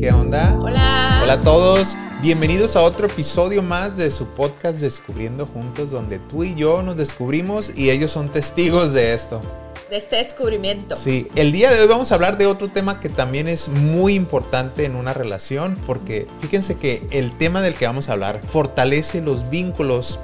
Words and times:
¿Qué 0.00 0.10
onda? 0.12 0.58
Hola. 0.58 1.20
Hola 1.22 1.32
a 1.34 1.42
todos. 1.42 1.94
Bienvenidos 2.22 2.74
a 2.74 2.80
otro 2.80 3.06
episodio 3.06 3.62
más 3.62 3.98
de 3.98 4.10
su 4.10 4.28
podcast 4.28 4.78
Descubriendo 4.78 5.44
Juntos, 5.44 5.90
donde 5.90 6.18
tú 6.18 6.42
y 6.42 6.54
yo 6.54 6.82
nos 6.82 6.96
descubrimos 6.96 7.70
y 7.76 7.90
ellos 7.90 8.10
son 8.10 8.32
testigos 8.32 8.94
de 8.94 9.12
esto. 9.12 9.42
De 9.90 9.98
este 9.98 10.16
descubrimiento. 10.16 10.96
Sí, 10.96 11.28
el 11.34 11.52
día 11.52 11.70
de 11.70 11.82
hoy 11.82 11.86
vamos 11.86 12.12
a 12.12 12.14
hablar 12.14 12.38
de 12.38 12.46
otro 12.46 12.70
tema 12.70 12.98
que 12.98 13.10
también 13.10 13.46
es 13.46 13.68
muy 13.68 14.14
importante 14.14 14.86
en 14.86 14.96
una 14.96 15.12
relación, 15.12 15.76
porque 15.84 16.26
fíjense 16.40 16.76
que 16.76 17.06
el 17.10 17.36
tema 17.36 17.60
del 17.60 17.74
que 17.74 17.86
vamos 17.86 18.08
a 18.08 18.14
hablar 18.14 18.40
fortalece 18.48 19.20
los 19.20 19.50
vínculos 19.50 20.18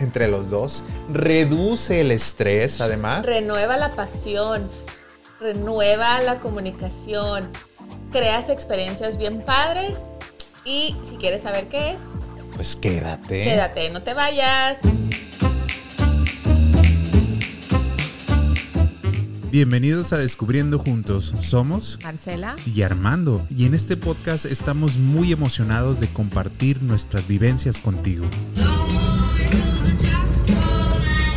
entre 0.00 0.26
los 0.26 0.48
dos, 0.48 0.84
reduce 1.10 2.00
el 2.00 2.12
estrés 2.12 2.80
además. 2.80 3.26
Renueva 3.26 3.76
la 3.76 3.90
pasión, 3.90 4.70
renueva 5.38 6.22
la 6.22 6.40
comunicación, 6.40 7.50
creas 8.12 8.48
experiencias 8.50 9.16
bien 9.18 9.40
padres 9.42 9.98
y 10.64 10.94
si 11.08 11.16
quieres 11.16 11.42
saber 11.42 11.68
qué 11.68 11.92
es, 11.92 11.98
Pues 12.54 12.76
quédate. 12.76 13.42
quédate, 13.42 13.90
no 13.90 14.02
te 14.02 14.14
vayas. 14.14 14.78
Bienvenidos 19.50 20.12
a 20.14 20.18
Descubriendo 20.18 20.78
Juntos. 20.78 21.34
Somos 21.40 21.98
Marcela. 22.02 22.56
y 22.74 22.82
Armando, 22.82 23.44
y 23.54 23.66
en 23.66 23.74
este 23.74 23.96
podcast 23.98 24.46
estamos 24.46 24.96
muy 24.96 25.30
emocionados 25.32 26.00
de 26.00 26.08
compartir 26.08 26.82
nuestras 26.82 27.26
vivencias 27.28 27.78
contigo. 27.82 28.24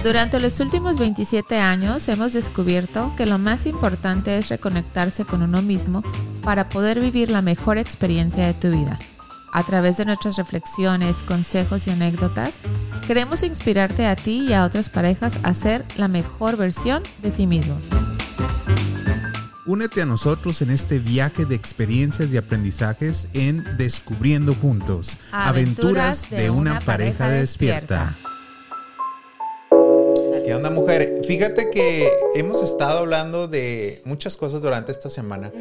Durante 0.05 0.39
los 0.39 0.59
últimos 0.59 0.99
27 0.99 1.57
años 1.57 2.07
hemos 2.09 2.31
descubierto 2.31 3.11
que 3.17 3.25
lo 3.25 3.39
más 3.39 3.65
importante 3.65 4.37
es 4.37 4.49
reconectarse 4.49 5.25
con 5.25 5.41
uno 5.41 5.63
mismo 5.63 6.03
para 6.43 6.69
poder 6.69 6.99
vivir 6.99 7.31
la 7.31 7.41
mejor 7.41 7.79
experiencia 7.79 8.45
de 8.45 8.53
tu 8.53 8.69
vida. 8.69 8.99
A 9.51 9.63
través 9.63 9.97
de 9.97 10.05
nuestras 10.05 10.35
reflexiones, 10.35 11.23
consejos 11.23 11.87
y 11.87 11.89
anécdotas, 11.89 12.53
queremos 13.07 13.41
inspirarte 13.41 14.05
a 14.05 14.15
ti 14.15 14.45
y 14.47 14.53
a 14.53 14.65
otras 14.65 14.89
parejas 14.89 15.39
a 15.41 15.55
ser 15.55 15.83
la 15.97 16.07
mejor 16.07 16.55
versión 16.55 17.01
de 17.23 17.31
sí 17.31 17.47
mismo. 17.47 17.75
Únete 19.65 20.03
a 20.03 20.05
nosotros 20.05 20.61
en 20.61 20.69
este 20.69 20.99
viaje 20.99 21.45
de 21.45 21.55
experiencias 21.55 22.31
y 22.31 22.37
aprendizajes 22.37 23.27
en 23.33 23.65
Descubriendo 23.79 24.53
Juntos, 24.53 25.17
aventuras 25.31 26.29
de 26.29 26.51
una 26.51 26.79
pareja 26.79 27.27
despierta. 27.27 28.15
¿Qué 30.45 30.53
onda, 30.53 30.69
mujer? 30.69 31.21
Fíjate 31.25 31.71
que 31.71 32.07
hemos 32.35 32.61
estado 32.61 32.99
hablando 32.99 33.47
de 33.47 33.99
muchas 34.05 34.37
cosas 34.37 34.61
durante 34.61 34.91
esta 34.91 35.09
semana, 35.09 35.51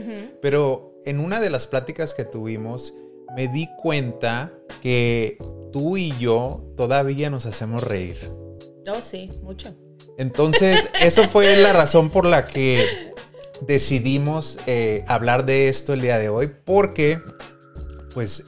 pero 0.42 1.00
en 1.06 1.20
una 1.20 1.40
de 1.40 1.48
las 1.48 1.66
pláticas 1.66 2.12
que 2.12 2.26
tuvimos 2.26 2.92
me 3.34 3.48
di 3.48 3.66
cuenta 3.78 4.52
que 4.82 5.38
tú 5.72 5.96
y 5.96 6.14
yo 6.18 6.62
todavía 6.76 7.30
nos 7.30 7.46
hacemos 7.46 7.82
reír. 7.82 8.18
Oh, 8.86 9.00
sí, 9.00 9.30
mucho. 9.42 9.74
Entonces, 10.18 10.90
eso 11.00 11.26
fue 11.28 11.56
la 11.56 11.72
razón 11.72 12.10
por 12.10 12.26
la 12.26 12.44
que 12.44 13.14
decidimos 13.62 14.58
eh, 14.66 15.02
hablar 15.06 15.46
de 15.46 15.68
esto 15.68 15.94
el 15.94 16.02
día 16.02 16.18
de 16.18 16.28
hoy, 16.28 16.52
porque, 16.62 17.22
pues, 18.12 18.44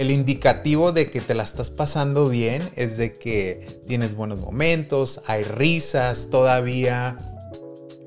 el 0.00 0.10
indicativo 0.10 0.92
de 0.92 1.10
que 1.10 1.20
te 1.20 1.34
la 1.34 1.42
estás 1.42 1.68
pasando 1.68 2.30
bien 2.30 2.66
es 2.74 2.96
de 2.96 3.12
que 3.12 3.82
tienes 3.86 4.14
buenos 4.14 4.40
momentos, 4.40 5.20
hay 5.26 5.44
risas, 5.44 6.28
todavía 6.30 7.18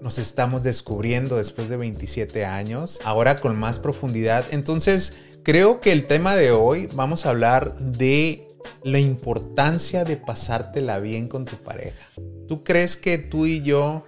nos 0.02 0.18
estamos 0.18 0.64
descubriendo 0.64 1.36
después 1.36 1.70
de 1.70 1.78
27 1.78 2.46
años, 2.46 3.00
ahora 3.04 3.40
con 3.40 3.60
más 3.60 3.78
profundidad. 3.78 4.44
Entonces, 4.50 5.14
creo 5.44 5.82
que 5.82 5.92
el 5.92 6.08
tema 6.08 6.36
de 6.36 6.50
hoy 6.50 6.90
vamos 6.96 7.28
a 7.28 7.30
hablar 7.30 7.76
de 7.78 8.48
la 8.84 8.98
importancia 8.98 10.04
de 10.04 10.18
pasártela 10.18 10.98
bien 10.98 11.28
con 11.28 11.46
tu 11.46 11.58
pareja. 11.58 12.08
¿Tú 12.48 12.64
crees 12.64 12.98
que 12.98 13.20
tú 13.20 13.46
y 13.46 13.62
yo 13.62 14.04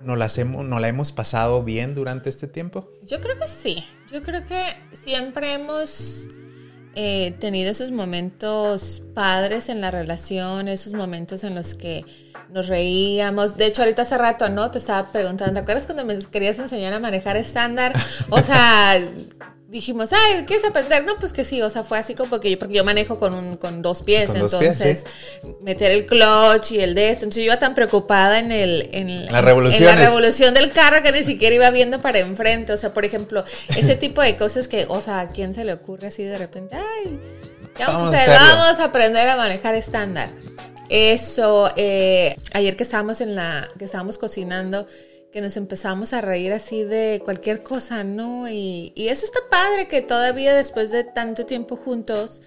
nos, 0.00 0.16
la 0.16 0.88
hemos 0.88 1.12
pasado 1.12 1.62
bien 1.62 1.94
durante 1.94 2.30
este 2.30 2.46
tiempo? 2.46 2.90
Yo 3.02 3.20
creo 3.20 3.36
que 3.36 3.48
sí. 3.48 3.84
Yo 4.10 4.22
creo 4.22 4.46
que 4.46 4.62
siempre 5.04 5.52
hemos 5.52 6.26
eh, 7.00 7.30
tenido 7.38 7.70
esos 7.70 7.92
momentos 7.92 9.04
padres 9.14 9.68
en 9.68 9.80
la 9.80 9.92
relación, 9.92 10.66
esos 10.66 10.94
momentos 10.94 11.44
en 11.44 11.54
los 11.54 11.76
que 11.76 12.04
nos 12.50 12.66
reíamos. 12.66 13.56
De 13.56 13.66
hecho, 13.66 13.82
ahorita 13.82 14.02
hace 14.02 14.18
rato, 14.18 14.48
¿no? 14.48 14.72
Te 14.72 14.78
estaba 14.78 15.12
preguntando, 15.12 15.54
¿te 15.54 15.60
acuerdas 15.60 15.86
cuando 15.86 16.04
me 16.04 16.18
querías 16.18 16.58
enseñar 16.58 16.92
a 16.92 16.98
manejar 16.98 17.36
estándar? 17.36 17.92
O 18.30 18.38
sea, 18.38 19.00
dijimos, 19.68 20.08
ay, 20.12 20.44
¿quieres 20.46 20.64
aprender? 20.64 21.04
No, 21.04 21.14
pues 21.16 21.34
que 21.34 21.44
sí, 21.44 21.60
o 21.60 21.68
sea, 21.68 21.84
fue 21.84 21.98
así 21.98 22.14
como 22.14 22.40
que 22.40 22.50
yo, 22.50 22.58
porque 22.58 22.74
yo 22.74 22.84
manejo 22.84 23.18
con, 23.18 23.34
un, 23.34 23.56
con 23.56 23.82
dos 23.82 24.02
pies, 24.02 24.30
Con 24.30 24.40
dos 24.40 24.56
pies, 24.56 24.80
entonces 24.80 25.04
meter 25.60 25.90
el 25.90 26.06
clutch 26.06 26.72
y 26.72 26.80
el 26.80 26.94
de 26.94 27.10
esto. 27.10 27.26
Entonces 27.26 27.44
yo 27.44 27.52
iba 27.52 27.58
tan 27.58 27.74
preocupada 27.74 28.38
en 28.38 28.50
el... 28.50 28.88
En, 28.92 29.26
Las 29.26 29.44
en 29.44 29.84
la 29.84 29.94
revolución 29.94 30.54
del 30.54 30.72
carro 30.72 31.02
que 31.02 31.12
ni 31.12 31.22
siquiera 31.22 31.54
iba 31.54 31.70
viendo 31.70 32.00
para 32.00 32.18
enfrente. 32.18 32.72
O 32.72 32.78
sea, 32.78 32.94
por 32.94 33.04
ejemplo, 33.04 33.44
ese 33.76 33.94
tipo 33.96 34.22
de 34.22 34.36
cosas 34.36 34.68
que, 34.68 34.86
o 34.88 35.00
sea, 35.02 35.20
¿a 35.20 35.28
quién 35.28 35.52
se 35.52 35.64
le 35.66 35.74
ocurre 35.74 36.08
así 36.08 36.24
de 36.24 36.38
repente? 36.38 36.76
Ay, 36.76 37.20
¿qué 37.76 37.84
vamos, 37.84 38.10
Vamos 38.10 38.14
a 38.14 38.16
hacer? 38.16 38.30
Vamos 38.30 38.80
a 38.80 38.84
aprender 38.84 39.28
a 39.28 39.36
manejar 39.36 39.74
estándar. 39.74 40.30
Eso, 40.88 41.70
eh, 41.76 42.34
ayer 42.54 42.74
que 42.74 42.84
estábamos 42.84 43.20
en 43.20 43.34
la, 43.34 43.68
que 43.78 43.84
estábamos 43.84 44.16
cocinando, 44.16 44.86
que 45.32 45.40
nos 45.40 45.56
empezamos 45.56 46.12
a 46.12 46.20
reír 46.20 46.52
así 46.52 46.82
de 46.84 47.20
cualquier 47.24 47.62
cosa, 47.62 48.02
¿no? 48.04 48.48
Y, 48.48 48.92
y 48.94 49.08
eso 49.08 49.24
está 49.26 49.40
padre 49.50 49.86
que 49.88 50.00
todavía 50.00 50.54
después 50.54 50.90
de 50.90 51.04
tanto 51.04 51.44
tiempo 51.46 51.76
juntos, 51.76 52.42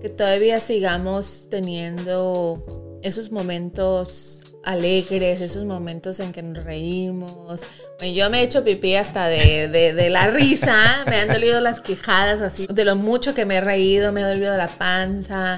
que 0.00 0.08
todavía 0.10 0.60
sigamos 0.60 1.48
teniendo 1.50 2.98
esos 3.02 3.30
momentos 3.30 4.40
alegres, 4.64 5.40
esos 5.40 5.64
momentos 5.64 6.20
en 6.20 6.32
que 6.32 6.42
nos 6.42 6.62
reímos. 6.62 7.62
Bueno, 7.98 8.14
yo 8.14 8.28
me 8.28 8.40
he 8.40 8.42
hecho 8.42 8.62
pipí 8.62 8.94
hasta 8.96 9.26
de, 9.28 9.68
de- 9.68 9.94
de 9.94 10.10
la 10.10 10.26
risa, 10.26 11.04
me 11.08 11.16
han 11.16 11.28
dolido 11.28 11.60
las 11.60 11.80
quijadas 11.80 12.42
así, 12.42 12.66
de 12.70 12.84
lo 12.84 12.94
mucho 12.96 13.32
que 13.32 13.46
me 13.46 13.56
he 13.56 13.60
reído, 13.62 14.12
me 14.12 14.22
ha 14.22 14.28
dolido 14.28 14.54
la 14.58 14.68
panza. 14.68 15.56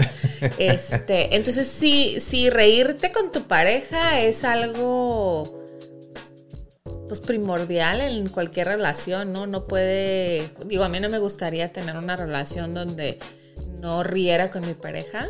Este, 0.58 1.34
entonces 1.34 1.66
sí, 1.66 2.18
sí, 2.20 2.48
reírte 2.50 3.10
con 3.10 3.32
tu 3.32 3.48
pareja 3.48 4.20
es 4.20 4.44
algo 4.44 5.58
pues 7.10 7.20
primordial 7.20 8.00
en 8.00 8.28
cualquier 8.28 8.68
relación, 8.68 9.32
¿no? 9.32 9.48
No 9.48 9.66
puede, 9.66 10.52
digo, 10.66 10.84
a 10.84 10.88
mí 10.88 11.00
no 11.00 11.10
me 11.10 11.18
gustaría 11.18 11.66
tener 11.66 11.96
una 11.96 12.14
relación 12.14 12.72
donde 12.72 13.18
no 13.80 14.04
riera 14.04 14.48
con 14.52 14.64
mi 14.64 14.74
pareja. 14.74 15.28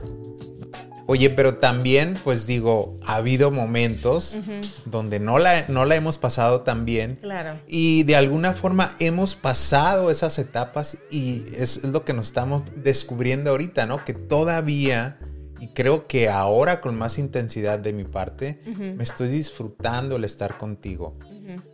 Oye, 1.06 1.30
pero 1.30 1.54
también, 1.56 2.18
pues 2.22 2.46
digo, 2.46 2.98
ha 3.02 3.14
habido 3.14 3.50
momentos 3.50 4.36
donde 4.84 5.20
no 5.20 5.38
la, 5.38 5.64
no 5.68 5.86
la 5.86 5.96
hemos 5.96 6.18
pasado 6.18 6.60
tan 6.60 6.84
bien. 6.84 7.16
Claro. 7.18 7.58
Y 7.66 8.02
de 8.02 8.16
alguna 8.16 8.52
forma 8.52 8.94
hemos 8.98 9.34
pasado 9.34 10.10
esas 10.10 10.38
etapas 10.38 10.98
y 11.10 11.44
es 11.56 11.82
lo 11.84 12.04
que 12.04 12.12
nos 12.12 12.26
estamos 12.26 12.64
descubriendo 12.76 13.52
ahorita, 13.52 13.86
¿no? 13.86 14.04
Que 14.04 14.12
todavía, 14.12 15.18
y 15.58 15.68
creo 15.68 16.06
que 16.06 16.28
ahora 16.28 16.82
con 16.82 16.94
más 16.98 17.18
intensidad 17.18 17.78
de 17.78 17.94
mi 17.94 18.04
parte, 18.04 18.60
me 18.66 19.02
estoy 19.02 19.28
disfrutando 19.28 20.16
el 20.16 20.24
estar 20.24 20.58
contigo. 20.58 21.16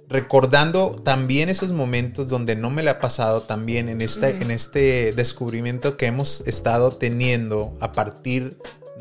Recordando 0.09 0.97
también 1.03 1.49
esos 1.49 1.73
momentos 1.73 2.29
donde 2.29 2.55
no 2.55 2.71
me 2.71 2.83
la 2.83 2.93
ha 2.93 3.01
pasado 3.01 3.43
tan 3.43 3.67
bien 3.67 3.89
en 3.89 4.01
este, 4.01 4.43
en 4.43 4.51
este 4.51 5.13
descubrimiento 5.13 5.97
que 5.97 6.07
hemos 6.07 6.43
estado 6.43 6.93
teniendo 6.93 7.77
a 7.81 7.93
partir 7.93 8.59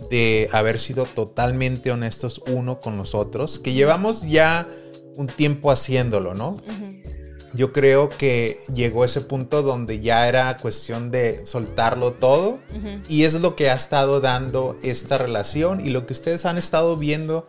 de 0.09 0.49
haber 0.51 0.79
sido 0.79 1.05
totalmente 1.05 1.91
honestos 1.91 2.41
uno 2.47 2.79
con 2.79 2.97
los 2.97 3.15
otros, 3.15 3.59
que 3.59 3.73
llevamos 3.73 4.23
ya 4.23 4.67
un 5.15 5.27
tiempo 5.27 5.71
haciéndolo, 5.71 6.33
¿no? 6.33 6.57
Yo 7.53 7.71
creo 7.71 8.09
que 8.09 8.57
llegó 8.73 9.05
ese 9.05 9.21
punto 9.21 9.61
donde 9.61 10.01
ya 10.01 10.27
era 10.27 10.57
cuestión 10.57 11.09
de 11.09 11.45
soltarlo 11.45 12.11
todo 12.11 12.59
y 13.07 13.23
es 13.23 13.39
lo 13.39 13.55
que 13.55 13.69
ha 13.69 13.75
estado 13.75 14.19
dando 14.19 14.77
esta 14.83 15.17
relación 15.17 15.85
y 15.85 15.89
lo 15.89 16.05
que 16.05 16.13
ustedes 16.13 16.43
han 16.43 16.57
estado 16.57 16.97
viendo 16.97 17.47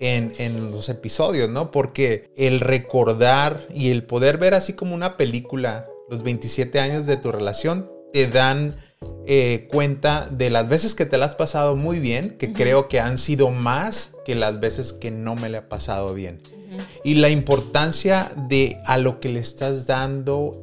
en, 0.00 0.32
en 0.38 0.70
los 0.70 0.88
episodios, 0.88 1.48
¿no? 1.48 1.70
Porque 1.70 2.30
el 2.36 2.60
recordar 2.60 3.66
y 3.74 3.90
el 3.90 4.04
poder 4.04 4.38
ver 4.38 4.54
así 4.54 4.72
como 4.72 4.94
una 4.94 5.16
película 5.16 5.86
los 6.10 6.22
27 6.22 6.80
años 6.80 7.06
de 7.06 7.16
tu 7.16 7.32
relación 7.32 7.90
te 8.12 8.26
dan 8.28 8.76
eh, 9.26 9.66
cuenta 9.70 10.28
de 10.30 10.50
las 10.50 10.68
veces 10.68 10.94
que 10.94 11.06
te 11.06 11.18
la 11.18 11.26
has 11.26 11.34
pasado 11.34 11.76
muy 11.76 11.98
bien, 11.98 12.36
que 12.38 12.52
creo 12.52 12.88
que 12.88 13.00
han 13.00 13.18
sido 13.18 13.50
más 13.50 14.10
que 14.24 14.34
las 14.34 14.60
veces 14.60 14.92
que 14.92 15.10
no 15.10 15.34
me 15.34 15.48
la 15.48 15.58
ha 15.58 15.68
pasado 15.68 16.14
bien. 16.14 16.40
Y 17.04 17.16
la 17.16 17.28
importancia 17.28 18.30
de 18.48 18.80
a 18.84 18.98
lo 18.98 19.20
que 19.20 19.28
le 19.28 19.40
estás 19.40 19.86
dando 19.86 20.62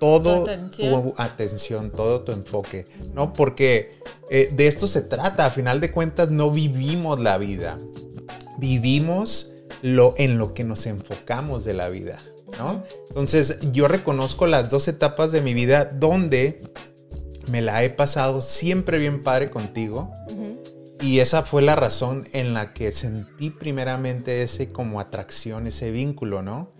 todo 0.00 0.44
Tu 0.44 0.50
atención. 0.50 1.02
tu 1.02 1.14
atención, 1.16 1.90
todo 1.90 2.22
tu 2.22 2.32
enfoque, 2.32 2.84
¿no? 3.14 3.32
Porque 3.32 3.90
eh, 4.30 4.50
de 4.52 4.66
esto 4.66 4.86
se 4.86 5.00
trata, 5.00 5.46
a 5.46 5.50
final 5.50 5.80
de 5.80 5.92
cuentas 5.92 6.30
no 6.30 6.50
vivimos 6.50 7.20
la 7.20 7.38
vida, 7.38 7.78
vivimos 8.64 9.52
lo, 9.82 10.14
en 10.16 10.38
lo 10.38 10.54
que 10.54 10.64
nos 10.64 10.86
enfocamos 10.86 11.64
de 11.64 11.74
la 11.74 11.90
vida. 11.90 12.18
¿no? 12.58 12.82
Entonces 13.08 13.58
yo 13.72 13.88
reconozco 13.88 14.46
las 14.46 14.70
dos 14.70 14.88
etapas 14.88 15.32
de 15.32 15.42
mi 15.42 15.52
vida 15.52 15.84
donde 15.84 16.62
me 17.50 17.60
la 17.60 17.84
he 17.84 17.90
pasado 17.90 18.40
siempre 18.40 18.98
bien 18.98 19.20
padre 19.20 19.50
contigo. 19.50 20.10
Y 21.02 21.18
esa 21.18 21.42
fue 21.42 21.60
la 21.60 21.76
razón 21.76 22.26
en 22.32 22.54
la 22.54 22.72
que 22.72 22.90
sentí 22.90 23.50
primeramente 23.50 24.42
ese 24.42 24.72
como 24.72 25.00
atracción, 25.00 25.66
ese 25.66 25.90
vínculo, 25.90 26.40
¿no? 26.40 26.70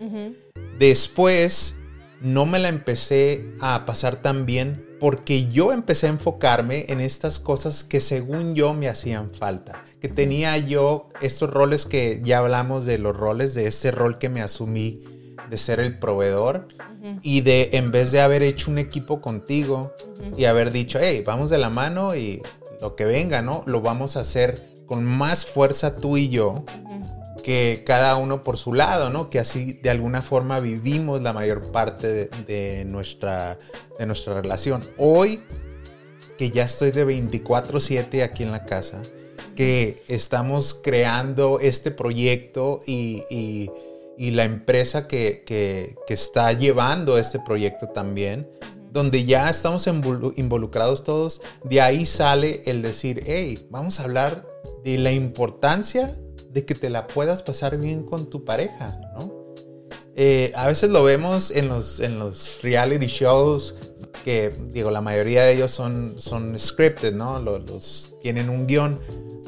Después 0.79 1.75
no 2.21 2.47
me 2.47 2.57
la 2.57 2.69
empecé 2.69 3.53
a 3.61 3.85
pasar 3.85 4.15
tan 4.23 4.47
bien 4.47 4.94
porque 5.05 5.45
yo 5.49 5.71
empecé 5.71 6.07
a 6.07 6.09
enfocarme 6.09 6.85
en 6.89 6.99
estas 6.99 7.37
cosas 7.37 7.83
que 7.83 8.01
según 8.01 8.55
yo 8.55 8.73
me 8.73 8.89
hacían 8.89 9.31
falta. 9.31 9.85
Que 10.01 10.09
tenía 10.09 10.57
yo 10.57 11.09
estos 11.21 11.51
roles 11.51 11.85
que 11.85 12.21
ya 12.23 12.39
hablamos 12.39 12.87
de 12.87 12.97
los 12.97 13.15
roles, 13.15 13.53
de 13.53 13.67
ese 13.67 13.91
rol 13.91 14.17
que 14.17 14.29
me 14.29 14.41
asumí 14.41 15.03
de 15.47 15.59
ser 15.59 15.79
el 15.79 15.99
proveedor 15.99 16.69
y 17.21 17.41
de 17.41 17.69
en 17.73 17.91
vez 17.91 18.11
de 18.11 18.21
haber 18.21 18.41
hecho 18.41 18.71
un 18.71 18.79
equipo 18.79 19.21
contigo 19.21 19.93
y 20.35 20.45
haber 20.45 20.71
dicho, 20.71 20.97
hey, 20.99 21.21
vamos 21.23 21.51
de 21.51 21.59
la 21.59 21.69
mano 21.69 22.15
y 22.15 22.41
lo 22.81 22.95
que 22.95 23.05
venga, 23.05 23.43
¿no? 23.43 23.61
Lo 23.67 23.81
vamos 23.81 24.17
a 24.17 24.21
hacer 24.21 24.67
con 24.87 25.05
más 25.05 25.45
fuerza 25.45 25.97
tú 25.97 26.17
y 26.17 26.29
yo 26.29 26.65
que 27.45 27.83
cada 27.85 28.15
uno 28.15 28.41
por 28.41 28.57
su 28.57 28.73
lado, 28.73 29.11
¿no? 29.11 29.29
Que 29.29 29.37
así 29.37 29.73
de 29.73 29.91
alguna 29.91 30.23
forma 30.23 30.59
vivimos 30.59 31.21
la 31.21 31.31
mayor 31.31 31.71
parte 31.71 32.27
de, 32.27 32.85
nuestra, 32.85 33.59
de 33.99 34.07
nuestra 34.07 34.41
relación. 34.41 34.83
Hoy, 34.97 35.43
que 36.39 36.49
ya 36.49 36.63
estoy 36.63 36.89
de 36.89 37.05
24/7 37.05 38.23
aquí 38.23 38.41
en 38.41 38.51
la 38.51 38.65
casa, 38.65 38.99
que 39.55 40.01
estamos 40.07 40.73
creando 40.73 41.59
este 41.59 41.91
proyecto 41.91 42.81
y, 42.87 43.69
la 44.17 44.43
empresa 44.43 45.07
que, 45.07 45.43
que, 45.45 45.95
está 46.07 46.51
llevando 46.51 47.19
este 47.19 47.39
proyecto 47.39 47.89
también, 47.89 48.49
donde 48.91 49.23
ya 49.23 49.51
estamos 49.51 49.85
involucrados 49.85 51.03
todos, 51.03 51.41
de 51.63 51.79
ahí 51.79 52.07
sale 52.07 52.63
el 52.65 52.81
decir, 52.81 53.21
hey, 53.27 53.67
vamos 53.69 53.99
a 53.99 54.05
hablar 54.05 54.47
de 54.83 54.97
la 54.97 55.11
importancia 55.11 56.19
de 56.55 56.65
que 56.65 56.73
te 56.73 56.89
la 56.89 57.05
puedas 57.05 57.43
pasar 57.43 57.77
bien 57.77 58.03
con 58.03 58.29
tu 58.29 58.45
pareja, 58.45 58.97
¿no? 59.13 59.53
Eh, 60.15 60.53
a 60.55 60.67
veces 60.67 60.89
lo 60.89 61.03
vemos 61.03 61.51
en 61.51 61.67
los, 61.67 61.99
en 61.99 62.17
los 62.17 62.59
reality 62.61 63.07
shows, 63.07 63.75
que 64.23 64.55
digo, 64.69 64.89
la 64.89 65.01
mayoría 65.01 65.43
de 65.43 65.51
ellos 65.51 65.71
son, 65.71 66.15
son 66.17 66.57
scripted, 66.57 67.13
¿no? 67.13 67.39
Los, 67.39 68.13
tienen 68.21 68.49
un 68.49 68.67
guion, 68.67 68.97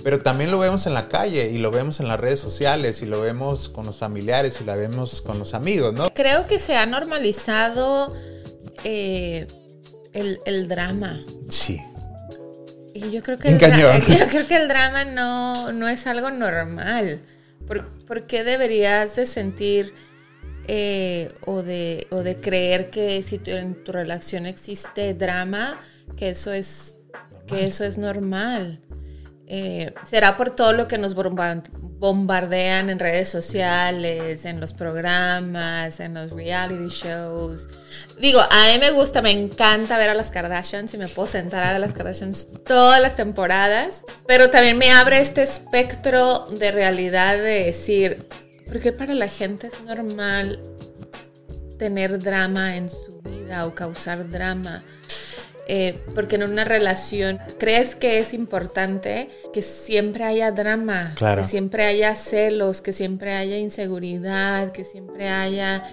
pero 0.03 0.21
también 0.21 0.51
lo 0.51 0.59
vemos 0.59 0.85
en 0.85 0.93
la 0.93 1.07
calle 1.07 1.49
y 1.49 1.59
lo 1.59 1.71
vemos 1.71 2.01
en 2.01 2.09
las 2.09 2.19
redes 2.19 2.41
sociales 2.41 3.01
y 3.01 3.05
lo 3.05 3.21
vemos 3.21 3.69
con 3.69 3.85
los 3.85 3.97
familiares 3.97 4.59
y 4.59 4.65
lo 4.65 4.75
vemos 4.75 5.21
con 5.21 5.39
los 5.39 5.53
amigos, 5.53 5.93
¿no? 5.93 6.09
Creo 6.13 6.45
que 6.45 6.59
se 6.59 6.75
ha 6.75 6.85
normalizado 6.85 8.13
eh, 8.83 9.47
el, 10.11 10.39
el 10.45 10.67
drama. 10.67 11.23
Sí. 11.47 11.79
Y 12.97 13.11
yo 13.11 13.21
creo 13.21 13.37
que, 13.37 13.49
el, 13.49 13.59
yo 13.59 14.27
creo 14.27 14.47
que 14.47 14.55
el 14.55 14.67
drama 14.67 15.05
no, 15.05 15.71
no 15.71 15.87
es 15.87 16.07
algo 16.07 16.31
normal. 16.31 17.21
¿Por, 17.67 18.25
qué 18.25 18.43
deberías 18.43 19.15
de 19.15 19.27
sentir 19.27 19.93
eh, 20.67 21.31
o, 21.45 21.61
de, 21.61 22.07
o 22.09 22.23
de 22.23 22.39
creer 22.39 22.89
que 22.89 23.21
si 23.21 23.39
en 23.45 23.83
tu 23.83 23.91
relación 23.91 24.47
existe 24.47 25.13
drama, 25.13 25.79
que 26.15 26.29
eso 26.29 26.53
es, 26.53 26.97
que 27.45 27.67
eso 27.67 27.83
es 27.83 27.99
normal? 27.99 28.81
Eh, 29.49 29.93
será 30.05 30.35
por 30.35 30.49
todo 30.49 30.73
lo 30.73 30.89
que 30.89 30.97
nos 30.97 31.15
bombardean 31.15 32.89
en 32.89 32.99
redes 32.99 33.29
sociales, 33.29 34.43
en 34.43 34.59
los 34.59 34.73
programas, 34.73 36.01
en 36.01 36.15
los 36.15 36.31
reality 36.31 36.89
shows. 36.89 37.69
Digo, 38.19 38.41
a 38.41 38.73
mí 38.73 38.79
me 38.79 38.91
gusta, 38.91 39.21
me 39.21 39.31
encanta 39.31 39.97
ver 39.97 40.09
a 40.09 40.13
las 40.13 40.31
Kardashians 40.31 40.93
y 40.93 40.97
me 40.97 41.07
puedo 41.07 41.29
sentar 41.29 41.63
a 41.63 41.67
ver 41.67 41.75
a 41.77 41.79
las 41.79 41.93
Kardashians 41.93 42.49
todas 42.65 43.01
las 43.01 43.15
temporadas, 43.15 44.03
pero 44.27 44.49
también 44.49 44.77
me 44.77 44.91
abre 44.91 45.21
este 45.21 45.43
espectro 45.43 46.47
de 46.47 46.71
realidad 46.71 47.37
de 47.37 47.63
decir, 47.65 48.27
¿por 48.65 48.81
qué 48.81 48.91
para 48.91 49.13
la 49.13 49.29
gente 49.29 49.67
es 49.67 49.81
normal 49.81 50.61
tener 51.79 52.19
drama 52.19 52.75
en 52.75 52.89
su 52.89 53.21
vida 53.21 53.65
o 53.65 53.73
causar 53.73 54.29
drama? 54.29 54.83
Eh, 55.69 55.99
porque 56.15 56.35
en 56.35 56.43
una 56.43 56.63
relación 56.63 57.39
crees 57.59 57.95
que 57.95 58.19
es 58.19 58.33
importante 58.33 59.29
que 59.51 59.61
siempre 59.61 60.23
haya 60.23 60.51
drama, 60.51 61.13
que 61.17 61.43
siempre 61.43 61.85
haya 61.85 62.15
celos, 62.15 62.81
que 62.81 62.93
siempre 62.93 63.33
haya 63.33 63.57
inseguridad, 63.57 64.71
que 64.71 64.85
siempre 64.85 65.27
haya, 65.27 65.83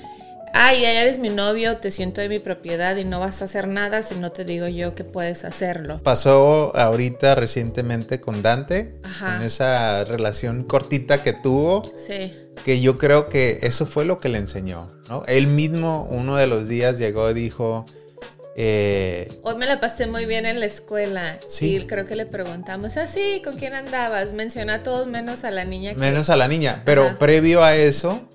ay, 0.52 0.82
ya 0.82 0.92
eres 1.02 1.18
mi 1.18 1.28
novio, 1.28 1.78
te 1.78 1.90
siento 1.90 2.20
de 2.20 2.28
mi 2.28 2.38
propiedad 2.38 2.96
y 2.96 3.04
no 3.04 3.18
vas 3.18 3.42
a 3.42 3.46
hacer 3.46 3.66
nada 3.66 4.04
si 4.04 4.14
no 4.14 4.30
te 4.30 4.44
digo 4.44 4.68
yo 4.68 4.94
que 4.94 5.02
puedes 5.02 5.44
hacerlo. 5.44 6.00
Pasó 6.04 6.74
ahorita 6.76 7.34
recientemente 7.34 8.20
con 8.20 8.42
Dante, 8.42 8.94
en 9.36 9.42
esa 9.42 10.04
relación 10.04 10.62
cortita 10.62 11.22
que 11.22 11.32
tuvo. 11.32 11.82
Sí 12.06 12.32
que 12.64 12.80
yo 12.80 12.98
creo 12.98 13.26
que 13.26 13.58
eso 13.62 13.84
fue 13.84 14.04
lo 14.04 14.18
que 14.18 14.28
le 14.28 14.38
enseñó, 14.38 14.86
¿no? 15.08 15.22
Él 15.26 15.48
mismo 15.48 16.06
uno 16.10 16.36
de 16.36 16.46
los 16.46 16.66
días 16.68 16.98
llegó 16.98 17.30
y 17.30 17.34
dijo, 17.34 17.84
eh, 18.56 19.40
Hoy 19.42 19.56
me 19.56 19.66
la 19.66 19.80
pasé 19.80 20.06
muy 20.06 20.26
bien 20.26 20.46
en 20.46 20.60
la 20.60 20.66
escuela. 20.66 21.38
Sí. 21.46 21.76
Y 21.76 21.86
creo 21.86 22.06
que 22.06 22.16
le 22.16 22.26
preguntamos, 22.26 22.96
así, 22.96 23.40
ah, 23.40 23.44
¿con 23.44 23.56
quién 23.56 23.74
andabas? 23.74 24.32
Menciona 24.32 24.74
a 24.74 24.82
todos 24.82 25.06
menos 25.06 25.44
a 25.44 25.50
la 25.50 25.64
niña. 25.64 25.94
Menos 25.96 26.30
a 26.30 26.36
la 26.36 26.46
niña. 26.46 26.82
Pero 26.84 27.18
previo 27.18 27.64
a 27.64 27.74
eso, 27.74 28.28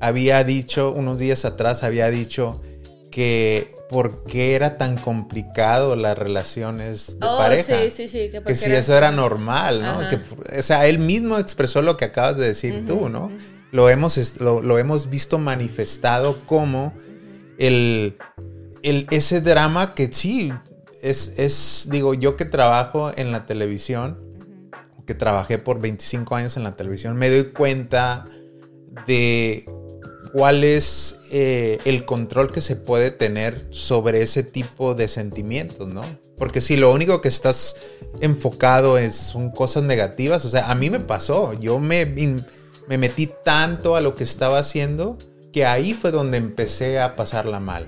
había 0.00 0.42
dicho, 0.44 0.92
unos 0.92 1.18
días 1.18 1.44
atrás, 1.44 1.82
había 1.82 2.10
dicho 2.10 2.62
que 3.10 3.74
por 3.90 4.24
qué 4.24 4.54
era 4.54 4.78
tan 4.78 4.96
complicado 4.96 5.94
las 5.94 6.16
relaciones 6.16 7.18
de 7.20 7.26
oh, 7.26 7.38
pareja. 7.38 7.82
Sí, 7.82 7.90
sí, 7.90 8.08
sí. 8.08 8.30
Que, 8.44 8.54
si 8.54 8.72
eso 8.72 8.96
era 8.96 9.12
normal, 9.12 9.82
¿no? 9.82 10.00
o 10.58 10.62
sea, 10.62 10.86
él 10.86 10.98
mismo 10.98 11.38
expresó 11.38 11.82
lo 11.82 11.96
que 11.96 12.06
acabas 12.06 12.36
de 12.36 12.48
decir 12.48 12.84
tú, 12.86 13.08
¿no? 13.08 13.30
Lo 13.72 13.90
hemos, 13.90 14.40
lo 14.40 14.78
hemos 14.78 15.10
visto 15.10 15.38
manifestado 15.38 16.46
como 16.46 16.94
el 17.58 18.16
ese 18.86 19.40
drama 19.40 19.94
que 19.94 20.12
sí, 20.12 20.52
es, 21.02 21.34
es, 21.38 21.88
digo, 21.90 22.14
yo 22.14 22.36
que 22.36 22.44
trabajo 22.44 23.10
en 23.16 23.32
la 23.32 23.44
televisión, 23.44 24.18
que 25.06 25.14
trabajé 25.14 25.58
por 25.58 25.80
25 25.80 26.34
años 26.34 26.56
en 26.56 26.62
la 26.62 26.76
televisión, 26.76 27.16
me 27.16 27.28
doy 27.28 27.44
cuenta 27.50 28.26
de 29.06 29.64
cuál 30.32 30.64
es 30.64 31.16
eh, 31.32 31.78
el 31.84 32.04
control 32.04 32.52
que 32.52 32.60
se 32.60 32.76
puede 32.76 33.10
tener 33.10 33.66
sobre 33.70 34.22
ese 34.22 34.42
tipo 34.42 34.94
de 34.94 35.08
sentimientos, 35.08 35.88
¿no? 35.88 36.04
Porque 36.36 36.60
si 36.60 36.76
lo 36.76 36.92
único 36.92 37.20
que 37.20 37.28
estás 37.28 37.76
enfocado 38.20 38.98
es, 38.98 39.16
son 39.16 39.50
cosas 39.50 39.82
negativas, 39.82 40.44
o 40.44 40.50
sea, 40.50 40.70
a 40.70 40.74
mí 40.74 40.90
me 40.90 41.00
pasó, 41.00 41.54
yo 41.54 41.80
me, 41.80 42.06
me 42.06 42.98
metí 42.98 43.30
tanto 43.44 43.96
a 43.96 44.00
lo 44.00 44.14
que 44.14 44.24
estaba 44.24 44.58
haciendo 44.58 45.18
que 45.52 45.64
ahí 45.64 45.94
fue 45.94 46.10
donde 46.10 46.36
empecé 46.36 47.00
a 47.00 47.16
pasarla 47.16 47.60
mal 47.60 47.86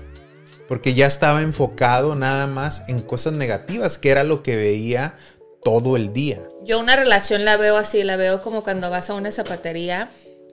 porque 0.69 0.93
ya 0.93 1.07
estaba 1.07 1.41
enfocado 1.41 2.13
nada 2.13 2.45
más 2.45 2.87
en 2.87 3.01
cosas 3.01 3.33
negativas, 3.33 3.97
que 3.97 4.11
era 4.11 4.23
lo 4.23 4.43
que 4.43 4.55
veía 4.55 5.17
todo 5.63 5.97
el 5.97 6.13
día. 6.13 6.37
Yo 6.63 6.79
una 6.79 6.95
relación 6.95 7.43
la 7.43 7.57
veo 7.57 7.75
así, 7.75 8.03
la 8.03 8.17
veo 8.17 8.43
como 8.43 8.63
cuando 8.63 8.87
vas 8.91 9.09
a 9.09 9.15
una 9.15 9.31
zapatería 9.31 10.09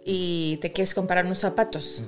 y 0.07 0.57
te 0.63 0.73
quieres 0.73 0.95
comprar 0.95 1.27
unos 1.27 1.41
zapatos. 1.41 2.03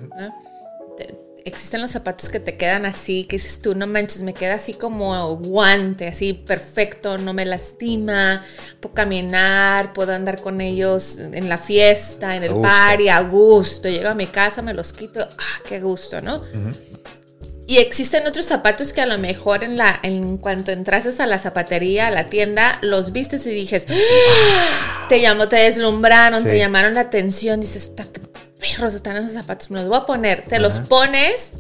existen 1.44 1.82
los 1.82 1.90
zapatos 1.90 2.30
que 2.30 2.40
te 2.40 2.56
quedan 2.56 2.86
así, 2.86 3.24
que 3.24 3.36
dices 3.36 3.60
tú, 3.60 3.74
no 3.74 3.86
manches, 3.86 4.22
me 4.22 4.32
queda 4.32 4.54
así 4.54 4.72
como 4.72 5.36
guante, 5.36 6.08
así 6.08 6.32
perfecto, 6.32 7.18
no 7.18 7.34
me 7.34 7.44
lastima, 7.44 8.42
puedo 8.80 8.94
caminar, 8.94 9.92
puedo 9.92 10.12
andar 10.14 10.40
con 10.40 10.62
ellos 10.62 11.18
en 11.18 11.48
la 11.48 11.58
fiesta, 11.58 12.36
en 12.36 12.44
el 12.44 12.54
party, 12.54 13.10
a 13.10 13.20
gusto. 13.20 13.88
Llego 13.88 14.08
a 14.08 14.14
mi 14.14 14.28
casa, 14.28 14.62
me 14.62 14.72
los 14.72 14.94
quito, 14.94 15.20
ah, 15.20 15.62
qué 15.68 15.80
gusto, 15.80 16.22
¿no? 16.22 16.42
Y 17.68 17.76
existen 17.76 18.26
otros 18.26 18.46
zapatos 18.46 18.94
que 18.94 19.02
a 19.02 19.06
lo 19.06 19.18
mejor 19.18 19.62
en 19.62 19.76
la 19.76 20.00
en 20.02 20.38
cuanto 20.38 20.72
entrases 20.72 21.20
a 21.20 21.26
la 21.26 21.38
zapatería, 21.38 22.06
a 22.06 22.10
la 22.10 22.30
tienda, 22.30 22.78
los 22.80 23.12
vistes 23.12 23.46
y 23.46 23.50
dijes, 23.50 23.84
¡Ah! 23.90 25.06
te 25.10 25.20
llamó, 25.20 25.48
te 25.48 25.56
deslumbraron, 25.56 26.42
te 26.44 26.56
llamaron 26.56 26.94
la 26.94 27.00
atención, 27.00 27.60
dices, 27.60 27.92
qué 27.94 28.20
perros 28.58 28.94
están 28.94 29.18
esos 29.18 29.32
zapatos, 29.32 29.70
me 29.70 29.80
los 29.80 29.90
voy 29.90 29.98
a 29.98 30.06
poner. 30.06 30.44
Te 30.48 30.60
los 30.60 30.78
pones 30.78 31.50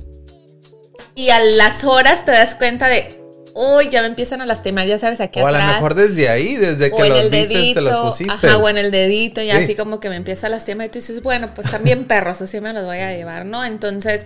y 1.14 1.28
a 1.28 1.40
las 1.40 1.84
horas 1.84 2.24
te 2.24 2.30
das 2.30 2.54
cuenta 2.54 2.88
de, 2.88 3.22
uy, 3.54 3.90
ya 3.90 4.00
me 4.00 4.06
empiezan 4.06 4.40
a 4.40 4.46
lastimar, 4.46 4.86
ya 4.86 4.98
sabes, 4.98 5.20
aquí 5.20 5.40
atrás. 5.40 5.56
O 5.56 5.62
a 5.62 5.66
lo 5.66 5.72
mejor 5.74 5.94
desde 5.94 6.30
ahí, 6.30 6.56
desde 6.56 6.90
que 6.90 7.04
los 7.06 7.28
vistes 7.28 7.74
te 7.74 7.80
los 7.82 8.06
pusiste. 8.06 8.46
Ajá, 8.46 8.56
o 8.56 8.66
en 8.70 8.78
el 8.78 8.90
dedito, 8.90 9.42
y 9.42 9.50
así 9.50 9.74
como 9.74 10.00
que 10.00 10.08
me 10.08 10.16
empieza 10.16 10.46
a 10.46 10.50
lastimar 10.50 10.86
y 10.86 10.88
tú 10.88 11.00
dices, 11.00 11.22
bueno, 11.22 11.52
pues 11.54 11.70
también 11.70 12.06
perros, 12.06 12.40
así 12.40 12.62
me 12.62 12.72
los 12.72 12.86
voy 12.86 12.96
a 12.96 13.12
llevar, 13.12 13.44
¿no? 13.44 13.62
Entonces 13.62 14.24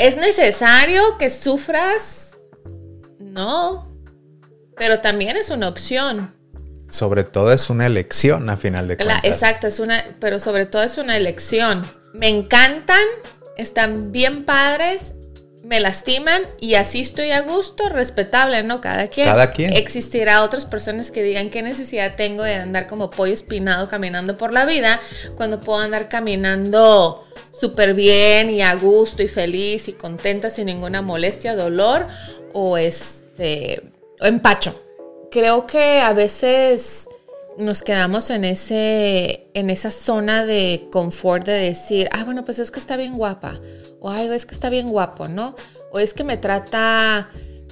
¿Es 0.00 0.16
necesario 0.16 1.18
que 1.18 1.28
sufras? 1.28 2.38
No, 3.18 3.94
pero 4.76 5.00
también 5.00 5.36
es 5.36 5.50
una 5.50 5.68
opción. 5.68 6.34
Sobre 6.88 7.22
todo 7.22 7.52
es 7.52 7.68
una 7.70 7.86
elección 7.86 8.48
a 8.48 8.56
final 8.56 8.88
de 8.88 8.96
cuentas. 8.96 9.20
exacto, 9.24 9.66
es 9.66 9.78
una, 9.78 10.02
pero 10.18 10.40
sobre 10.40 10.66
todo 10.66 10.82
es 10.82 10.96
una 10.98 11.16
elección. 11.16 11.88
Me 12.14 12.28
encantan 12.28 13.04
están 13.60 14.10
bien 14.10 14.44
padres, 14.44 15.12
me 15.64 15.80
lastiman 15.80 16.42
y 16.58 16.74
así 16.74 17.00
estoy 17.00 17.32
a 17.32 17.42
gusto, 17.42 17.88
respetable, 17.88 18.62
¿no? 18.62 18.80
Cada 18.80 19.08
quien. 19.08 19.26
Cada 19.26 19.50
quien. 19.50 19.72
Existirá 19.72 20.42
otras 20.42 20.64
personas 20.64 21.10
que 21.10 21.22
digan 21.22 21.50
qué 21.50 21.62
necesidad 21.62 22.16
tengo 22.16 22.42
de 22.42 22.54
andar 22.54 22.86
como 22.86 23.10
pollo 23.10 23.32
espinado 23.32 23.88
caminando 23.88 24.36
por 24.36 24.52
la 24.52 24.64
vida 24.64 25.00
cuando 25.36 25.60
puedo 25.60 25.80
andar 25.80 26.08
caminando 26.08 27.22
súper 27.52 27.94
bien 27.94 28.50
y 28.50 28.62
a 28.62 28.74
gusto 28.74 29.22
y 29.22 29.28
feliz 29.28 29.88
y 29.88 29.92
contenta 29.92 30.50
sin 30.50 30.66
ninguna 30.66 31.02
molestia, 31.02 31.54
dolor 31.54 32.06
o 32.52 32.78
este 32.78 33.82
o 34.20 34.26
empacho. 34.26 34.80
Creo 35.30 35.66
que 35.66 36.00
a 36.00 36.12
veces 36.12 37.06
nos 37.58 37.82
quedamos 37.82 38.30
en 38.30 38.44
ese 38.44 39.48
en 39.54 39.68
esa 39.70 39.90
zona 39.90 40.46
de 40.46 40.88
confort 40.90 41.46
de 41.46 41.52
decir, 41.52 42.08
ah, 42.12 42.24
bueno, 42.24 42.44
pues 42.44 42.58
es 42.58 42.70
que 42.70 42.80
está 42.80 42.96
bien 42.96 43.16
guapa 43.16 43.60
o 44.00 44.10
ay, 44.10 44.28
es 44.28 44.46
que 44.46 44.54
está 44.54 44.70
bien 44.70 44.88
guapo, 44.88 45.28
¿no? 45.28 45.54
O 45.92 45.98
es 45.98 46.14
que 46.14 46.24
me 46.24 46.36
trata 46.36 47.28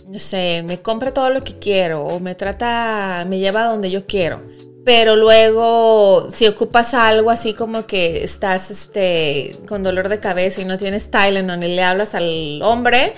no 0.06 0.18
sé, 0.18 0.62
me 0.62 0.80
compra 0.80 1.12
todo 1.12 1.28
lo 1.28 1.42
que 1.42 1.58
quiero 1.58 2.04
o 2.04 2.18
me 2.18 2.34
trata 2.34 3.26
me 3.28 3.38
lleva 3.38 3.64
a 3.64 3.68
donde 3.68 3.90
yo 3.90 4.06
quiero 4.06 4.40
pero 4.88 5.16
luego 5.16 6.30
si 6.30 6.46
ocupas 6.46 6.94
algo 6.94 7.30
así 7.30 7.52
como 7.52 7.86
que 7.86 8.24
estás 8.24 8.70
este, 8.70 9.54
con 9.68 9.82
dolor 9.82 10.08
de 10.08 10.18
cabeza 10.18 10.62
y 10.62 10.64
no 10.64 10.78
tienes 10.78 11.10
Tylenol 11.10 11.62
y 11.62 11.76
le 11.76 11.82
hablas 11.82 12.14
al 12.14 12.62
hombre 12.62 13.12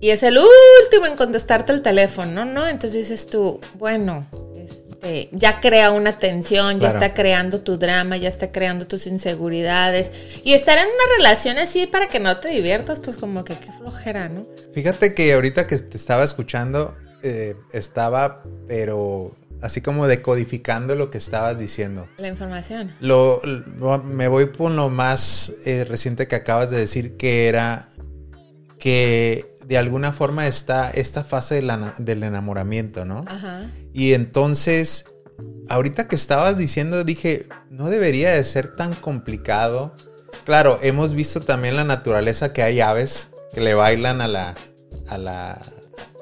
y 0.00 0.08
es 0.08 0.22
el 0.22 0.38
último 0.38 1.04
en 1.04 1.14
contestarte 1.14 1.72
el 1.72 1.82
teléfono, 1.82 2.46
¿no? 2.46 2.66
Entonces 2.66 3.08
dices 3.08 3.26
tú, 3.26 3.60
bueno, 3.74 4.26
este, 4.98 5.28
ya 5.30 5.60
crea 5.60 5.92
una 5.92 6.18
tensión, 6.18 6.80
ya 6.80 6.90
está 6.90 7.14
creando 7.14 7.60
tu 7.60 7.78
drama, 7.78 8.16
ya 8.16 8.28
está 8.28 8.50
creando 8.50 8.88
tus 8.88 9.06
inseguridades 9.06 10.10
y 10.42 10.54
estar 10.54 10.76
en 10.76 10.86
una 10.86 11.16
relación 11.16 11.56
así 11.58 11.86
para 11.86 12.08
que 12.08 12.18
no 12.18 12.38
te 12.38 12.48
diviertas, 12.48 12.98
pues 12.98 13.16
como 13.16 13.44
que 13.44 13.56
qué 13.58 13.70
flojera, 13.72 14.28
¿no? 14.28 14.42
Fíjate 14.74 15.14
que 15.14 15.32
ahorita 15.32 15.68
que 15.68 15.78
te 15.78 15.96
estaba 15.96 16.24
escuchando, 16.24 16.96
eh, 17.22 17.54
estaba, 17.72 18.42
pero 18.66 19.36
así 19.62 19.80
como 19.80 20.08
decodificando 20.08 20.96
lo 20.96 21.10
que 21.10 21.18
estabas 21.18 21.56
diciendo. 21.56 22.08
La 22.16 22.26
información. 22.26 22.92
Lo, 22.98 23.40
me 24.04 24.26
voy 24.26 24.46
por 24.46 24.72
lo 24.72 24.90
más 24.90 25.52
eh, 25.64 25.84
reciente 25.84 26.26
que 26.26 26.34
acabas 26.34 26.70
de 26.70 26.78
decir, 26.78 27.16
que 27.16 27.46
era 27.46 27.88
que 28.80 29.57
de 29.68 29.76
alguna 29.76 30.12
forma 30.14 30.46
está 30.46 30.90
esta 30.90 31.24
fase 31.24 31.62
del 31.98 32.22
enamoramiento, 32.22 33.04
¿no? 33.04 33.24
Ajá. 33.28 33.70
Y 33.92 34.14
entonces, 34.14 35.04
ahorita 35.68 36.08
que 36.08 36.16
estabas 36.16 36.56
diciendo, 36.56 37.04
dije, 37.04 37.46
no 37.68 37.90
debería 37.90 38.30
de 38.30 38.42
ser 38.44 38.76
tan 38.76 38.94
complicado. 38.94 39.94
Claro, 40.44 40.78
hemos 40.82 41.14
visto 41.14 41.42
también 41.42 41.76
la 41.76 41.84
naturaleza 41.84 42.54
que 42.54 42.62
hay 42.62 42.80
aves 42.80 43.28
que 43.52 43.60
le 43.60 43.74
bailan 43.74 44.22
a 44.22 44.28
la, 44.28 44.54
a 45.06 45.18
la 45.18 45.60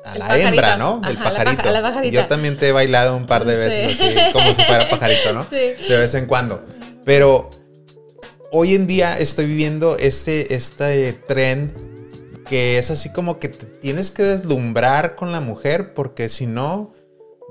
a 0.04 0.18
la 0.18 0.38
hembra, 0.38 0.76
¿no? 0.76 1.00
El 1.08 1.16
pajarito. 1.16 2.10
Yo 2.10 2.26
también 2.26 2.56
te 2.56 2.68
he 2.68 2.72
bailado 2.72 3.16
un 3.16 3.26
par 3.26 3.44
de 3.44 3.56
veces, 3.56 4.00
así, 4.00 4.32
como 4.32 4.52
si 4.52 4.62
fuera 4.62 4.88
pajarito, 4.88 5.32
¿no? 5.32 5.46
Sí. 5.50 5.84
De 5.88 5.96
vez 5.96 6.14
en 6.14 6.26
cuando. 6.26 6.64
Pero 7.04 7.50
hoy 8.50 8.74
en 8.74 8.88
día 8.88 9.16
estoy 9.16 9.46
viviendo 9.46 9.96
este, 9.98 10.52
este 10.54 11.12
tren 11.12 11.95
que 12.48 12.78
es 12.78 12.90
así 12.90 13.10
como 13.10 13.38
que 13.38 13.48
te 13.48 13.66
tienes 13.66 14.10
que 14.10 14.22
deslumbrar 14.22 15.16
con 15.16 15.32
la 15.32 15.40
mujer 15.40 15.94
porque 15.94 16.28
si 16.28 16.46
no, 16.46 16.92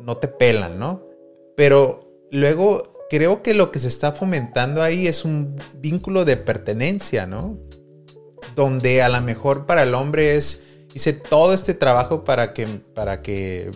no 0.02 0.18
te 0.18 0.28
pelan, 0.28 0.80
¿no? 0.80 1.04
Pero 1.56 2.00
luego 2.32 2.84
creo 3.10 3.44
que 3.44 3.54
lo 3.54 3.72
que 3.72 3.80
se 3.80 3.88
está 3.88 4.12
fomentando 4.12 4.82
ahí 4.82 5.08
es 5.08 5.25
un 5.25 5.56
vínculo 5.75 6.25
de 6.25 6.38
pertenencia, 6.38 7.28
¿no? 7.28 7.58
Donde 8.56 9.02
a 9.02 9.10
lo 9.10 9.22
mejor 9.22 9.66
para 9.66 9.84
el 9.84 9.94
hombre 9.94 10.36
es 10.36 10.64
hice 10.96 11.12
todo 11.12 11.54
este 11.54 11.74
trabajo 11.74 12.24
para 12.24 12.54
que, 12.54 12.68
para 12.94 13.22
que 13.22 13.70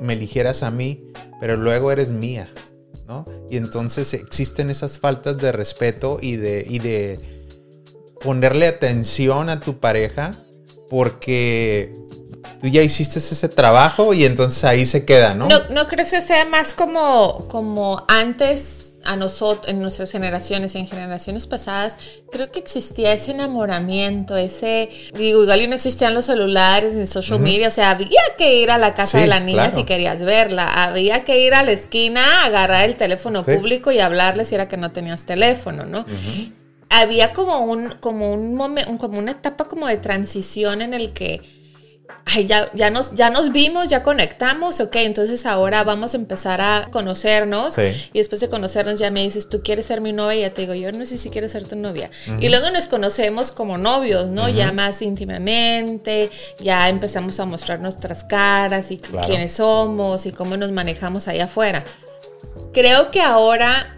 me, 0.00 0.12
eligieras 0.12 0.62
a 0.62 0.70
mí, 0.70 1.10
pero 1.40 1.56
luego 1.56 1.90
eres 1.90 2.12
mía, 2.12 2.52
¿no? 3.08 3.24
Y 3.50 3.56
entonces 3.56 4.14
existen 4.14 4.70
esas 4.70 5.00
faltas 5.00 5.38
de 5.38 5.50
respeto 5.50 6.18
y 6.22 6.36
de, 6.36 6.64
y 6.68 6.78
de 6.78 7.18
ponerle 8.22 8.68
atención 8.68 9.48
a 9.48 9.58
tu 9.58 9.80
pareja 9.80 10.30
porque 10.92 11.90
tú 12.60 12.68
ya 12.68 12.82
hiciste 12.82 13.18
ese 13.18 13.48
trabajo 13.48 14.12
y 14.12 14.26
entonces 14.26 14.62
ahí 14.64 14.84
se 14.84 15.06
queda, 15.06 15.32
¿no? 15.32 15.48
¿No, 15.48 15.58
no 15.70 15.88
crees 15.88 16.10
que 16.10 16.20
sea 16.20 16.44
más 16.44 16.74
como, 16.74 17.46
como 17.48 18.04
antes 18.08 18.98
a 19.06 19.16
nosotros, 19.16 19.68
en 19.68 19.80
nuestras 19.80 20.12
generaciones, 20.12 20.74
en 20.74 20.86
generaciones 20.86 21.46
pasadas, 21.46 21.96
creo 22.30 22.52
que 22.52 22.58
existía 22.58 23.14
ese 23.14 23.30
enamoramiento, 23.30 24.36
ese, 24.36 24.90
digo, 25.16 25.42
igual 25.44 25.62
y 25.62 25.66
no 25.66 25.76
existían 25.76 26.12
los 26.12 26.26
celulares 26.26 26.94
ni 26.94 27.06
social 27.06 27.40
media, 27.40 27.68
o 27.68 27.70
sea, 27.70 27.92
había 27.92 28.20
que 28.36 28.56
ir 28.56 28.70
a 28.70 28.76
la 28.76 28.92
casa 28.92 29.18
de 29.18 29.28
la 29.28 29.40
niña 29.40 29.70
si 29.70 29.84
querías 29.84 30.22
verla, 30.22 30.84
había 30.84 31.24
que 31.24 31.40
ir 31.40 31.54
a 31.54 31.62
la 31.62 31.72
esquina, 31.72 32.44
agarrar 32.44 32.84
el 32.84 32.96
teléfono 32.96 33.42
público 33.42 33.92
y 33.92 33.98
hablarle 33.98 34.44
si 34.44 34.56
era 34.56 34.68
que 34.68 34.76
no 34.76 34.92
tenías 34.92 35.24
teléfono, 35.24 35.86
¿no? 35.86 36.04
Había 36.94 37.32
como 37.32 37.60
un, 37.60 37.90
como 38.00 38.32
un 38.32 38.54
momento, 38.54 38.98
como 38.98 39.18
una 39.18 39.32
etapa 39.32 39.66
como 39.66 39.86
de 39.86 39.96
transición 39.96 40.82
en 40.82 40.94
el 40.94 41.12
que 41.12 41.40
ay, 42.24 42.46
ya, 42.46 42.70
ya, 42.74 42.90
nos, 42.90 43.12
ya 43.14 43.30
nos 43.30 43.52
vimos, 43.52 43.88
ya 43.88 44.02
conectamos, 44.02 44.80
ok, 44.80 44.96
entonces 44.96 45.46
ahora 45.46 45.84
vamos 45.84 46.14
a 46.14 46.16
empezar 46.16 46.60
a 46.60 46.88
conocernos 46.90 47.76
y 47.78 48.18
después 48.18 48.40
de 48.40 48.48
conocernos 48.48 48.98
ya 48.98 49.10
me 49.10 49.22
dices, 49.22 49.48
tú 49.48 49.62
quieres 49.62 49.86
ser 49.86 50.00
mi 50.00 50.12
novia 50.12 50.36
y 50.36 50.40
ya 50.42 50.50
te 50.50 50.62
digo, 50.62 50.74
yo 50.74 50.92
no 50.92 51.04
sé 51.04 51.18
si 51.18 51.30
quiero 51.30 51.48
ser 51.48 51.64
tu 51.64 51.76
novia. 51.76 52.10
Y 52.40 52.48
luego 52.48 52.70
nos 52.70 52.86
conocemos 52.86 53.52
como 53.52 53.78
novios, 53.78 54.28
¿no? 54.28 54.48
Ya 54.48 54.72
más 54.72 55.02
íntimamente, 55.02 56.30
ya 56.60 56.88
empezamos 56.88 57.38
a 57.40 57.46
mostrar 57.46 57.80
nuestras 57.80 58.24
caras 58.24 58.90
y 58.90 58.98
quiénes 58.98 59.52
somos 59.52 60.26
y 60.26 60.32
cómo 60.32 60.56
nos 60.56 60.70
manejamos 60.72 61.28
allá 61.28 61.44
afuera. 61.44 61.84
Creo 62.72 63.10
que 63.10 63.20
ahora 63.20 63.94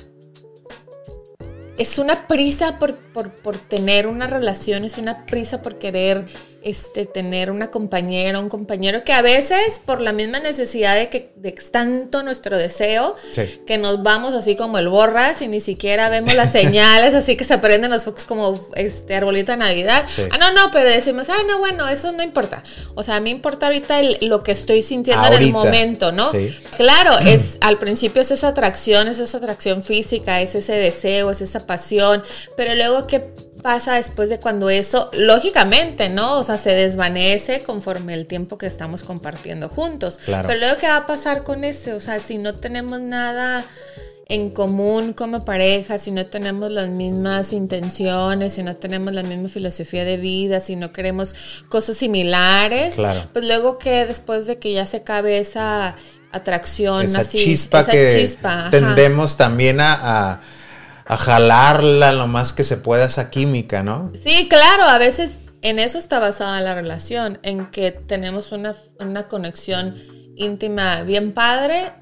es 1.79 1.99
una 1.99 2.27
prisa 2.27 2.79
por, 2.79 2.97
por, 2.97 3.31
por 3.31 3.59
tener 3.59 4.07
una 4.07 4.27
relación, 4.27 4.85
es 4.85 4.99
una 4.99 5.27
prisa 5.27 5.63
por 5.63 5.79
querer 5.79 6.25
este, 6.65 7.07
tener 7.07 7.51
una 7.51 7.71
compañera, 7.71 8.39
un 8.41 8.49
compañero 8.49 9.05
que 9.05 9.13
a 9.13 9.23
veces 9.23 9.81
por 9.85 10.01
la 10.01 10.13
misma 10.13 10.41
necesidad 10.41 10.97
de 10.97 11.09
que 11.09 11.33
de 11.37 11.53
tanto 11.71 12.23
nuestro 12.23 12.57
deseo, 12.57 13.17
que 13.67 13.79
nos 13.79 14.03
vamos 14.03 14.35
así 14.35 14.57
como 14.57 14.79
el 14.79 14.89
borras 14.89 15.43
y 15.43 15.49
ni 15.49 15.61
siquiera 15.61 16.09
vemos 16.09 16.35
las 16.35 16.53
señales, 16.61 17.15
así 17.15 17.37
que 17.37 17.45
se 17.45 17.59
prenden 17.59 17.91
los 17.91 18.05
focos 18.05 18.25
como 18.25 18.69
este 18.75 19.15
arbolito 19.15 19.53
de 19.53 19.59
Navidad. 19.59 20.07
Ah, 20.31 20.39
no, 20.39 20.53
no, 20.53 20.71
pero 20.71 20.89
decimos, 20.89 21.29
ah, 21.29 21.43
no, 21.47 21.59
bueno, 21.59 21.89
eso 21.89 22.13
no 22.13 22.23
importa. 22.23 22.63
O 22.95 23.03
sea, 23.03 23.17
a 23.17 23.21
mí 23.21 23.31
importa 23.31 23.67
ahorita 23.67 24.01
lo 24.23 24.43
que 24.43 24.53
estoy 24.53 24.83
sintiendo 24.83 25.27
en 25.27 25.33
el 25.35 25.53
momento, 25.53 26.13
¿no? 26.13 26.31
Claro, 26.77 27.19
es 27.27 27.59
al 27.61 27.79
principio 27.79 28.23
es 28.23 28.31
esa 28.31 28.49
atracción, 28.49 29.09
es 29.09 29.19
esa 29.19 29.39
atracción 29.39 29.83
física, 29.83 30.41
es 30.41 30.55
ese 30.55 30.73
deseo, 30.73 31.31
es 31.31 31.41
esa 31.41 31.67
pasión, 31.67 32.23
pero 32.57 32.75
luego 32.75 33.07
que 33.07 33.31
pasa 33.65 33.95
después 33.95 34.29
de 34.29 34.39
cuando 34.39 34.69
eso, 34.69 35.09
lógicamente, 35.15 36.11
¿no? 36.11 36.39
O 36.39 36.45
sea, 36.45 36.59
se 36.59 36.75
desvanece 36.75 37.63
conforme 37.63 38.13
el 38.13 38.27
tiempo 38.27 38.59
que 38.59 38.67
estamos 38.67 39.05
compartiendo 39.05 39.71
juntos. 39.71 40.21
Pero 40.27 40.55
luego, 40.59 40.77
¿qué 40.79 40.87
va 40.87 40.99
a 40.99 41.07
pasar 41.07 41.45
con 41.45 41.65
ese? 41.65 41.95
O 41.95 42.01
sea, 42.01 42.21
si 42.21 42.37
no 42.37 42.53
tenemos 42.53 43.01
nada 43.01 43.65
en 44.29 44.51
común 44.51 45.15
como 45.15 45.47
pareja, 45.47 45.99
si 45.99 46.11
no 46.11 46.27
tenemos 46.27 46.71
las 46.71 46.91
mismas 46.91 47.55
intenciones, 47.55 48.53
si 48.53 48.63
no 48.63 48.75
tenemos 48.75 49.15
la 49.15 49.23
misma 49.23 49.49
filosofía 49.49 50.05
de 50.05 50.19
vida, 50.19 50.61
si 50.61 50.77
no 50.77 50.93
queremos 50.93 51.35
cosas 51.71 51.97
similares, 51.97 52.97
pues 53.33 53.47
luego 53.47 53.79
que 53.79 54.05
después 54.05 54.45
de 54.45 54.59
que 54.59 54.75
ya 54.75 54.85
se 54.85 54.99
acabe 54.99 55.39
esa 55.39 55.97
atracción, 56.33 57.07
esa 57.07 57.27
chispa 57.27 57.87
que 57.87 58.29
tendemos 58.71 59.39
también 59.39 59.81
a 59.81 59.95
a 60.03 60.41
jalarla 61.07 62.13
lo 62.13 62.27
más 62.27 62.53
que 62.53 62.65
se 62.65 62.77
pueda 62.77 63.05
esa 63.05 63.31
química, 63.31 63.83
¿no? 63.83 64.13
Sí, 64.23 64.49
claro, 64.49 64.85
a 64.85 64.99
veces 64.99 65.33
en 65.65 65.79
eso 65.79 65.99
está 65.99 66.19
basada 66.19 66.61
la 66.61 66.75
relación, 66.75 67.39
en 67.43 67.71
que 67.71 67.91
tenemos 67.91 68.53
una, 68.53 68.75
conexión 69.29 69.97
íntima 70.37 71.03
bien 71.03 71.33
padre, 71.33 71.93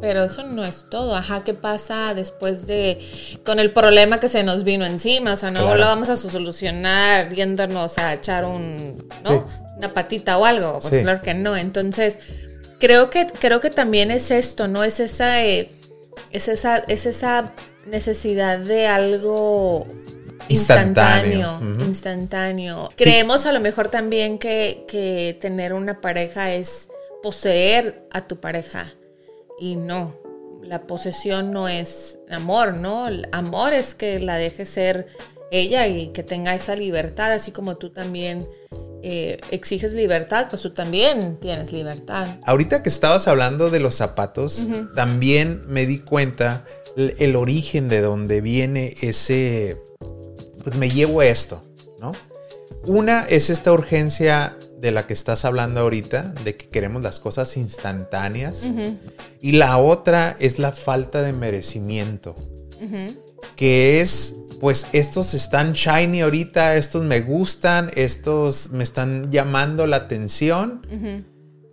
pero 0.00 0.24
eso 0.24 0.42
no 0.44 0.64
es 0.64 0.86
todo. 0.90 1.14
Ajá, 1.14 1.44
¿qué 1.44 1.54
pasa 1.54 2.14
después 2.14 2.66
de 2.66 2.98
con 3.44 3.60
el 3.60 3.70
problema 3.70 4.20
que 4.20 4.28
se 4.28 4.42
nos 4.42 4.64
vino 4.64 4.86
encima? 4.86 5.34
O 5.34 5.36
sea, 5.36 5.50
no 5.50 5.76
lo 5.76 5.84
vamos 5.84 6.08
a 6.08 6.16
solucionar 6.16 7.32
yéndonos 7.32 7.98
a 7.98 8.14
echar 8.14 8.46
un, 8.46 8.96
¿no? 9.22 9.46
Una 9.76 9.92
patita 9.92 10.38
o 10.38 10.44
algo. 10.44 10.78
Pues 10.80 11.02
claro 11.02 11.20
que 11.20 11.34
no. 11.34 11.56
Entonces, 11.56 12.18
creo 12.80 13.10
que, 13.10 13.26
creo 13.26 13.60
que 13.60 13.70
también 13.70 14.10
es 14.10 14.30
esto, 14.30 14.66
¿no? 14.66 14.82
Es 14.82 14.98
esa, 14.98 15.44
eh, 15.44 15.70
es 16.30 16.48
esa, 16.48 16.78
es 16.78 17.06
esa 17.06 17.52
necesidad 17.86 18.58
de 18.58 18.86
algo 18.86 19.86
instantáneo, 20.48 21.60
instantáneo. 21.80 22.90
Creemos 22.96 23.46
a 23.46 23.52
lo 23.52 23.60
mejor 23.60 23.88
también 23.88 24.38
que, 24.38 24.84
que, 24.88 25.36
tener 25.40 25.72
una 25.72 26.00
pareja 26.00 26.52
es 26.52 26.88
poseer 27.22 28.06
a 28.10 28.26
tu 28.26 28.40
pareja 28.40 28.92
y 29.58 29.76
no, 29.76 30.16
la 30.62 30.86
posesión 30.86 31.52
no 31.52 31.68
es 31.68 32.18
amor, 32.30 32.76
¿no? 32.76 33.08
El 33.08 33.28
amor 33.32 33.72
es 33.72 33.94
que 33.94 34.20
la 34.20 34.36
dejes 34.36 34.68
ser 34.68 35.06
ella 35.50 35.86
y 35.86 36.08
que 36.08 36.22
tenga 36.22 36.54
esa 36.54 36.76
libertad, 36.76 37.32
así 37.32 37.52
como 37.52 37.76
tú 37.76 37.90
también 37.90 38.48
eh, 39.06 39.38
exiges 39.50 39.92
libertad, 39.92 40.46
pues 40.48 40.62
tú 40.62 40.70
también 40.70 41.36
tienes 41.36 41.72
libertad. 41.72 42.38
Ahorita 42.44 42.82
que 42.82 42.88
estabas 42.88 43.28
hablando 43.28 43.68
de 43.68 43.78
los 43.78 43.94
zapatos, 43.94 44.66
también 44.94 45.60
me 45.66 45.84
di 45.84 45.98
cuenta 45.98 46.64
el, 46.96 47.14
el 47.18 47.36
origen 47.36 47.90
de 47.90 48.00
donde 48.00 48.40
viene 48.40 48.94
ese, 49.02 49.78
pues 50.62 50.78
me 50.78 50.88
llevo 50.88 51.20
esto, 51.20 51.60
¿no? 52.00 52.12
Una 52.86 53.24
es 53.24 53.50
esta 53.50 53.72
urgencia 53.72 54.56
de 54.84 54.90
la 54.90 55.06
que 55.06 55.14
estás 55.14 55.44
hablando 55.46 55.80
ahorita, 55.80 56.34
de 56.44 56.56
que 56.56 56.68
queremos 56.68 57.02
las 57.02 57.18
cosas 57.18 57.56
instantáneas. 57.56 58.70
Y 59.40 59.52
la 59.52 59.78
otra 59.78 60.36
es 60.40 60.58
la 60.58 60.72
falta 60.72 61.22
de 61.22 61.32
merecimiento, 61.32 62.34
que 63.56 64.00
es, 64.00 64.34
pues 64.60 64.86
estos 64.92 65.34
están 65.34 65.72
shiny 65.72 66.22
ahorita, 66.22 66.76
estos 66.76 67.02
me 67.02 67.20
gustan, 67.20 67.90
estos 67.94 68.70
me 68.70 68.84
están 68.84 69.30
llamando 69.30 69.86
la 69.86 69.96
atención. 69.96 70.86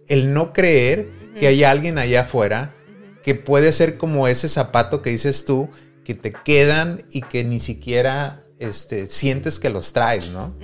El 0.08 0.34
no 0.34 0.54
creer 0.54 1.10
que 1.40 1.48
hay 1.48 1.64
alguien 1.64 1.98
allá 1.98 2.22
afuera 2.22 2.76
que 3.24 3.36
puede 3.36 3.72
ser 3.72 3.98
como 3.98 4.28
ese 4.28 4.50
zapato 4.50 5.02
que 5.02 5.12
dices 5.12 5.46
tú, 5.46 5.70
que 6.04 6.16
te 6.16 6.34
quedan 6.34 7.06
y 7.12 7.22
que 7.22 7.44
ni 7.44 7.60
siquiera 7.60 8.44
este, 8.60 9.08
sientes 9.08 9.60
que 9.60 9.70
los 9.70 9.94
traes, 9.94 10.30
¿no? 10.30 10.56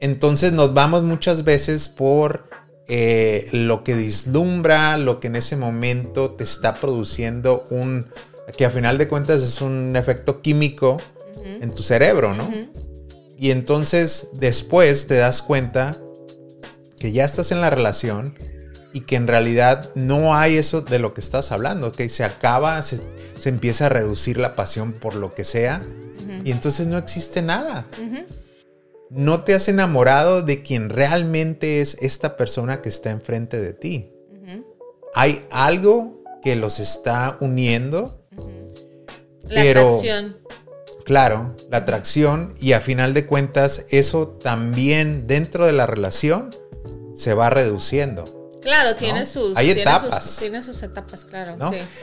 Entonces 0.00 0.52
nos 0.52 0.74
vamos 0.74 1.02
muchas 1.02 1.44
veces 1.44 1.88
por 1.88 2.48
eh, 2.88 3.48
lo 3.52 3.84
que 3.84 3.94
dislumbra, 3.94 4.98
lo 4.98 5.20
que 5.20 5.28
en 5.28 5.36
ese 5.36 5.56
momento 5.56 6.32
te 6.32 6.44
está 6.44 6.74
produciendo 6.74 7.64
un, 7.70 8.06
que 8.56 8.64
a 8.64 8.70
final 8.70 8.98
de 8.98 9.08
cuentas 9.08 9.42
es 9.42 9.60
un 9.60 9.96
efecto 9.96 10.42
químico 10.42 10.98
en 11.44 11.74
tu 11.74 11.82
cerebro, 11.82 12.34
¿no? 12.34 12.50
Y 13.38 13.50
entonces 13.50 14.28
después 14.34 15.06
te 15.06 15.16
das 15.16 15.42
cuenta 15.42 15.98
que 16.98 17.12
ya 17.12 17.24
estás 17.24 17.52
en 17.52 17.60
la 17.60 17.70
relación 17.70 18.38
y 18.92 19.00
que 19.00 19.16
en 19.16 19.26
realidad 19.26 19.90
no 19.94 20.36
hay 20.36 20.56
eso 20.56 20.80
de 20.80 20.98
lo 20.98 21.14
que 21.14 21.20
estás 21.20 21.52
hablando, 21.52 21.92
que 21.92 22.08
se 22.08 22.24
acaba, 22.24 22.80
se, 22.82 23.02
empieza 23.44 23.86
a 23.86 23.88
reducir 23.88 24.38
la 24.38 24.56
pasión 24.56 24.92
por 24.92 25.16
lo 25.16 25.30
que 25.30 25.44
sea 25.44 25.82
y 26.44 26.50
entonces 26.50 26.86
no 26.86 26.98
existe 26.98 27.42
nada. 27.42 27.86
No 29.10 29.44
te 29.44 29.54
has 29.54 29.68
enamorado 29.68 30.42
de 30.42 30.62
quien 30.62 30.90
realmente 30.90 31.80
es 31.80 31.96
esta 32.00 32.36
persona 32.36 32.82
que 32.82 32.88
está 32.88 33.10
enfrente 33.10 33.60
de 33.60 33.74
ti. 33.74 34.10
Hay 35.14 35.46
algo 35.50 36.22
que 36.42 36.56
los 36.56 36.80
está 36.80 37.36
uniendo. 37.40 38.23
La 39.48 39.62
atracción. 39.62 40.36
Claro, 41.04 41.54
la 41.70 41.78
atracción 41.78 42.54
y 42.60 42.72
a 42.72 42.80
final 42.80 43.12
de 43.12 43.26
cuentas 43.26 43.84
eso 43.90 44.28
también 44.28 45.26
dentro 45.26 45.66
de 45.66 45.72
la 45.72 45.86
relación 45.86 46.50
se 47.14 47.34
va 47.34 47.50
reduciendo. 47.50 48.24
Claro, 48.62 48.96
tiene 48.96 49.26
sus 49.26 49.54
Hay 49.56 49.70
etapas. 49.70 50.38
tiene 50.38 50.62
sus 50.62 50.82
etapas, 50.82 51.26
claro. 51.26 51.56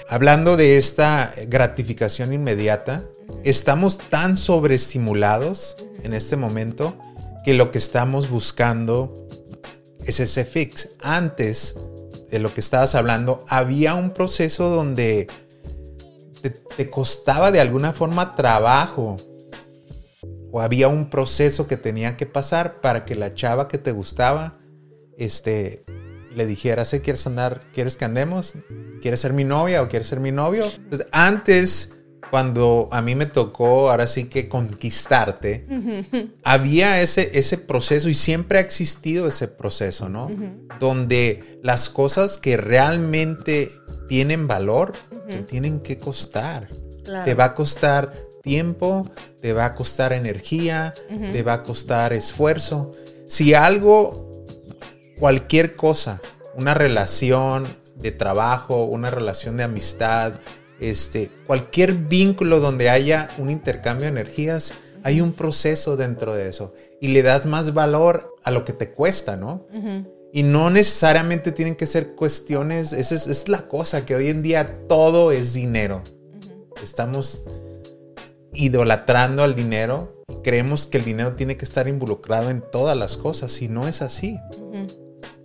Hablando 0.08 0.58
de 0.58 0.78
esta 0.78 1.34
gratificación 1.48 2.34
inmediata, 2.34 3.04
estamos 3.44 3.98
tan 3.98 4.38
sobreestimulados 4.38 5.76
en 6.04 6.14
este 6.14 6.38
momento 6.38 6.96
que 7.44 7.56
lo 7.56 7.72
que 7.72 7.80
estamos 7.80 8.30
buscando 8.30 9.12
es 10.06 10.20
ese 10.20 10.46
fix. 10.46 10.90
Antes 11.02 11.76
de 12.30 12.38
lo 12.38 12.54
que 12.54 12.62
estabas 12.62 12.94
hablando, 12.94 13.44
había 13.50 13.96
un 13.96 14.12
proceso 14.12 14.70
donde 14.70 15.28
te, 16.50 16.90
costaba 16.90 17.52
de 17.52 17.60
alguna 17.60 17.94
forma 17.94 18.36
trabajo 18.36 19.16
o 20.52 20.60
había 20.60 20.88
un 20.88 21.10
proceso 21.10 21.68
que 21.68 21.78
tenía 21.78 22.18
que 22.18 22.26
pasar 22.26 22.82
para 22.82 23.06
que 23.06 23.16
la 23.16 23.34
chava 23.34 23.68
que 23.68 23.78
te 23.78 23.92
gustaba 23.92 24.60
este, 25.18 25.86
le 26.36 26.46
dijera, 26.46 26.86
¿sí 26.86 27.00
quieres 27.00 27.26
andar, 27.28 27.62
quieres 27.74 27.98
que 27.98 28.06
andemos? 28.06 28.54
¿Quieres 29.02 29.20
ser 29.20 29.34
mi 29.34 29.44
novia 29.44 29.82
o 29.82 29.88
quieres 29.88 30.08
ser 30.08 30.20
mi 30.20 30.32
novio? 30.32 30.66
Entonces, 30.66 31.08
antes, 31.12 31.92
cuando 32.30 32.88
a 32.92 33.02
mí 33.02 33.16
me 33.16 33.26
tocó, 33.26 33.92
ahora 33.92 34.08
sí 34.08 34.26
que 34.26 34.48
conquistarte, 34.48 35.66
había 36.44 37.02
ese, 37.02 37.38
ese 37.38 37.58
proceso 37.58 38.10
y 38.10 38.14
siempre 38.14 38.60
ha 38.60 38.62
existido 38.62 39.28
ese 39.28 39.48
proceso, 39.48 40.10
¿no? 40.10 40.32
Donde 40.80 41.60
las 41.64 41.90
cosas 41.90 42.38
que 42.38 42.58
realmente 42.58 43.70
tienen 44.12 44.46
valor, 44.46 44.92
te 45.26 45.42
tienen 45.44 45.80
que 45.80 45.98
costar. 45.98 46.68
Te 47.24 47.34
va 47.34 47.46
a 47.46 47.56
costar 47.56 48.12
tiempo, 48.44 49.10
te 49.40 49.54
va 49.54 49.64
a 49.64 49.74
costar 49.74 50.12
energía, 50.12 50.94
te 51.08 51.44
va 51.44 51.54
a 51.54 51.64
costar 51.64 52.12
esfuerzo. 52.12 52.92
Si 53.26 53.54
algo 53.54 54.30
cualquier 55.18 55.78
cosa, 55.78 56.20
una 56.56 56.74
relación 56.74 57.66
de 57.96 58.12
trabajo, 58.12 58.84
una 58.84 59.12
relación 59.12 59.56
de 59.56 59.64
amistad, 59.64 60.34
este, 60.82 61.30
cualquier 61.48 61.94
vínculo 61.94 62.60
donde 62.60 62.90
haya 62.90 63.30
un 63.38 63.50
intercambio 63.50 64.08
de 64.08 64.20
energías, 64.20 64.74
hay 65.04 65.22
un 65.22 65.32
proceso 65.32 65.96
dentro 65.96 66.34
de 66.36 66.50
eso 66.50 66.74
y 67.00 67.08
le 67.08 67.22
das 67.22 67.46
más 67.46 67.74
valor 67.74 68.36
a 68.44 68.52
lo 68.52 68.66
que 68.66 68.74
te 68.74 68.92
cuesta, 68.92 69.38
¿no? 69.38 69.66
Y 70.34 70.44
no 70.44 70.70
necesariamente 70.70 71.52
tienen 71.52 71.76
que 71.76 71.88
ser 71.88 72.16
cuestiones, 72.16 72.94
esa 72.94 73.16
es, 73.16 73.50
la 73.50 73.68
cosa, 73.68 74.06
que 74.06 74.16
hoy 74.16 74.30
en 74.30 74.42
día 74.42 74.88
todo 74.88 75.32
es 75.32 75.54
dinero. 75.54 76.04
Estamos 76.82 77.44
idolatrando 78.54 79.44
al 79.44 79.56
dinero 79.56 80.24
y 80.30 80.36
creemos 80.42 80.88
que 80.88 81.00
el 81.00 81.06
dinero 81.06 81.36
tiene 81.36 81.58
que 81.58 81.66
estar 81.66 81.88
involucrado 81.88 82.50
en 82.50 82.64
todas 82.72 82.98
las 82.98 83.18
cosas 83.18 83.62
y 83.62 83.68
no 83.68 83.88
es 83.88 84.02
así. 84.02 84.40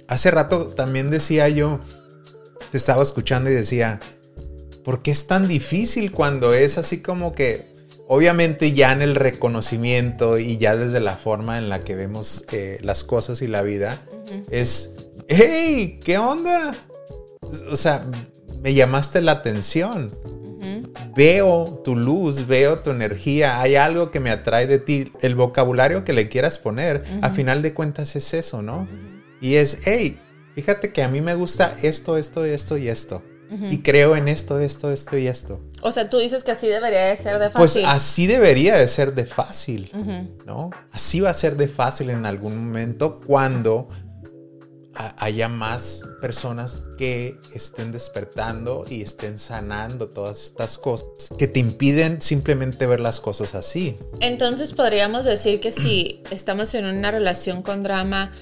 Hace 0.06 0.30
rato 0.30 0.68
también 0.68 1.10
decía 1.10 1.48
yo, 1.48 1.80
te 2.70 2.78
estaba 2.78 3.02
escuchando 3.02 3.50
y 3.50 3.54
decía, 3.54 3.98
¿por 4.84 5.02
qué 5.02 5.10
es 5.10 5.26
tan 5.26 5.48
difícil 5.48 6.12
cuando 6.12 6.54
es 6.54 6.78
así 6.78 7.02
como 7.02 7.32
que, 7.32 7.66
obviamente 8.06 8.72
ya 8.72 8.92
en 8.92 9.02
el 9.02 9.16
reconocimiento 9.16 10.38
y 10.38 10.58
ya 10.58 10.76
desde 10.76 11.00
la 11.00 11.16
forma 11.16 11.58
en 11.58 11.68
la 11.68 11.82
que 11.82 11.96
vemos 11.96 12.44
eh, 12.52 12.78
las 12.82 13.02
cosas 13.02 13.42
y 13.42 13.48
la 13.48 13.62
vida, 13.62 14.00
es, 14.50 14.94
hey, 15.28 16.00
¿qué 16.04 16.18
onda? 16.18 16.74
O 17.70 17.76
sea, 17.76 18.04
me 18.60 18.74
llamaste 18.74 19.20
la 19.20 19.32
atención. 19.32 20.08
Veo 21.14 21.80
tu 21.84 21.96
luz, 21.96 22.46
veo 22.46 22.80
tu 22.80 22.90
energía, 22.90 23.60
hay 23.60 23.76
algo 23.76 24.10
que 24.10 24.20
me 24.20 24.30
atrae 24.30 24.66
de 24.66 24.78
ti. 24.78 25.12
El 25.20 25.34
vocabulario 25.34 26.04
que 26.04 26.12
le 26.12 26.28
quieras 26.28 26.58
poner, 26.58 27.04
a 27.22 27.30
final 27.30 27.62
de 27.62 27.72
cuentas 27.72 28.16
es 28.16 28.34
eso, 28.34 28.62
¿no? 28.62 28.86
Y 29.40 29.54
es, 29.54 29.78
hey, 29.84 30.18
fíjate 30.54 30.92
que 30.92 31.02
a 31.02 31.08
mí 31.08 31.20
me 31.20 31.34
gusta 31.34 31.74
esto, 31.82 32.18
esto, 32.18 32.44
esto 32.44 32.76
y 32.76 32.88
esto. 32.88 33.22
Y 33.70 33.78
creo 33.78 34.16
en 34.16 34.28
esto, 34.28 34.58
esto, 34.58 34.92
esto 34.92 35.16
y 35.16 35.28
esto. 35.28 35.60
O 35.80 35.92
sea, 35.92 36.10
tú 36.10 36.18
dices 36.18 36.42
que 36.42 36.50
así 36.50 36.66
debería 36.66 37.06
de 37.06 37.16
ser 37.16 37.38
de 37.38 37.50
pues 37.50 37.52
fácil. 37.52 37.82
Pues 37.82 37.94
así 37.94 38.26
debería 38.26 38.76
de 38.76 38.88
ser 38.88 39.14
de 39.14 39.24
fácil, 39.24 39.90
¿no? 40.44 40.70
Así 40.92 41.20
va 41.20 41.30
a 41.30 41.34
ser 41.34 41.56
de 41.56 41.68
fácil 41.68 42.10
en 42.10 42.26
algún 42.26 42.66
momento 42.66 43.20
cuando 43.20 43.88
haya 44.96 45.48
más 45.48 46.02
personas 46.20 46.82
que 46.98 47.38
estén 47.54 47.92
despertando 47.92 48.84
y 48.88 49.02
estén 49.02 49.38
sanando 49.38 50.08
todas 50.08 50.42
estas 50.42 50.78
cosas 50.78 51.28
que 51.38 51.46
te 51.46 51.60
impiden 51.60 52.20
simplemente 52.20 52.86
ver 52.86 53.00
las 53.00 53.20
cosas 53.20 53.54
así. 53.54 53.96
Entonces 54.20 54.72
podríamos 54.72 55.24
decir 55.24 55.60
que 55.60 55.72
si 55.72 56.22
estamos 56.30 56.74
en 56.74 56.86
una 56.86 57.10
relación 57.10 57.62
con 57.62 57.82
drama, 57.82 58.32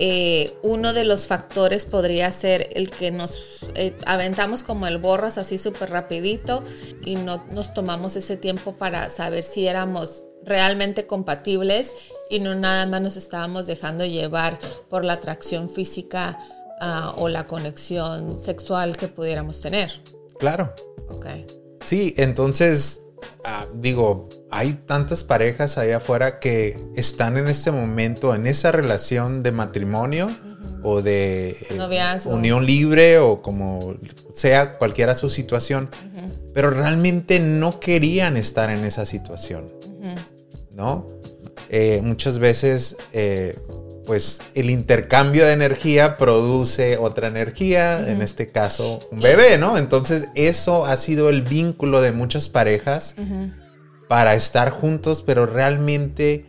eh, 0.00 0.52
uno 0.62 0.92
de 0.92 1.04
los 1.04 1.26
factores 1.26 1.84
podría 1.84 2.30
ser 2.30 2.68
el 2.74 2.88
que 2.88 3.10
nos 3.10 3.66
eh, 3.74 3.96
aventamos 4.06 4.62
como 4.62 4.86
el 4.86 4.98
borras 4.98 5.38
así 5.38 5.58
súper 5.58 5.90
rapidito 5.90 6.62
y 7.04 7.16
no 7.16 7.44
nos 7.50 7.74
tomamos 7.74 8.14
ese 8.14 8.36
tiempo 8.36 8.76
para 8.76 9.10
saber 9.10 9.42
si 9.42 9.66
éramos 9.66 10.22
realmente 10.44 11.08
compatibles 11.08 11.90
y 12.30 12.40
no 12.40 12.54
nada 12.54 12.86
más 12.86 13.00
nos 13.00 13.16
estábamos 13.16 13.66
dejando 13.66 14.04
llevar 14.04 14.58
por 14.88 15.04
la 15.04 15.14
atracción 15.14 15.70
física 15.70 16.38
ah, 16.80 17.14
o 17.16 17.28
la 17.28 17.46
conexión 17.46 18.38
sexual 18.38 18.96
que 18.96 19.08
pudiéramos 19.08 19.60
tener. 19.60 19.90
Claro. 20.38 20.74
Ok. 21.10 21.26
Sí, 21.84 22.14
entonces 22.16 23.02
Ah, 23.44 23.66
digo, 23.72 24.28
hay 24.50 24.72
tantas 24.72 25.24
parejas 25.24 25.78
allá 25.78 25.98
afuera 25.98 26.38
que 26.38 26.78
están 26.96 27.36
en 27.36 27.48
este 27.48 27.70
momento 27.70 28.34
en 28.34 28.46
esa 28.46 28.72
relación 28.72 29.42
de 29.42 29.52
matrimonio 29.52 30.28
o 30.82 31.02
de 31.02 31.50
eh, 31.50 32.20
unión 32.26 32.66
libre 32.66 33.18
o 33.18 33.40
como 33.40 33.94
sea 34.32 34.72
cualquiera 34.78 35.14
su 35.14 35.30
situación, 35.30 35.88
pero 36.52 36.70
realmente 36.70 37.40
no 37.40 37.80
querían 37.80 38.36
estar 38.36 38.70
en 38.70 38.84
esa 38.84 39.06
situación, 39.06 39.66
¿no? 40.76 41.06
Eh, 41.70 42.00
muchas 42.02 42.38
veces, 42.38 42.96
eh, 43.12 43.56
pues 44.06 44.40
el 44.54 44.70
intercambio 44.70 45.44
de 45.44 45.52
energía 45.52 46.16
produce 46.16 46.96
otra 46.96 47.28
energía, 47.28 48.10
en 48.10 48.22
este 48.22 48.46
caso 48.46 49.00
un 49.10 49.20
bebé, 49.20 49.58
¿no? 49.58 49.76
Entonces 49.76 50.28
eso 50.34 50.86
ha 50.86 50.96
sido 50.96 51.28
el 51.28 51.42
vínculo 51.42 52.00
de 52.00 52.12
muchas 52.12 52.48
parejas 52.48 53.16
para 54.08 54.34
estar 54.34 54.70
juntos, 54.70 55.22
pero 55.22 55.44
realmente 55.44 56.46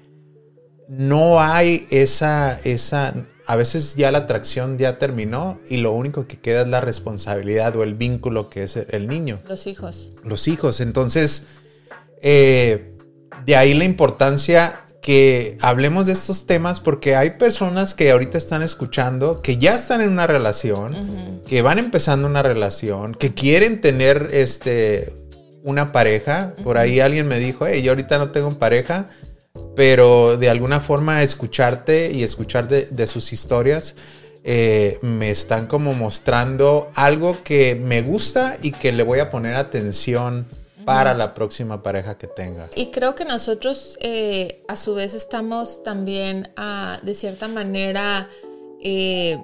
no 0.87 1.41
hay 1.41 1.85
esa, 1.91 2.57
esa, 2.63 3.13
a 3.45 3.55
veces 3.55 3.95
ya 3.95 4.11
la 4.11 4.19
atracción 4.19 4.77
ya 4.77 4.97
terminó 4.97 5.59
y 5.69 5.77
lo 5.77 5.91
único 5.91 6.27
que 6.27 6.39
queda 6.39 6.61
es 6.61 6.67
la 6.69 6.81
responsabilidad 6.81 7.75
o 7.75 7.83
el 7.83 7.93
vínculo 7.93 8.49
que 8.49 8.63
es 8.63 8.75
el 8.75 9.07
niño. 9.07 9.39
Los 9.47 9.67
hijos. 9.67 10.13
Los 10.23 10.47
hijos. 10.47 10.79
Entonces, 10.79 11.43
eh, 12.21 12.95
de 13.45 13.55
ahí 13.55 13.73
la 13.73 13.83
importancia 13.83 14.81
que 15.09 15.57
hablemos 15.59 16.05
de 16.05 16.13
estos 16.13 16.45
temas 16.45 16.79
porque 16.79 17.15
hay 17.15 17.31
personas 17.31 17.95
que 17.95 18.11
ahorita 18.11 18.37
están 18.37 18.61
escuchando, 18.61 19.41
que 19.41 19.57
ya 19.57 19.73
están 19.73 20.01
en 20.01 20.11
una 20.11 20.27
relación, 20.27 21.41
que 21.47 21.63
van 21.63 21.79
empezando 21.79 22.27
una 22.27 22.43
relación, 22.43 23.15
que 23.15 23.33
quieren 23.33 23.81
tener 23.81 24.29
este 24.33 25.11
una 25.63 25.91
pareja. 25.91 26.53
Por 26.63 26.77
ahí 26.77 26.99
alguien 26.99 27.27
me 27.27 27.39
dijo, 27.39 27.65
hey, 27.65 27.81
yo 27.81 27.93
ahorita 27.93 28.19
no 28.19 28.29
tengo 28.29 28.51
pareja, 28.59 29.07
pero 29.75 30.37
de 30.37 30.47
alguna 30.51 30.79
forma 30.79 31.23
escucharte 31.23 32.11
y 32.11 32.21
escuchar 32.21 32.67
de, 32.67 33.07
sus 33.07 33.33
historias 33.33 33.95
eh, 34.43 34.99
me 35.01 35.31
están 35.31 35.65
como 35.65 35.95
mostrando 35.95 36.91
algo 36.93 37.41
que 37.43 37.73
me 37.73 38.03
gusta 38.03 38.57
y 38.61 38.73
que 38.73 38.91
le 38.91 39.01
voy 39.01 39.17
a 39.17 39.31
poner 39.31 39.55
atención 39.55 40.45
para 40.89 41.13
la 41.13 41.35
próxima 41.35 41.83
pareja 41.83 42.17
que 42.17 42.25
tenga. 42.25 42.67
Y 42.75 42.87
creo 42.87 43.13
que 43.13 43.23
nosotros 43.23 43.97
eh, 44.01 44.63
a 44.67 44.75
su 44.75 44.95
vez 44.95 45.13
estamos 45.13 45.83
también 45.83 46.51
ah, 46.57 46.99
de 47.03 47.13
cierta 47.13 47.47
manera 47.47 48.27
eh, 48.81 49.37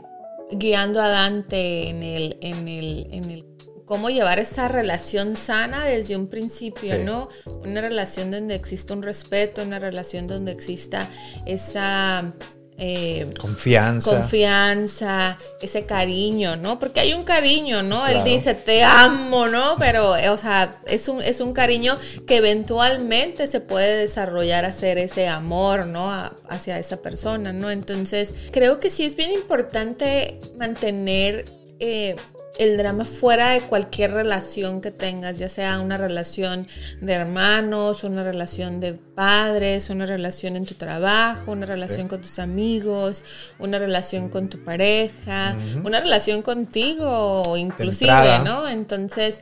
guiando 0.51 0.99
a 0.99 1.07
Dante 1.07 1.89
en 1.89 2.01
el, 2.01 2.37
en 2.41 2.67
el, 2.67 3.07
en 3.11 3.29
el 3.29 3.45
cómo 3.85 4.09
llevar 4.09 4.39
esa 4.39 4.67
relación 4.67 5.35
sana 5.35 5.85
desde 5.85 6.17
un 6.17 6.27
principio, 6.27 6.97
¿no? 7.03 7.29
Una 7.63 7.81
relación 7.81 8.31
donde 8.31 8.55
exista 8.55 8.95
un 8.95 9.03
respeto, 9.03 9.61
una 9.61 9.77
relación 9.77 10.25
donde 10.25 10.51
exista 10.51 11.07
esa 11.45 12.33
eh, 12.77 13.29
confianza. 13.39 14.11
Confianza, 14.11 15.37
ese 15.61 15.85
cariño, 15.85 16.57
¿no? 16.57 16.77
Porque 16.77 16.99
hay 16.99 17.13
un 17.13 17.23
cariño, 17.23 17.83
¿no? 17.83 18.05
Él 18.05 18.23
dice, 18.25 18.53
te 18.53 18.83
amo, 18.83 19.47
¿no? 19.47 19.77
Pero, 19.79 20.17
eh, 20.17 20.29
o 20.29 20.37
sea, 20.37 20.73
es 20.85 21.07
un, 21.07 21.21
es 21.21 21.39
un 21.39 21.53
cariño 21.53 21.95
que 22.27 22.37
eventualmente 22.37 23.47
se 23.47 23.61
puede 23.61 23.97
desarrollar 23.97 24.65
a 24.65 24.73
ser 24.73 24.97
ese 24.97 25.27
amor, 25.27 25.87
¿no? 25.87 26.11
hacia 26.49 26.77
esa 26.77 27.01
persona, 27.01 27.53
¿no? 27.53 27.71
Entonces, 27.71 28.35
creo 28.51 28.79
que 28.79 28.89
sí 28.89 29.05
es 29.05 29.15
bien 29.15 29.31
importante 29.31 30.39
mantener 30.57 31.45
eh, 31.79 32.15
el 32.59 32.77
drama 32.77 33.05
fuera 33.05 33.49
de 33.49 33.61
cualquier 33.61 34.11
relación 34.11 34.81
que 34.81 34.91
tengas, 34.91 35.37
ya 35.37 35.49
sea 35.49 35.79
una 35.79 35.97
relación 35.97 36.67
de 37.01 37.13
hermanos, 37.13 38.03
una 38.03 38.23
relación 38.23 38.79
de 38.79 38.93
padres, 38.93 39.89
una 39.89 40.05
relación 40.05 40.55
en 40.55 40.65
tu 40.65 40.75
trabajo, 40.75 41.51
una 41.51 41.65
relación 41.65 42.07
con 42.07 42.21
tus 42.21 42.39
amigos, 42.39 43.23
una 43.59 43.79
relación 43.79 44.29
con 44.29 44.49
tu 44.49 44.63
pareja, 44.63 45.55
una 45.83 45.99
relación 45.99 46.41
contigo 46.41 47.43
inclusive, 47.57 48.39
¿no? 48.43 48.67
Entonces, 48.67 49.37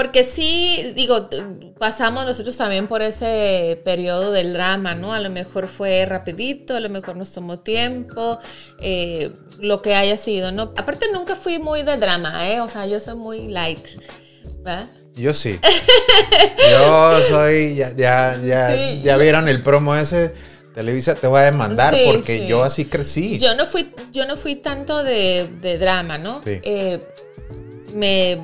porque 0.00 0.24
sí, 0.24 0.94
digo, 0.96 1.28
pasamos 1.78 2.24
nosotros 2.24 2.56
también 2.56 2.88
por 2.88 3.02
ese 3.02 3.78
periodo 3.84 4.32
del 4.32 4.54
drama, 4.54 4.94
¿no? 4.94 5.12
A 5.12 5.20
lo 5.20 5.28
mejor 5.28 5.68
fue 5.68 6.06
rapidito, 6.06 6.74
a 6.74 6.80
lo 6.80 6.88
mejor 6.88 7.18
nos 7.18 7.32
tomó 7.32 7.58
tiempo, 7.58 8.38
eh, 8.80 9.30
lo 9.58 9.82
que 9.82 9.94
haya 9.94 10.16
sido, 10.16 10.52
¿no? 10.52 10.72
Aparte 10.78 11.04
nunca 11.12 11.36
fui 11.36 11.58
muy 11.58 11.82
de 11.82 11.98
drama, 11.98 12.48
¿eh? 12.48 12.62
O 12.62 12.68
sea, 12.70 12.86
yo 12.86 12.98
soy 12.98 13.14
muy 13.16 13.48
light, 13.48 13.86
¿verdad? 14.64 14.88
Yo 15.16 15.34
sí. 15.34 15.60
yo 16.70 17.22
soy, 17.24 17.74
ya, 17.74 17.94
ya, 17.94 18.40
ya, 18.42 18.74
ya 19.02 19.16
vieron 19.18 19.50
el 19.50 19.62
promo 19.62 19.94
ese. 19.96 20.34
Televisa 20.72 21.14
te 21.14 21.26
voy 21.26 21.40
a 21.40 21.44
demandar 21.50 21.94
porque 22.06 22.46
yo 22.46 22.64
así 22.64 22.86
crecí. 22.86 23.36
Yo 23.38 23.54
no 23.54 23.66
fui, 23.66 23.92
yo 24.12 24.24
no 24.24 24.38
fui 24.38 24.54
tanto 24.54 25.02
de, 25.02 25.50
de 25.60 25.76
drama, 25.76 26.16
¿no? 26.16 26.40
Sí. 26.42 26.58
Eh, 26.62 27.00
me, 27.94 28.40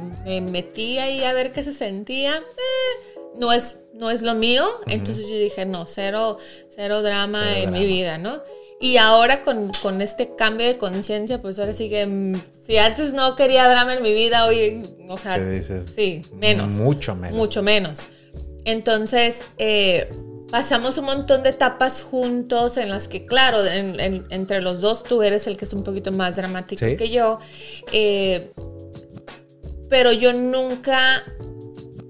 metí 0.50 0.98
ahí 0.98 1.24
a 1.24 1.32
ver 1.32 1.52
qué 1.52 1.62
se 1.62 1.72
sentía. 1.72 2.36
Eh, 2.36 3.18
no, 3.38 3.52
es, 3.52 3.78
no 3.94 4.10
es 4.10 4.22
lo 4.22 4.34
mío. 4.34 4.64
Entonces 4.86 5.28
yo 5.28 5.38
dije, 5.38 5.66
no, 5.66 5.86
cero, 5.86 6.38
cero 6.68 7.02
drama 7.02 7.58
en 7.58 7.72
mi 7.72 7.84
vida, 7.84 8.18
¿no? 8.18 8.42
Y 8.78 8.98
ahora 8.98 9.42
con, 9.42 10.02
este 10.02 10.34
cambio 10.36 10.66
de 10.66 10.76
conciencia, 10.76 11.40
pues 11.40 11.58
ahora 11.58 11.72
sí 11.72 11.88
que 11.88 12.06
mm, 12.06 12.42
si 12.66 12.76
antes 12.76 13.14
no 13.14 13.34
quería 13.34 13.68
drama 13.68 13.94
en 13.94 14.02
mi 14.02 14.12
vida, 14.12 14.46
hoy, 14.46 14.82
o 15.08 15.16
sea, 15.16 15.38
sí, 15.62 16.22
menos. 16.34 16.74
Mucho 16.74 17.14
menos. 17.14 17.36
Mucho 17.36 17.62
menos. 17.62 18.00
Entonces, 18.66 19.36
eh, 19.56 20.10
pasamos 20.50 20.98
un 20.98 21.06
montón 21.06 21.42
de 21.42 21.50
etapas 21.50 22.02
juntos 22.02 22.76
en 22.76 22.90
las 22.90 23.08
que, 23.08 23.24
claro, 23.24 23.64
entre 23.64 24.60
los 24.60 24.80
dos 24.80 25.04
tú 25.04 25.22
eres 25.22 25.46
el 25.46 25.56
que 25.56 25.64
es 25.64 25.72
un 25.72 25.82
poquito 25.82 26.12
más 26.12 26.36
dramático 26.36 26.84
que 26.98 27.08
yo. 27.08 27.38
Eh, 27.92 28.52
pero 29.88 30.12
yo 30.12 30.32
nunca 30.32 31.22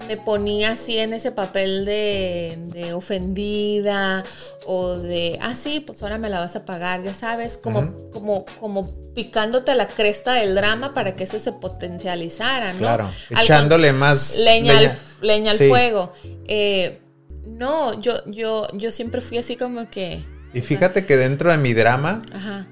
me 0.07 0.17
ponía 0.17 0.71
así 0.71 0.99
en 0.99 1.13
ese 1.13 1.33
papel 1.33 1.85
de, 1.85 2.93
ofendida 2.95 4.25
o 4.67 4.99
de, 4.99 5.39
ah, 5.43 5.55
sí, 5.55 5.81
pues 5.81 6.03
ahora 6.03 6.19
me 6.19 6.29
la 6.29 6.41
vas 6.41 6.57
a 6.57 6.65
pagar, 6.65 7.03
ya 7.03 7.15
sabes, 7.15 7.59
como, 7.59 7.95
como, 8.13 8.45
como 8.61 9.01
picándote 9.15 9.75
la 9.75 9.87
cresta 9.87 10.35
del 10.35 10.55
drama 10.55 10.95
para 10.95 11.15
que 11.15 11.25
eso 11.25 11.39
se 11.39 11.53
potencializara, 11.53 12.73
¿no? 12.73 12.79
Claro, 12.79 13.11
echándole 13.31 13.93
más 13.93 14.37
leña, 14.37 14.75
leña, 15.21 15.53
al, 15.53 15.59
fuego. 15.59 16.13
Eh, 16.47 17.01
no, 17.47 18.01
yo, 18.01 18.15
yo, 18.27 18.67
yo 18.75 18.93
siempre 18.93 19.21
fui 19.21 19.39
así 19.39 19.57
como 19.57 19.89
que... 19.91 20.25
Y 20.53 20.61
fíjate 20.63 21.05
que 21.05 21.17
dentro 21.17 21.51
de 21.51 21.59
mi 21.59 21.75
drama, 21.75 22.23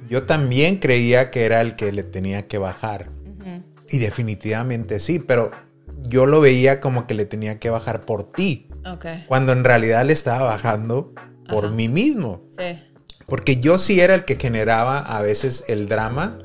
yo 0.09 0.25
también 0.25 0.79
creía 0.79 1.31
que 1.31 1.45
era 1.45 1.61
el 1.61 1.75
que 1.75 1.93
le 1.93 2.03
tenía 2.03 2.47
que 2.49 2.59
bajar. 2.59 3.14
Y 3.95 4.01
definitivamente 4.01 4.99
sí, 4.99 5.21
pero 5.21 5.53
yo 6.03 6.27
lo 6.27 6.41
veía 6.41 6.81
como 6.81 7.07
que 7.07 7.15
le 7.15 7.27
tenía 7.27 7.61
que 7.61 7.71
bajar 7.71 8.05
por 8.05 8.33
ti. 8.33 8.67
Cuando 9.29 9.53
en 9.53 9.63
realidad 9.63 10.05
le 10.05 10.13
estaba 10.13 10.47
bajando 10.47 11.15
por 11.49 11.71
mí 11.71 11.89
mismo. 11.89 12.43
Sí. 12.59 12.77
Porque 13.27 13.61
yo 13.61 13.79
sí 13.79 14.01
era 14.01 14.17
el 14.17 14.25
que 14.25 14.35
generaba 14.35 14.99
a 14.99 15.23
veces 15.23 15.63
el 15.69 15.87
drama 15.87 16.37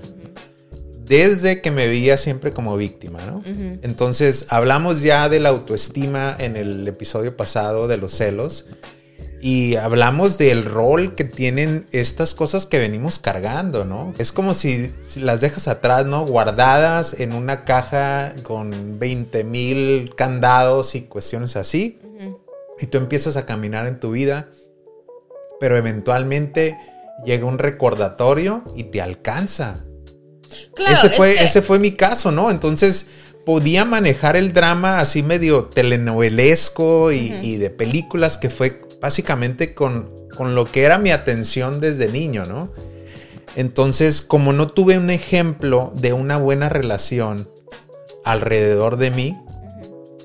desde 1.06 1.60
que 1.60 1.72
me 1.72 1.88
veía 1.88 2.18
siempre 2.18 2.54
como 2.54 2.78
víctima, 2.78 3.26
¿no? 3.26 3.42
Entonces 3.82 4.46
hablamos 4.50 5.02
ya 5.02 5.28
de 5.28 5.40
la 5.40 5.50
autoestima 5.50 6.36
en 6.38 6.56
el 6.56 6.88
episodio 6.88 7.36
pasado 7.36 7.88
de 7.88 7.98
los 7.98 8.14
celos 8.14 8.68
y 9.42 9.78
hablamos 9.78 10.38
del 10.38 10.66
rol 10.66 11.16
que 11.16 11.24
tienen 11.24 11.86
estas 11.92 12.34
cosas 12.34 12.66
que 12.66 12.78
venimos 12.78 13.20
cargando, 13.20 13.86
¿no? 13.86 14.14
Es 14.18 14.32
como 14.32 14.54
si, 14.54 14.92
las 15.16 15.40
dejas 15.40 15.68
atrás, 15.68 16.06
¿no? 16.06 16.26
Guardadas 16.26 17.20
en 17.20 17.34
una 17.34 17.64
caja 17.64 18.34
con 18.44 19.00
20 19.00 19.44
mil 19.46 20.14
candados 20.16 20.96
y 20.96 21.04
cuestiones 21.04 21.56
así. 21.56 22.00
Y 22.82 22.88
tú 22.88 22.98
empiezas 22.98 23.36
a 23.38 23.46
caminar 23.46 23.88
en 23.88 24.00
tu 24.00 24.12
vida, 24.12 24.50
pero 25.60 25.78
eventualmente 25.78 26.78
llega 27.26 27.46
un 27.46 27.60
recordatorio 27.60 28.64
y 28.76 28.86
te 28.86 29.02
alcanza. 29.02 29.84
Claro, 30.76 30.94
ese, 30.94 31.10
fue, 31.10 31.44
ese 31.44 31.62
fue 31.62 31.80
mi 31.80 31.92
caso, 31.92 32.32
¿no? 32.32 32.50
Entonces 32.52 33.08
podía 33.46 33.84
manejar 33.84 34.36
el 34.36 34.54
drama 34.54 35.00
así 35.00 35.24
medio 35.24 35.66
telenovelesco 35.66 37.12
y, 37.12 37.34
y 37.42 37.58
de 37.58 37.70
películas 37.70 38.38
que 38.38 38.50
fue 38.50 38.82
básicamente 39.02 39.74
con, 39.74 40.14
lo 40.40 40.72
que 40.72 40.84
era 40.84 40.98
mi 40.98 41.12
atención 41.12 41.80
desde 41.80 42.10
niño, 42.10 42.46
¿no? 42.46 42.70
Entonces, 43.56 44.22
como 44.22 44.54
no 44.54 44.70
tuve 44.70 44.98
un 44.98 45.10
ejemplo 45.10 45.92
de 45.96 46.14
una 46.14 46.38
buena 46.38 46.70
relación 46.70 47.50
alrededor 48.24 48.98
de 48.98 49.12
mí, 49.12 49.36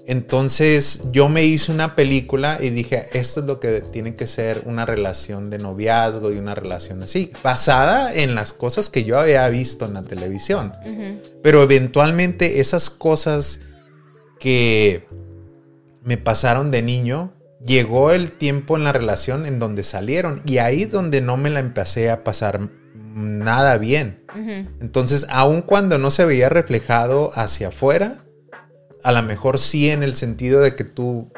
entonces 0.07 1.01
yo 1.13 1.31
me 1.31 1.45
hice 1.45 1.73
una 1.73 1.97
película 1.97 2.59
y 2.61 2.69
dije, 2.71 3.09
esto 3.15 3.41
es 3.41 3.47
lo 3.47 3.59
que 3.59 3.81
tiene 3.81 4.15
que 4.15 4.27
ser 4.27 4.63
una 4.67 4.85
relación 4.85 5.49
de 5.49 5.59
noviazgo 5.59 6.31
y 6.31 6.37
una 6.37 6.55
relación 6.55 7.03
así, 7.03 7.33
basada 7.43 8.13
en 8.15 8.35
las 8.35 8.53
cosas 8.53 8.91
que 8.91 9.05
yo 9.05 9.19
había 9.19 9.49
visto 9.49 9.87
en 9.87 9.95
la 9.95 10.03
televisión. 10.03 10.73
Pero 11.43 11.63
eventualmente 11.63 12.61
esas 12.61 12.91
cosas 12.91 13.61
que 14.39 15.07
me 16.03 16.19
pasaron 16.19 16.71
de 16.71 16.83
niño, 16.83 17.34
llegó 17.65 18.13
el 18.13 18.33
tiempo 18.33 18.77
en 18.77 18.85
la 18.85 18.93
relación 18.93 19.47
en 19.47 19.59
donde 19.59 19.85
salieron 19.85 20.43
y 20.47 20.59
ahí 20.59 20.85
donde 20.85 21.21
no 21.21 21.37
me 21.37 21.51
la 21.51 21.61
empecé 21.61 22.11
a 22.11 22.25
pasar 22.25 22.61
nada 23.15 23.79
bien. 23.79 24.25
Entonces, 24.81 25.27
aun 25.31 25.63
cuando 25.63 25.99
no 25.99 26.11
se 26.11 26.25
veía 26.25 26.49
reflejado 26.49 27.31
hacia 27.37 27.69
afuera, 27.69 28.25
a 29.05 29.13
lo 29.13 29.23
mejor 29.23 29.59
sí 29.59 29.91
en 29.91 30.03
el 30.03 30.15
sentido 30.15 30.61
de 30.61 30.75
que 30.75 30.85
tú 30.85 31.31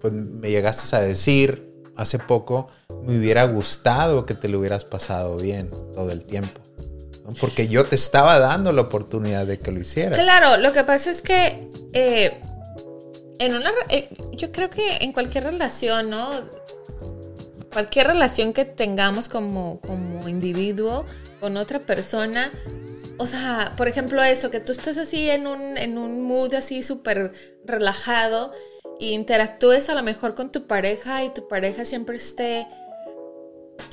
pues, 0.00 0.12
me 0.12 0.50
llegaste 0.50 0.94
a 0.94 1.00
decir 1.00 1.64
hace 1.96 2.18
poco, 2.18 2.68
me 3.04 3.18
hubiera 3.18 3.44
gustado 3.44 4.26
que 4.26 4.34
te 4.34 4.48
lo 4.48 4.58
hubieras 4.58 4.84
pasado 4.84 5.38
bien 5.38 5.70
todo 5.94 6.10
el 6.12 6.26
tiempo. 6.26 6.60
Porque 7.40 7.68
yo 7.68 7.84
te 7.86 7.96
estaba 7.96 8.38
dando 8.38 8.72
la 8.72 8.82
oportunidad 8.82 9.46
de 9.46 9.58
que 9.58 9.72
lo 9.72 9.80
hicieras. 9.80 10.18
Claro, 10.18 10.58
lo 10.58 10.72
que 10.72 10.84
pasa 10.84 11.10
es 11.10 11.22
que... 11.22 11.68
Eh, 11.92 12.40
en 13.38 13.54
una, 13.54 13.72
eh, 13.90 14.08
yo 14.32 14.52
creo 14.52 14.70
que 14.70 14.98
en 15.00 15.12
cualquier 15.12 15.44
relación, 15.44 16.10
¿no? 16.10 16.28
Cualquier 17.72 18.06
relación 18.06 18.52
que 18.52 18.64
tengamos 18.64 19.28
como, 19.28 19.80
como 19.80 20.28
individuo 20.28 21.04
con 21.40 21.56
otra 21.56 21.78
persona, 21.78 22.50
o 23.18 23.26
sea, 23.26 23.72
por 23.76 23.88
ejemplo 23.88 24.22
eso, 24.22 24.50
que 24.50 24.60
tú 24.60 24.72
estés 24.72 24.98
así 24.98 25.30
en 25.30 25.46
un, 25.46 25.76
en 25.76 25.98
un 25.98 26.24
mood 26.24 26.54
así 26.54 26.82
súper 26.82 27.32
relajado 27.64 28.52
e 29.00 29.12
interactúes 29.12 29.88
a 29.88 29.94
lo 29.94 30.02
mejor 30.02 30.34
con 30.34 30.50
tu 30.50 30.66
pareja 30.66 31.24
y 31.24 31.32
tu 31.32 31.48
pareja 31.48 31.84
siempre 31.84 32.16
esté 32.16 32.66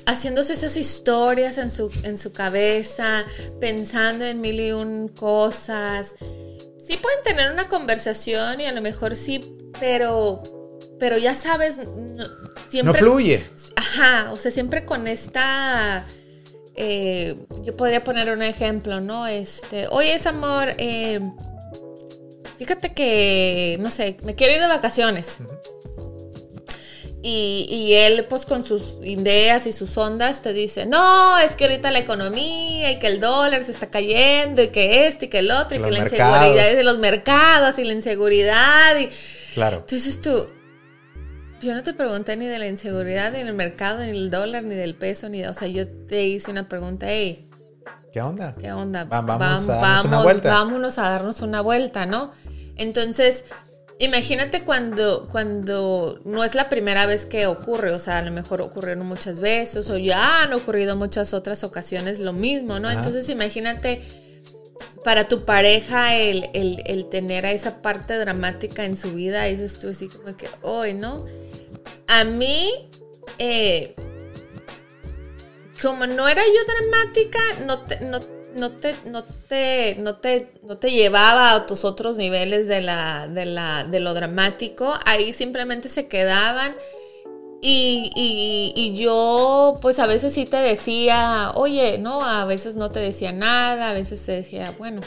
haciéndose 0.05 0.53
esas 0.53 0.77
historias 0.77 1.57
en 1.57 1.71
su, 1.71 1.91
en 2.03 2.17
su 2.17 2.33
cabeza, 2.33 3.25
pensando 3.59 4.25
en 4.25 4.41
mil 4.41 4.59
y 4.59 4.71
un 4.71 5.07
cosas. 5.07 6.15
Sí 6.85 6.97
pueden 6.97 7.23
tener 7.23 7.51
una 7.51 7.69
conversación 7.69 8.59
y 8.59 8.65
a 8.65 8.71
lo 8.73 8.81
mejor 8.81 9.15
sí, 9.15 9.55
pero, 9.79 10.43
pero 10.99 11.17
ya 11.17 11.33
sabes, 11.33 11.77
no, 11.77 12.25
siempre... 12.67 12.93
No 12.93 12.93
fluye. 12.93 13.45
Ajá, 13.75 14.31
o 14.31 14.35
sea, 14.35 14.51
siempre 14.51 14.85
con 14.85 15.07
esta... 15.07 16.05
Eh, 16.75 17.35
yo 17.61 17.77
podría 17.77 18.03
poner 18.03 18.31
un 18.31 18.41
ejemplo, 18.41 18.99
¿no? 18.99 19.27
Este, 19.27 19.87
oye, 19.89 20.15
es 20.15 20.25
amor, 20.25 20.73
eh, 20.79 21.21
fíjate 22.57 22.93
que, 22.93 23.77
no 23.79 23.91
sé, 23.91 24.17
me 24.23 24.35
quiero 24.35 24.53
ir 24.53 24.59
de 24.59 24.67
vacaciones. 24.67 25.37
Y, 27.25 27.93
él, 27.93 28.25
pues 28.25 28.45
con 28.45 28.65
sus 28.65 28.95
ideas 29.01 29.65
y 29.65 29.71
sus 29.71 29.97
ondas, 29.97 30.41
te 30.41 30.51
dice, 30.51 30.85
no, 30.85 31.39
es 31.39 31.55
que 31.55 31.63
ahorita 31.63 31.89
la 31.89 31.99
economía 31.99 32.91
y 32.91 32.99
que 32.99 33.07
el 33.07 33.21
dólar 33.21 33.63
se 33.63 33.71
está 33.71 33.89
cayendo 33.89 34.61
y 34.61 34.67
que 34.69 35.07
este 35.07 35.25
y 35.25 35.29
que 35.29 35.39
el 35.39 35.49
otro 35.49 35.77
y 35.77 35.81
que 35.81 35.89
la 35.89 35.99
inseguridad 35.99 36.75
de 36.75 36.83
los 36.83 36.97
mercados 36.97 37.79
y 37.79 37.85
la 37.85 37.93
inseguridad. 37.93 38.97
Y... 38.99 39.07
Claro. 39.53 39.77
Entonces 39.77 40.19
tú, 40.19 40.49
yo 41.61 41.73
no 41.73 41.81
te 41.81 41.93
pregunté 41.93 42.35
ni 42.35 42.45
de 42.45 42.59
la 42.59 42.67
inseguridad, 42.67 43.31
ni 43.31 43.41
del 43.41 43.53
mercado, 43.53 43.99
ni 43.99 44.07
del 44.07 44.29
dólar, 44.29 44.63
ni 44.63 44.75
del 44.75 44.95
peso, 44.95 45.29
ni 45.29 45.41
de, 45.41 45.47
o 45.47 45.53
sea, 45.53 45.69
yo 45.69 45.87
te 45.87 46.25
hice 46.25 46.51
una 46.51 46.67
pregunta, 46.67 47.05
hey, 47.09 47.49
¿qué 48.11 48.21
onda? 48.21 48.53
¿Qué 48.55 48.73
onda? 48.73 49.05
vamos, 49.05 49.69
a 49.69 49.75
darnos 49.77 50.05
una 50.05 50.23
vuelta. 50.23 50.53
Vámonos 50.53 50.97
a 50.97 51.03
darnos 51.03 51.41
una 51.41 51.61
vuelta, 51.61 52.05
¿no? 52.05 52.33
Entonces, 52.75 53.45
Imagínate 53.99 54.63
cuando, 54.63 55.29
cuando 55.29 56.19
no 56.25 56.43
es 56.43 56.55
la 56.55 56.67
primera 56.67 57.05
vez 57.05 57.25
que 57.25 57.45
ocurre, 57.45 57.91
o 57.91 57.99
sea, 57.99 58.17
a 58.17 58.21
lo 58.23 58.31
mejor 58.31 58.61
ocurrieron 58.61 59.05
muchas 59.07 59.39
veces 59.39 59.89
o 59.89 59.97
ya 59.97 60.43
han 60.43 60.53
ocurrido 60.53 60.95
muchas 60.95 61.33
otras 61.33 61.63
ocasiones 61.63 62.19
lo 62.19 62.33
mismo, 62.33 62.79
¿no? 62.79 62.89
Entonces 62.89 63.29
imagínate 63.29 64.01
para 65.03 65.27
tu 65.27 65.45
pareja 65.45 66.15
el, 66.15 67.07
tener 67.11 67.45
a 67.45 67.51
esa 67.51 67.81
parte 67.81 68.17
dramática 68.17 68.85
en 68.85 68.97
su 68.97 69.13
vida, 69.13 69.43
dices 69.43 69.77
tú 69.77 69.89
así 69.89 70.07
como 70.07 70.35
que, 70.35 70.47
hoy, 70.61 70.93
¿no? 70.93 71.25
A 72.07 72.23
mí, 72.23 72.71
eh, 73.37 73.95
como 75.81 76.07
no 76.07 76.27
era 76.27 76.41
yo 76.41 76.89
dramática, 76.89 77.39
no, 77.65 77.79
te, 77.79 78.01
no 78.01 78.19
no 78.55 78.71
te, 78.71 78.95
no 79.05 79.23
te, 79.23 79.95
no 79.99 80.15
te, 80.15 80.51
no 80.63 80.77
te 80.77 80.91
llevaba 80.91 81.53
a 81.53 81.65
tus 81.65 81.85
otros 81.85 82.17
niveles 82.17 82.67
de, 82.67 82.81
la, 82.81 83.27
de, 83.27 83.45
la, 83.45 83.83
de 83.83 83.99
lo 83.99 84.13
dramático, 84.13 84.93
ahí 85.05 85.33
simplemente 85.33 85.89
se 85.89 86.07
quedaban. 86.07 86.75
Y, 87.65 88.11
y, 88.13 88.73
y, 88.75 88.97
yo, 88.97 89.79
pues 89.81 89.97
a 89.99 90.05
veces 90.05 90.33
sí 90.33 90.43
te 90.45 90.57
decía, 90.57 91.51
oye, 91.55 91.97
no, 91.97 92.21
a 92.21 92.43
veces 92.43 92.75
no 92.75 92.91
te 92.91 92.99
decía 92.99 93.31
nada, 93.31 93.91
a 93.91 93.93
veces 93.93 94.25
te 94.25 94.33
decía, 94.33 94.73
bueno, 94.77 94.99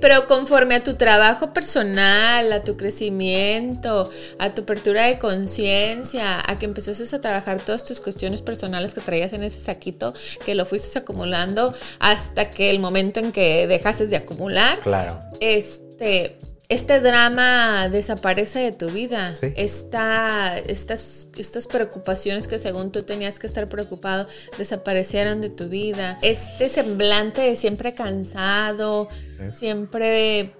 pero 0.00 0.26
conforme 0.26 0.74
a 0.74 0.82
tu 0.82 0.94
trabajo 0.94 1.52
personal, 1.52 2.52
a 2.52 2.62
tu 2.62 2.76
crecimiento, 2.76 4.10
a 4.38 4.54
tu 4.54 4.62
apertura 4.62 5.04
de 5.04 5.18
conciencia, 5.18 6.42
a 6.46 6.58
que 6.58 6.66
empezases 6.66 7.12
a 7.14 7.20
trabajar 7.20 7.60
todas 7.60 7.84
tus 7.84 8.00
cuestiones 8.00 8.42
personales 8.42 8.94
que 8.94 9.00
traías 9.00 9.32
en 9.32 9.44
ese 9.44 9.60
saquito, 9.60 10.12
que 10.44 10.54
lo 10.54 10.66
fuiste 10.66 10.98
acumulando 10.98 11.74
hasta 12.00 12.50
que 12.50 12.70
el 12.70 12.78
momento 12.78 13.20
en 13.20 13.32
que 13.32 13.66
dejases 13.66 14.10
de 14.10 14.16
acumular. 14.16 14.80
Claro. 14.80 15.18
Este 15.40 16.36
este 16.72 17.00
drama 17.00 17.90
desaparece 17.90 18.60
de 18.60 18.72
tu 18.72 18.90
vida. 18.90 19.34
estas, 19.56 21.28
estas 21.36 21.66
preocupaciones 21.66 22.48
que 22.48 22.58
según 22.58 22.90
tú 22.90 23.02
tenías 23.02 23.38
que 23.38 23.46
estar 23.46 23.68
preocupado 23.68 24.26
desaparecieron 24.56 25.42
de 25.42 25.50
tu 25.50 25.68
vida. 25.68 26.18
Este 26.22 26.70
semblante 26.70 27.42
de 27.42 27.56
siempre 27.56 27.92
cansado, 27.92 29.10
siempre 29.50 30.54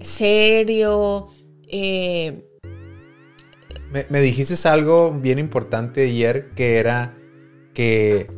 serio. 0.00 1.28
Eh, 1.68 2.44
me, 4.10 4.20
dijiste 4.20 4.68
algo 4.68 5.12
bien 5.12 5.38
importante 5.38 6.04
ayer 6.04 6.50
que 6.54 6.76
era 6.76 7.16
que... 7.74 8.30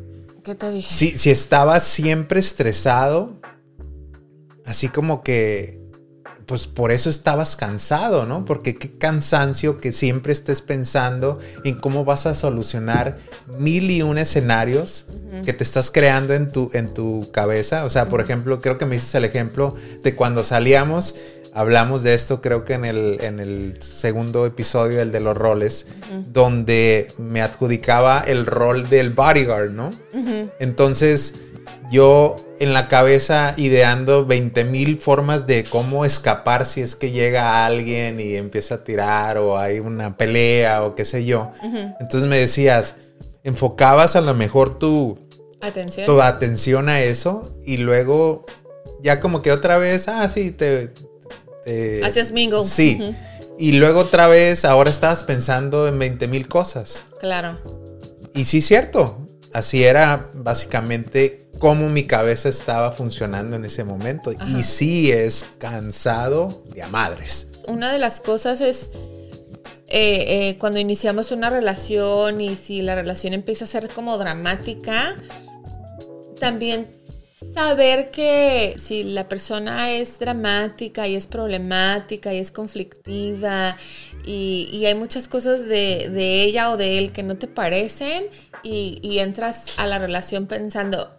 ¿Qué 0.44 0.54
te 0.54 0.70
dije? 0.70 0.88
Si, 0.92 1.18
si 1.18 1.30
estabas 1.30 1.84
siempre 1.84 2.40
estresado, 2.40 3.40
así 4.64 4.88
como 4.88 5.22
que 5.22 5.77
pues 6.48 6.66
por 6.66 6.92
eso 6.92 7.10
estabas 7.10 7.56
cansado, 7.56 8.24
¿no? 8.24 8.46
Porque 8.46 8.74
qué 8.76 8.90
cansancio 8.96 9.80
que 9.80 9.92
siempre 9.92 10.32
estés 10.32 10.62
pensando 10.62 11.38
en 11.62 11.74
cómo 11.74 12.06
vas 12.06 12.24
a 12.24 12.34
solucionar 12.34 13.16
mil 13.58 13.90
y 13.90 14.00
un 14.00 14.16
escenarios 14.16 15.04
que 15.44 15.52
te 15.52 15.62
estás 15.62 15.90
creando 15.90 16.32
en 16.32 16.48
tu, 16.48 16.70
en 16.72 16.94
tu 16.94 17.30
cabeza. 17.32 17.84
O 17.84 17.90
sea, 17.90 18.08
por 18.08 18.22
ejemplo, 18.22 18.60
creo 18.60 18.78
que 18.78 18.86
me 18.86 18.94
dices 18.94 19.14
el 19.14 19.26
ejemplo 19.26 19.74
de 20.02 20.16
cuando 20.16 20.42
salíamos, 20.42 21.16
hablamos 21.52 22.02
de 22.02 22.14
esto 22.14 22.40
creo 22.40 22.64
que 22.64 22.72
en 22.72 22.86
el, 22.86 23.18
en 23.20 23.40
el 23.40 23.74
segundo 23.82 24.46
episodio, 24.46 25.02
el 25.02 25.12
de 25.12 25.20
los 25.20 25.36
roles, 25.36 25.86
donde 26.28 27.12
me 27.18 27.42
adjudicaba 27.42 28.24
el 28.26 28.46
rol 28.46 28.88
del 28.88 29.10
bodyguard, 29.10 29.72
¿no? 29.72 29.90
Entonces 30.60 31.34
yo 31.90 32.36
en 32.60 32.72
la 32.72 32.88
cabeza 32.88 33.54
ideando 33.56 34.26
20 34.26 34.64
mil 34.64 34.98
formas 34.98 35.46
de 35.46 35.64
cómo 35.64 36.04
escapar 36.04 36.66
si 36.66 36.80
es 36.80 36.96
que 36.96 37.10
llega 37.10 37.64
alguien 37.66 38.20
y 38.20 38.34
empieza 38.34 38.76
a 38.76 38.84
tirar 38.84 39.38
o 39.38 39.58
hay 39.58 39.78
una 39.78 40.16
pelea 40.16 40.84
o 40.84 40.94
qué 40.94 41.04
sé 41.04 41.24
yo. 41.24 41.52
Entonces 42.00 42.28
me 42.28 42.38
decías, 42.38 42.94
enfocabas 43.44 44.16
a 44.16 44.20
lo 44.20 44.34
mejor 44.34 44.78
tu 44.78 45.18
atención. 45.60 46.06
tu 46.06 46.20
atención 46.20 46.88
a 46.88 47.00
eso 47.00 47.54
y 47.64 47.78
luego 47.78 48.44
ya 49.00 49.20
como 49.20 49.42
que 49.42 49.52
otra 49.52 49.78
vez, 49.78 50.08
ah, 50.08 50.28
sí, 50.28 50.50
te... 50.50 50.92
Hacías 52.02 52.32
mingle. 52.32 52.64
Sí. 52.64 53.14
Y 53.58 53.72
luego 53.72 54.00
otra 54.00 54.26
vez, 54.28 54.64
ahora 54.64 54.90
estabas 54.90 55.24
pensando 55.24 55.88
en 55.88 55.98
20 55.98 56.28
mil 56.28 56.48
cosas. 56.48 57.04
Claro. 57.20 57.58
Y 58.34 58.44
sí, 58.44 58.62
cierto. 58.62 59.18
Así 59.52 59.84
era 59.84 60.30
básicamente 60.34 61.47
cómo 61.58 61.88
mi 61.88 62.04
cabeza 62.04 62.48
estaba 62.48 62.92
funcionando 62.92 63.56
en 63.56 63.64
ese 63.64 63.84
momento. 63.84 64.32
Y 64.32 64.62
sí 64.62 65.10
es 65.10 65.46
cansado 65.58 66.62
de 66.74 66.82
a 66.82 66.88
madres. 66.88 67.48
Una 67.66 67.92
de 67.92 67.98
las 67.98 68.20
cosas 68.20 68.60
es 68.60 68.90
eh, 69.90 70.50
eh, 70.50 70.56
cuando 70.58 70.78
iniciamos 70.78 71.32
una 71.32 71.48
relación 71.48 72.40
y 72.40 72.56
si 72.56 72.82
la 72.82 72.94
relación 72.94 73.32
empieza 73.32 73.64
a 73.64 73.68
ser 73.68 73.88
como 73.88 74.18
dramática, 74.18 75.16
también 76.38 76.88
saber 77.54 78.10
que 78.10 78.74
si 78.76 79.02
la 79.02 79.28
persona 79.28 79.92
es 79.92 80.18
dramática 80.18 81.08
y 81.08 81.14
es 81.14 81.26
problemática 81.26 82.34
y 82.34 82.38
es 82.38 82.52
conflictiva 82.52 83.76
y, 84.24 84.84
hay 84.84 84.94
muchas 84.94 85.26
cosas 85.26 85.66
de, 85.66 86.42
ella 86.42 86.70
o 86.70 86.76
de 86.76 86.98
él 86.98 87.12
que 87.12 87.22
no 87.22 87.36
te 87.36 87.46
parecen 87.46 88.26
y, 88.62 88.98
y 89.02 89.20
entras 89.20 89.66
a 89.78 89.86
la 89.86 89.98
relación 89.98 90.46
pensando, 90.46 91.17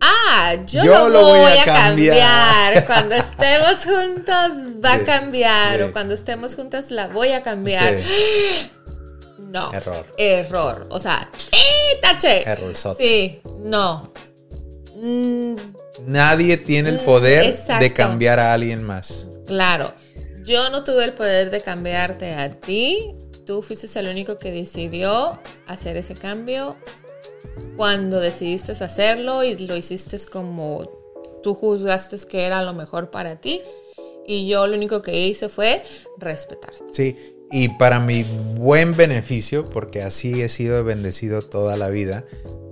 Ah, 0.00 0.54
yo, 0.66 1.08
lo, 1.08 1.22
voy, 1.24 1.52
a 1.58 1.64
cambiar. 1.64 2.86
Cuando 2.86 3.14
estemos 3.14 3.84
juntos 3.84 4.84
va 4.84 4.94
a 4.94 5.04
cambiar. 5.04 5.82
O 5.82 5.92
cuando 5.92 6.14
estemos 6.14 6.54
juntas 6.54 6.90
la 6.90 7.08
voy 7.08 7.32
a 7.32 7.42
cambiar. 7.42 7.96
No. 9.38 9.72
Error. 9.72 10.04
Error. 10.18 10.86
O 10.90 11.00
sea, 11.00 11.30
¡eh, 11.52 11.98
tache! 12.02 12.46
Error. 12.46 12.74
Sí, 12.98 13.40
no. 13.60 14.12
Mm. 14.94 15.54
Nadie 16.06 16.58
tiene 16.58 16.90
el 16.90 17.00
poder 17.00 17.56
de 17.56 17.92
cambiar 17.94 18.40
a 18.40 18.52
alguien 18.52 18.82
más. 18.82 19.26
Claro. 19.46 19.94
Yo 20.44 20.68
no 20.70 20.84
tuve 20.84 21.04
el 21.04 21.14
poder 21.14 21.50
de 21.50 21.62
cambiarte 21.62 22.34
a 22.34 22.50
ti. 22.50 23.14
Tú 23.46 23.62
fuiste 23.62 23.86
el 23.98 24.08
único 24.08 24.36
que 24.36 24.50
decidió 24.50 25.40
hacer 25.66 25.96
ese 25.96 26.14
cambio 26.14 26.76
cuando 27.76 28.20
decidiste 28.20 28.72
hacerlo 28.72 29.44
y 29.44 29.56
lo 29.56 29.76
hiciste 29.76 30.18
como 30.30 30.90
tú 31.42 31.54
juzgaste 31.54 32.16
que 32.26 32.44
era 32.44 32.62
lo 32.62 32.74
mejor 32.74 33.10
para 33.10 33.40
ti. 33.40 33.62
Y 34.26 34.46
yo 34.46 34.66
lo 34.66 34.76
único 34.76 35.00
que 35.00 35.26
hice 35.26 35.48
fue 35.48 35.82
respetarte. 36.18 36.84
Sí, 36.92 37.16
y 37.50 37.70
para 37.70 37.98
mi 37.98 38.24
buen 38.56 38.94
beneficio, 38.94 39.70
porque 39.70 40.02
así 40.02 40.42
he 40.42 40.50
sido 40.50 40.84
bendecido 40.84 41.40
toda 41.40 41.78
la 41.78 41.88
vida, 41.88 42.24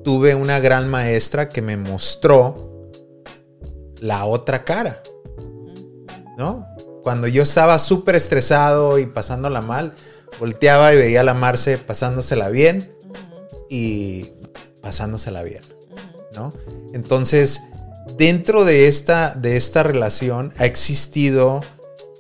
tuve 0.05 0.35
una 0.35 0.61
gran 0.61 0.89
maestra 0.89 1.49
que 1.49 1.63
me 1.63 1.79
mostró 1.79 2.91
la 4.01 4.27
otra 4.27 4.65
cara. 4.65 5.03
¿No? 6.37 6.67
cuando 7.07 7.29
yo 7.29 7.45
estaba 7.45 7.79
súper 7.79 8.17
estresado 8.17 8.99
y 8.99 9.07
pasándola 9.07 9.61
mal, 9.61 9.93
volteaba 10.41 10.93
y 10.93 10.97
veía 10.97 11.21
a 11.21 11.23
la 11.23 11.35
Marce 11.35 11.79
pasándosela 11.79 12.49
bien 12.49 12.93
y 13.71 14.33
pasándosela 14.87 15.43
bien, 15.43 15.65
¿no? 16.37 16.53
Entonces, 16.93 17.61
dentro 18.17 18.65
de 18.65 18.87
esta, 18.87 19.35
de 19.35 19.57
esta 19.57 19.83
relación 19.83 20.53
ha 20.59 20.65
existido 20.65 21.61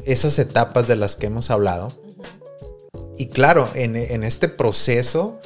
esas 0.05 0.40
etapas 0.40 0.88
de 0.88 0.96
las 0.96 1.14
que 1.14 1.26
hemos 1.26 1.50
hablado. 1.50 1.92
Y 3.16 3.26
claro, 3.26 3.70
en, 3.74 3.94
este 4.24 4.48
proceso, 4.48 5.38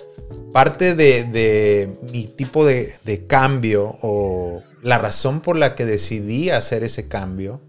parte 0.50 0.94
de, 0.94 1.92
mi 2.10 2.24
tipo 2.24 2.64
de, 2.64 3.26
cambio 3.28 3.98
o 4.00 4.62
la 4.80 4.96
razón 4.96 5.42
por 5.42 5.58
la 5.58 5.74
que 5.74 5.84
decidí 5.84 6.48
hacer 6.48 6.84
ese 6.84 7.06
cambio 7.06 7.60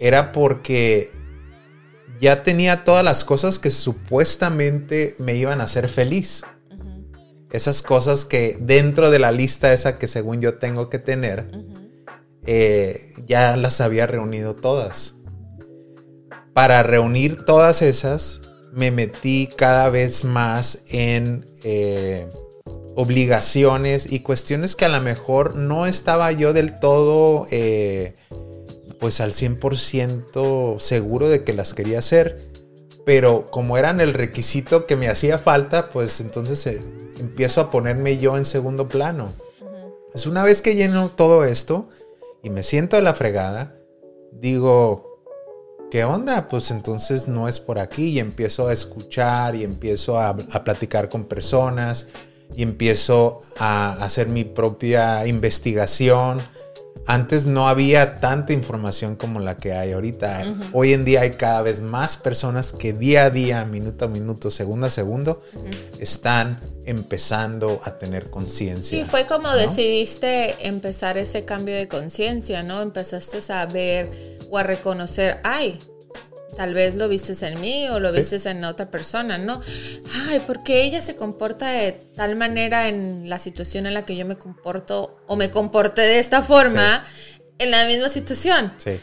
era 0.00 0.32
porque 0.32 1.12
ya 2.20 2.42
tenía 2.42 2.82
todas 2.82 3.04
las 3.04 3.22
cosas 3.24 3.60
que 3.60 3.70
supuestamente 3.70 5.14
me 5.18 5.36
iban 5.36 5.60
a 5.60 5.64
hacer 5.64 5.88
feliz. 5.88 6.42
Esas 7.50 7.82
cosas 7.82 8.24
que 8.24 8.56
dentro 8.60 9.10
de 9.10 9.18
la 9.18 9.32
lista 9.32 9.72
esa 9.72 9.98
que 9.98 10.08
según 10.08 10.40
yo 10.40 10.58
tengo 10.58 10.88
que 10.88 10.98
tener, 10.98 11.50
eh, 12.46 13.12
ya 13.26 13.56
las 13.56 13.80
había 13.80 14.06
reunido 14.06 14.54
todas. 14.54 15.16
Para 16.54 16.82
reunir 16.82 17.44
todas 17.44 17.82
esas, 17.82 18.40
me 18.72 18.90
metí 18.90 19.48
cada 19.56 19.90
vez 19.90 20.24
más 20.24 20.82
en 20.88 21.44
eh, 21.64 22.28
obligaciones 22.94 24.12
y 24.12 24.20
cuestiones 24.20 24.76
que 24.76 24.84
a 24.84 24.88
lo 24.88 25.00
mejor 25.00 25.56
no 25.56 25.86
estaba 25.86 26.30
yo 26.32 26.52
del 26.52 26.78
todo 26.78 27.46
eh, 27.50 28.14
pues 28.98 29.20
al 29.20 29.32
100% 29.32 30.78
seguro 30.78 31.28
de 31.28 31.42
que 31.42 31.54
las 31.54 31.72
quería 31.74 31.98
hacer, 31.98 32.50
pero 33.06 33.46
como 33.46 33.78
eran 33.78 34.00
el 34.00 34.12
requisito 34.12 34.86
que 34.86 34.96
me 34.96 35.08
hacía 35.08 35.38
falta, 35.38 35.88
pues 35.88 36.20
entonces 36.20 36.66
empiezo 37.20 37.60
a 37.60 37.70
ponerme 37.70 38.18
yo 38.18 38.36
en 38.36 38.44
segundo 38.44 38.88
plano. 38.88 39.32
Es 40.14 40.26
una 40.26 40.42
vez 40.42 40.60
que 40.62 40.74
lleno 40.74 41.08
todo 41.08 41.44
esto 41.44 41.88
y 42.42 42.50
me 42.50 42.62
siento 42.62 42.96
a 42.96 43.00
la 43.00 43.14
fregada, 43.14 43.76
digo, 44.32 45.22
¿qué 45.90 46.04
onda? 46.04 46.48
Pues 46.48 46.70
entonces 46.70 47.28
no 47.28 47.46
es 47.46 47.60
por 47.60 47.78
aquí 47.78 48.08
y 48.08 48.18
empiezo 48.18 48.68
a 48.68 48.72
escuchar 48.72 49.54
y 49.54 49.62
empiezo 49.62 50.18
a, 50.18 50.30
a 50.30 50.64
platicar 50.64 51.08
con 51.08 51.24
personas 51.24 52.08
y 52.56 52.62
empiezo 52.62 53.40
a 53.58 53.92
hacer 54.04 54.28
mi 54.28 54.44
propia 54.44 55.26
investigación 55.26 56.40
antes 57.06 57.46
no 57.46 57.68
había 57.68 58.20
tanta 58.20 58.52
información 58.52 59.16
como 59.16 59.40
la 59.40 59.56
que 59.56 59.72
hay 59.72 59.92
ahorita. 59.92 60.44
Hoy 60.72 60.92
en 60.92 61.04
día 61.04 61.22
hay 61.22 61.30
cada 61.30 61.62
vez 61.62 61.82
más 61.82 62.16
personas 62.16 62.72
que 62.72 62.92
día 62.92 63.24
a 63.24 63.30
día, 63.30 63.64
minuto 63.64 64.04
a 64.04 64.08
minuto, 64.08 64.50
segundo 64.50 64.86
a 64.86 64.90
segundo, 64.90 65.40
están 65.98 66.60
empezando 66.86 67.80
a 67.84 67.98
tener 67.98 68.30
conciencia. 68.30 68.98
Sí, 68.98 69.08
fue 69.08 69.26
como 69.26 69.52
decidiste 69.54 70.66
empezar 70.66 71.18
ese 71.18 71.44
cambio 71.44 71.74
de 71.74 71.88
conciencia, 71.88 72.62
¿no? 72.62 72.80
Empezaste 72.82 73.40
a 73.52 73.66
ver 73.66 74.10
o 74.50 74.58
a 74.58 74.62
reconocer, 74.62 75.40
ay, 75.44 75.78
Tal 76.56 76.74
vez 76.74 76.96
lo 76.96 77.08
vistes 77.08 77.42
en 77.42 77.60
mí 77.60 77.88
o 77.88 78.00
lo 78.00 78.12
vistes 78.12 78.46
en 78.46 78.64
otra 78.64 78.90
persona, 78.90 79.38
¿no? 79.38 79.60
Ay, 80.28 80.42
porque 80.46 80.82
ella 80.82 81.00
se 81.00 81.16
comporta 81.16 81.70
de 81.70 81.92
tal 81.92 82.36
manera 82.36 82.88
en 82.88 83.28
la 83.28 83.38
situación 83.38 83.86
en 83.86 83.94
la 83.94 84.04
que 84.04 84.16
yo 84.16 84.26
me 84.26 84.36
comporto 84.36 85.22
o 85.26 85.36
me 85.36 85.50
comporté 85.50 86.02
de 86.02 86.18
esta 86.18 86.42
forma 86.42 87.04
en 87.58 87.70
la 87.70 87.86
misma 87.86 88.08
situación. 88.08 88.72
Sí. 88.78 89.00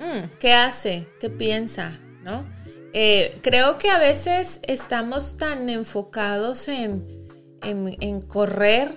Mm, 0.00 0.38
¿Qué 0.38 0.54
hace? 0.54 1.08
¿Qué 1.20 1.28
piensa? 1.28 2.00
¿No? 2.22 2.46
Eh, 2.92 3.38
creo 3.42 3.78
que 3.78 3.90
a 3.90 3.98
veces 3.98 4.60
estamos 4.66 5.36
tan 5.36 5.68
enfocados 5.68 6.68
en, 6.68 7.28
en, 7.62 8.22
correr. 8.22 8.96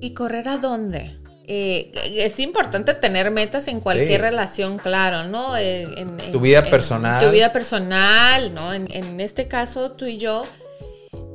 ¿Y 0.00 0.12
correr 0.12 0.48
a 0.48 0.58
dónde? 0.58 1.19
Eh, 1.52 1.90
es 2.14 2.38
importante 2.38 2.94
tener 2.94 3.32
metas 3.32 3.66
en 3.66 3.80
cualquier 3.80 4.20
relación, 4.20 4.78
claro, 4.78 5.24
¿no? 5.24 5.56
Eh, 5.56 5.82
en, 5.96 6.16
tu 6.30 6.38
vida 6.38 6.64
personal. 6.64 7.24
tu 7.24 7.32
vida 7.32 7.52
personal, 7.52 8.54
¿no? 8.54 8.72
En, 8.72 9.20
este 9.20 9.48
caso, 9.48 9.90
tú 9.90 10.04
y 10.04 10.16
yo, 10.16 10.46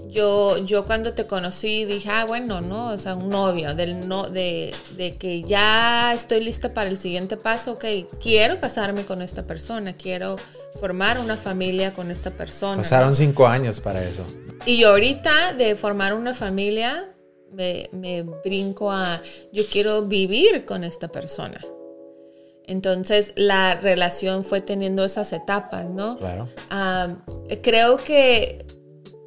yo, 0.07 0.57
yo 0.59 0.85
cuando 0.85 1.15
te 1.15 1.27
conocí 1.27 1.83
dije, 1.83 2.09
ah, 2.09 2.23
bueno, 2.23 2.61
¿no? 2.61 2.93
O 2.93 2.97
sea, 2.97 3.15
un 3.15 3.29
novio, 3.29 3.75
del 3.75 4.07
no, 4.07 4.23
de, 4.29 4.73
de 4.91 5.17
que 5.17 5.41
ya 5.41 6.13
estoy 6.13 6.41
lista 6.41 6.69
para 6.69 6.89
el 6.89 6.97
siguiente 6.97 7.35
paso, 7.35 7.73
ok, 7.73 7.83
quiero 8.21 8.57
casarme 8.57 9.03
con 9.03 9.21
esta 9.21 9.45
persona, 9.45 9.97
quiero 9.97 10.37
formar 10.79 11.19
una 11.19 11.35
familia 11.35 11.93
con 11.93 12.09
esta 12.09 12.31
persona. 12.31 12.77
Pasaron 12.77 13.17
cinco 13.17 13.47
años 13.47 13.81
para 13.81 14.01
eso. 14.01 14.25
Y 14.65 14.77
yo 14.77 14.91
ahorita 14.91 15.51
de 15.51 15.75
formar 15.75 16.13
una 16.13 16.33
familia, 16.33 17.09
me, 17.55 18.23
brinco 18.43 18.91
a, 18.91 19.21
yo 19.51 19.63
quiero 19.71 20.03
vivir 20.03 20.65
con 20.65 20.83
esta 20.83 21.07
persona. 21.07 21.59
Entonces 22.67 23.31
la 23.35 23.75
relación 23.75 24.43
fue 24.43 24.61
teniendo 24.61 25.05
esas 25.05 25.33
etapas, 25.33 25.89
¿no? 25.89 26.17
Claro. 26.17 26.49
creo 27.61 27.97
que 27.97 28.65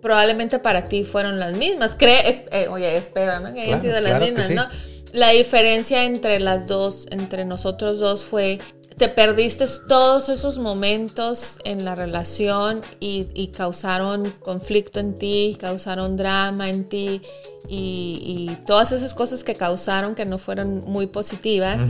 probablemente 0.02 0.58
para 0.58 0.88
ti 0.88 1.04
fueron 1.04 1.38
las 1.38 1.56
mismas. 1.56 1.96
Cree, 1.96 2.44
eh, 2.50 2.68
oye, 2.68 2.96
espera, 2.96 3.40
¿no? 3.40 3.54
Que 3.54 3.62
hayan 3.62 3.80
sido 3.80 4.00
las 4.00 4.20
mismas, 4.20 4.50
¿no? 4.50 4.66
La 5.12 5.30
diferencia 5.30 6.04
entre 6.04 6.38
las 6.38 6.68
dos, 6.68 7.06
entre 7.10 7.44
nosotros 7.44 7.98
dos 7.98 8.24
fue 8.24 8.58
te 8.98 9.08
perdiste 9.08 9.64
todos 9.86 10.28
esos 10.28 10.58
momentos 10.58 11.58
en 11.64 11.84
la 11.84 11.94
relación 11.94 12.82
y, 12.98 13.52
causaron 13.56 14.34
conflicto 14.40 14.98
en 14.98 15.14
ti, 15.14 15.56
causaron 15.58 16.16
drama 16.16 16.68
en 16.68 16.88
ti 16.88 17.22
y, 17.68 18.50
todas 18.66 18.92
esas 18.92 19.14
cosas 19.14 19.44
que 19.44 19.54
causaron 19.54 20.14
que 20.14 20.24
no 20.24 20.38
fueron 20.38 20.84
muy 20.86 21.06
positivas. 21.06 21.80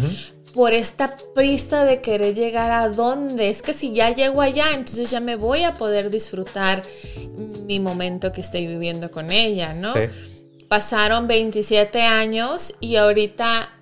Por 0.55 0.73
esta 0.73 1.15
prisa 1.35 1.85
de 1.85 2.01
querer 2.01 2.35
llegar 2.35 2.71
a 2.71 2.89
dónde. 2.89 3.51
Es 3.51 3.63
que 3.63 3.75
si 3.75 3.93
ya 3.93 4.15
llego 4.15 4.41
allá, 4.41 4.67
entonces 4.75 5.11
ya 5.11 5.21
me 5.21 5.37
voy 5.37 5.63
a 5.65 5.75
poder 5.75 6.11
disfrutar 6.11 6.83
mi 7.67 7.81
momento 7.81 8.33
que 8.33 8.41
estoy 8.41 8.67
viviendo 8.67 9.11
con 9.11 9.31
ella, 9.31 9.75
¿no? 9.75 9.93
Pasaron 10.69 11.27
27 11.27 12.03
años 12.03 12.75
y 12.81 12.97
ahorita 12.97 13.78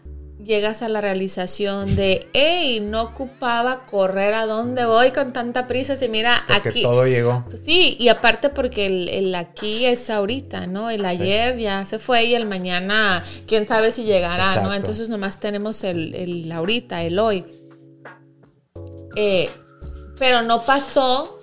llegas 0.46 0.80
a 0.82 0.88
la 0.88 1.00
realización 1.00 1.96
de, 1.96 2.28
hey, 2.32 2.80
no 2.80 3.02
ocupaba 3.02 3.84
correr 3.84 4.32
a 4.34 4.46
dónde 4.46 4.86
voy 4.86 5.10
con 5.10 5.32
tanta 5.32 5.66
prisa, 5.66 5.96
si 5.96 6.08
mira, 6.08 6.42
porque 6.46 6.68
aquí. 6.70 6.82
todo 6.82 7.06
llegó. 7.06 7.44
Pues 7.50 7.62
sí, 7.64 7.96
y 7.98 8.08
aparte 8.08 8.48
porque 8.48 8.86
el, 8.86 9.34
aquí 9.34 9.84
es 9.84 10.08
ahorita, 10.08 10.66
¿no? 10.66 10.88
El 10.88 11.04
ayer 11.04 11.58
ya 11.58 11.84
se 11.84 11.98
fue 11.98 12.24
y 12.24 12.34
el 12.34 12.46
mañana, 12.46 13.24
quién 13.46 13.66
sabe 13.66 13.92
si 13.92 14.04
llegará, 14.04 14.62
¿no? 14.62 14.72
Entonces 14.72 15.08
nomás 15.08 15.40
tenemos 15.40 15.84
el, 15.84 16.14
el 16.14 16.50
ahorita, 16.50 17.02
el 17.02 17.18
hoy. 17.18 17.44
Eh, 19.16 19.50
pero 20.18 20.42
no 20.42 20.64
pasó 20.64 21.40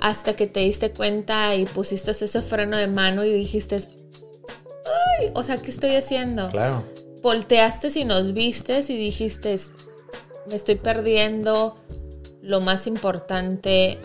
hasta 0.00 0.34
que 0.34 0.46
te 0.46 0.60
diste 0.60 0.90
cuenta 0.90 1.54
y 1.54 1.64
pusiste 1.64 2.10
ese 2.10 2.42
freno 2.42 2.76
de 2.76 2.88
mano 2.88 3.24
y 3.24 3.32
dijiste, 3.32 3.76
ay, 3.76 5.30
o 5.34 5.42
sea, 5.44 5.58
¿qué 5.58 5.70
estoy 5.70 5.94
haciendo? 5.94 6.50
Claro 6.50 6.82
volteaste 7.22 7.88
y 7.94 8.04
nos 8.04 8.34
vistes 8.34 8.90
y 8.90 8.98
dijiste, 8.98 9.56
me 10.48 10.56
estoy 10.56 10.74
perdiendo 10.74 11.74
lo 12.42 12.60
más 12.60 12.86
importante 12.86 13.98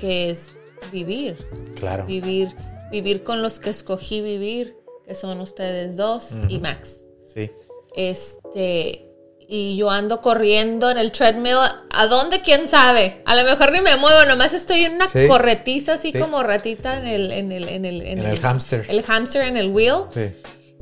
que 0.00 0.30
es 0.30 0.56
vivir. 0.92 1.34
Claro. 1.76 2.04
Vivir, 2.06 2.54
vivir 2.90 3.22
con 3.22 3.42
los 3.42 3.60
que 3.60 3.70
escogí 3.70 4.20
vivir, 4.20 4.76
que 5.06 5.14
son 5.14 5.40
ustedes 5.40 5.96
dos 5.96 6.30
y 6.48 6.58
Max. 6.58 6.98
Sí. 7.32 7.50
Este, 7.96 9.08
y 9.48 9.76
yo 9.76 9.90
ando 9.90 10.20
corriendo 10.20 10.90
en 10.90 10.98
el 10.98 11.12
treadmill. 11.12 11.56
¿A 11.90 12.06
dónde? 12.08 12.42
¿Quién 12.42 12.66
sabe? 12.66 13.22
A 13.24 13.36
lo 13.36 13.44
mejor 13.44 13.70
ni 13.70 13.80
me 13.80 13.96
muevo, 13.96 14.24
nomás 14.26 14.52
estoy 14.52 14.80
en 14.80 14.94
una 14.94 15.06
corretiza 15.28 15.94
así 15.94 16.12
como 16.12 16.42
ratita 16.42 16.98
en 16.98 17.06
el, 17.06 17.30
en 17.30 17.52
el, 17.52 17.68
en 17.68 17.84
el, 17.84 18.02
en, 18.02 18.18
el, 18.18 18.38
hamster. 18.40 18.84
El 18.88 19.02
hamster 19.04 19.42
en 19.42 19.56
el 19.56 19.68
wheel. 19.68 20.02
Sí 20.10 20.32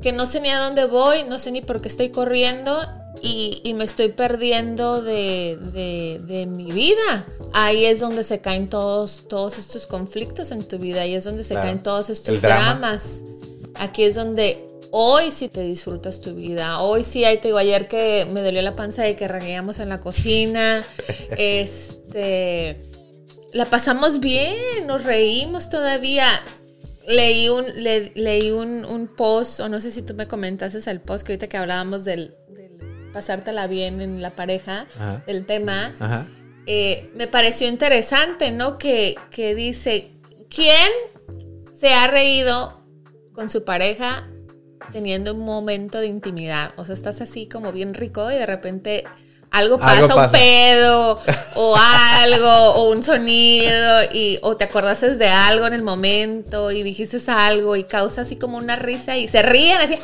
que 0.01 0.11
no 0.11 0.25
sé 0.25 0.39
ni 0.41 0.49
a 0.49 0.59
dónde 0.59 0.85
voy, 0.85 1.23
no 1.23 1.39
sé 1.39 1.51
ni 1.51 1.61
por 1.61 1.81
qué 1.81 1.87
estoy 1.87 2.09
corriendo 2.09 2.79
y, 3.21 3.73
me 3.75 3.83
estoy 3.83 4.09
perdiendo 4.09 5.01
de, 5.01 6.47
mi 6.55 6.71
vida. 6.71 7.25
Ahí 7.53 7.85
es 7.85 7.99
donde 7.99 8.23
se 8.23 8.39
caen 8.39 8.67
todos, 8.67 9.27
todos 9.27 9.57
estos 9.57 9.87
conflictos 9.87 10.51
en 10.51 10.63
tu 10.63 10.77
vida, 10.77 11.01
ahí 11.01 11.15
es 11.15 11.23
donde 11.23 11.43
se 11.43 11.55
caen 11.55 11.81
todos 11.81 12.09
estos 12.09 12.41
dramas. 12.41 13.23
Aquí 13.75 14.03
es 14.03 14.15
donde 14.15 14.65
hoy 14.91 15.31
sí 15.31 15.47
te 15.47 15.61
disfrutas 15.61 16.21
tu 16.21 16.35
vida. 16.35 16.81
Hoy 16.81 17.03
sí, 17.03 17.25
ahí 17.25 17.37
te 17.37 17.49
digo, 17.49 17.57
ayer 17.57 17.87
que 17.87 18.27
me 18.31 18.41
dolió 18.41 18.61
la 18.61 18.75
panza 18.75 19.03
de 19.03 19.15
que 19.15 19.27
regueamos 19.27 19.79
en 19.79 19.89
la 19.89 19.99
cocina. 19.99 20.85
este. 21.37 22.77
La 23.53 23.69
pasamos 23.69 24.19
bien, 24.19 24.85
nos 24.85 25.03
reímos 25.03 25.69
todavía 25.69 26.27
leí 27.07 27.49
un, 27.49 27.65
leí 27.75 28.51
un, 28.51 29.09
post, 29.15 29.59
o 29.59 29.69
no 29.69 29.79
sé 29.79 29.91
si 29.91 30.01
tú 30.01 30.13
me 30.13 30.27
comentaste 30.27 30.89
el 30.89 31.01
post 31.01 31.25
que 31.25 31.33
ahorita 31.33 31.47
que 31.47 31.57
hablábamos 31.57 32.05
del, 32.05 32.35
pasártela 33.13 33.67
bien 33.67 34.01
en 34.01 34.21
la 34.21 34.35
pareja, 34.35 34.87
el 35.27 35.45
tema. 35.45 35.93
eh, 36.65 37.11
me 37.15 37.27
pareció 37.27 37.67
interesante, 37.67 38.51
¿no? 38.51 38.77
Que, 38.77 39.15
que 39.31 39.55
dice, 39.55 40.11
¿quién 40.49 40.91
se 41.73 41.93
ha 41.93 42.07
reído 42.07 42.81
con 43.33 43.49
su 43.49 43.63
pareja 43.63 44.27
teniendo 44.91 45.33
un 45.33 45.45
momento 45.45 45.99
de 45.99 46.07
intimidad? 46.07 46.73
O 46.77 46.85
sea, 46.85 46.95
estás 46.95 47.21
así 47.21 47.47
como 47.47 47.71
bien 47.71 47.93
rico 47.93 48.31
y 48.31 48.35
de 48.35 48.45
repente 48.45 49.03
algo 49.57 49.77
pasa, 49.77 49.91
Algo 49.97 50.07
pasa. 50.15 50.25
un 50.25 50.31
pedo 50.31 51.21
o 51.55 51.75
algo 51.77 52.49
o 52.75 52.89
un 52.91 53.01
sonido 53.03 54.03
y 54.11 54.37
o 54.41 54.55
te 54.55 54.63
acordaste 54.65 55.15
de 55.15 55.27
algo 55.27 55.65
en 55.67 55.73
el 55.73 55.83
momento 55.83 56.71
y 56.71 56.83
dijiste 56.83 57.19
algo 57.31 57.75
y 57.75 57.83
causa 57.83 58.21
así 58.21 58.35
como 58.35 58.57
una 58.57 58.75
risa 58.75 59.17
y 59.17 59.27
se 59.27 59.41
ríen 59.41 59.79
así. 59.81 59.97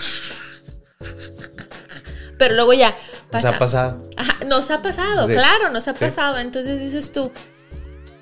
Pero 2.38 2.56
luego 2.56 2.74
ya 2.74 2.95
¿Nos 3.32 3.45
ha 3.45 3.58
pasado? 3.58 4.04
Ajá, 4.18 4.38
nos 4.45 4.70
ha 4.72 4.82
pasado, 4.82 5.28
Sí. 5.28 5.34
claro, 5.34 5.70
nos 5.70 5.88
ha 5.88 5.93
Sí. 5.93 5.99
pasado. 6.02 6.38
Entonces 6.39 6.82
dices 6.82 7.14
tú, 7.14 7.32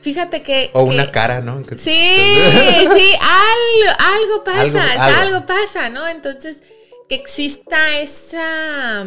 fíjate 0.02 0.44
que... 0.44 0.70
O 0.74 0.88
que- 0.88 0.94
una 0.96 1.08
cara, 1.12 1.40
¿no? 1.42 1.60
Sí, 1.64 1.76
sí, 1.80 3.16
algo, 3.20 3.98
algo 3.98 4.44
pasa, 4.44 4.62
Algo- 4.62 4.80
algo, 4.80 5.22
algo. 5.36 5.46
pasa, 5.48 5.90
¿no? 5.90 6.08
Entonces, 6.08 6.58
que 7.08 7.16
exista 7.16 7.98
esa, 7.98 9.06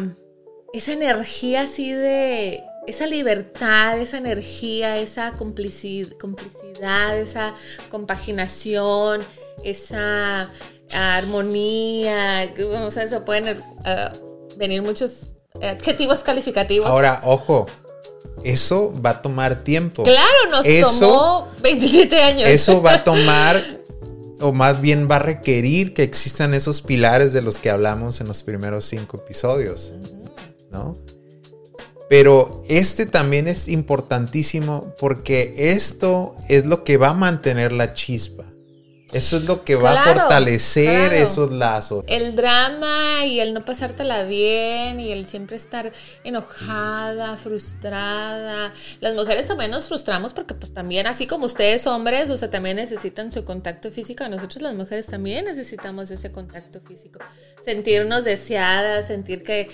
esa 0.73 0.91
energía 0.93 1.61
así 1.61 1.91
de, 1.91 2.63
esa 2.87 3.07
libertad, 3.07 3.97
esa 3.99 4.17
energía, 4.17 4.97
esa 4.97 5.33
complici- 5.37 6.17
complicidad, 6.17 7.17
esa 7.17 7.53
compaginación, 7.89 9.21
esa 9.63 10.49
armonía, 10.91 12.53
o 12.85 12.91
sea, 12.91 13.03
eso 13.03 13.23
pueden 13.25 13.47
eh, 13.85 14.05
venir 14.57 14.81
muchos 14.81 15.27
adjetivos 15.61 16.19
calificativos. 16.19 16.87
Ahora, 16.87 17.21
ojo, 17.23 17.67
eso 18.43 18.93
va 19.01 19.11
a 19.11 19.21
tomar 19.21 19.63
tiempo. 19.63 20.03
claro, 20.03 20.49
nos 20.51 20.65
eso- 20.65 20.99
tomó 20.99 21.47
27 21.61 22.21
años. 22.21 22.49
Eso 22.49 22.81
va 22.81 22.93
a 22.95 23.03
tomar, 23.05 23.63
o 24.41 24.51
más 24.51 24.81
bien 24.81 25.07
va 25.09 25.15
a 25.17 25.19
requerir 25.19 25.93
que 25.93 26.03
existan 26.03 26.53
esos 26.53 26.81
pilares 26.81 27.31
de 27.33 27.41
los 27.41 27.57
que 27.59 27.69
hablamos 27.69 28.19
en 28.21 28.27
los 28.27 28.43
primeros 28.43 28.85
cinco 28.85 29.17
episodios, 29.17 29.93
Pero 32.09 32.63
este 32.67 33.05
también 33.05 33.47
es 33.47 33.67
importantísimo 33.67 34.93
porque 34.99 35.53
esto 35.57 36.35
es 36.49 36.65
lo 36.65 36.83
que 36.83 36.97
va 36.97 37.09
a 37.09 37.13
mantener 37.13 37.71
la 37.71 37.93
chispa. 37.93 38.52
Eso 39.13 39.37
es 39.37 39.43
lo 39.43 39.63
que 39.63 39.75
va 39.75 39.93
a 39.93 40.03
fortalecer 40.03 41.09
claro. 41.09 41.15
esos 41.15 41.51
lazos. 41.51 42.03
el 42.07 42.35
drama 42.35 43.25
y 43.25 43.39
el 43.39 43.53
no 43.53 43.63
pasártela 43.63 44.23
bien 44.23 44.99
y 44.99 45.11
el 45.11 45.27
siempre 45.27 45.55
estar 45.55 45.91
enojada, 46.23 47.37
frustrada. 47.37 48.73
Las 48.99 49.13
mujeres 49.13 49.47
también 49.47 49.71
nos 49.71 49.85
frustramos 49.85 50.33
porque 50.33 50.53
pues 50.53 50.73
también, 50.73 51.07
así 51.07 51.27
como 51.27 51.45
ustedes 51.45 51.85
hombres, 51.87 52.29
o 52.29 52.37
sea, 52.37 52.49
también 52.49 52.77
necesitan 52.77 53.31
su 53.31 53.45
contacto 53.45 53.91
físico. 53.91 54.27
Nosotros 54.27 54.61
las 54.61 54.73
mujeres 54.75 55.07
también 55.07 55.45
necesitamos 55.45 56.09
ese 56.11 56.31
contacto 56.31 56.81
físico. 56.81 57.19
Sentirnos 57.63 58.23
deseadas, 58.23 59.07
sentir 59.07 59.43
que 59.43 59.69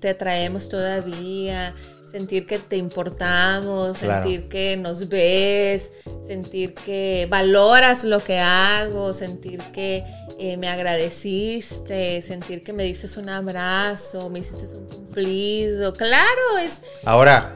te 0.00 0.10
atraemos 0.10 0.68
todavía. 0.68 1.74
Sentir 2.12 2.46
que 2.46 2.58
te 2.58 2.76
importamos, 2.76 3.98
Claro. 3.98 4.22
sentir 4.28 4.48
que 4.48 4.76
nos 4.76 5.08
ves, 5.08 5.90
sentir 6.26 6.74
que 6.74 7.26
valoras 7.30 8.04
lo 8.04 8.22
que 8.22 8.38
hago, 8.38 9.14
sentir 9.14 9.60
que 9.72 10.04
eh, 10.38 10.58
me 10.58 10.68
agradeciste, 10.68 12.20
sentir 12.22 12.60
que 12.62 12.72
me 12.74 12.82
dices 12.84 13.16
un 13.16 13.28
abrazo, 13.30 14.28
me 14.28 14.40
hiciste 14.40 14.76
un 14.76 14.86
cumplido. 14.86 15.94
Claro, 15.94 16.58
es 16.62 16.78
Ahora, 17.04 17.54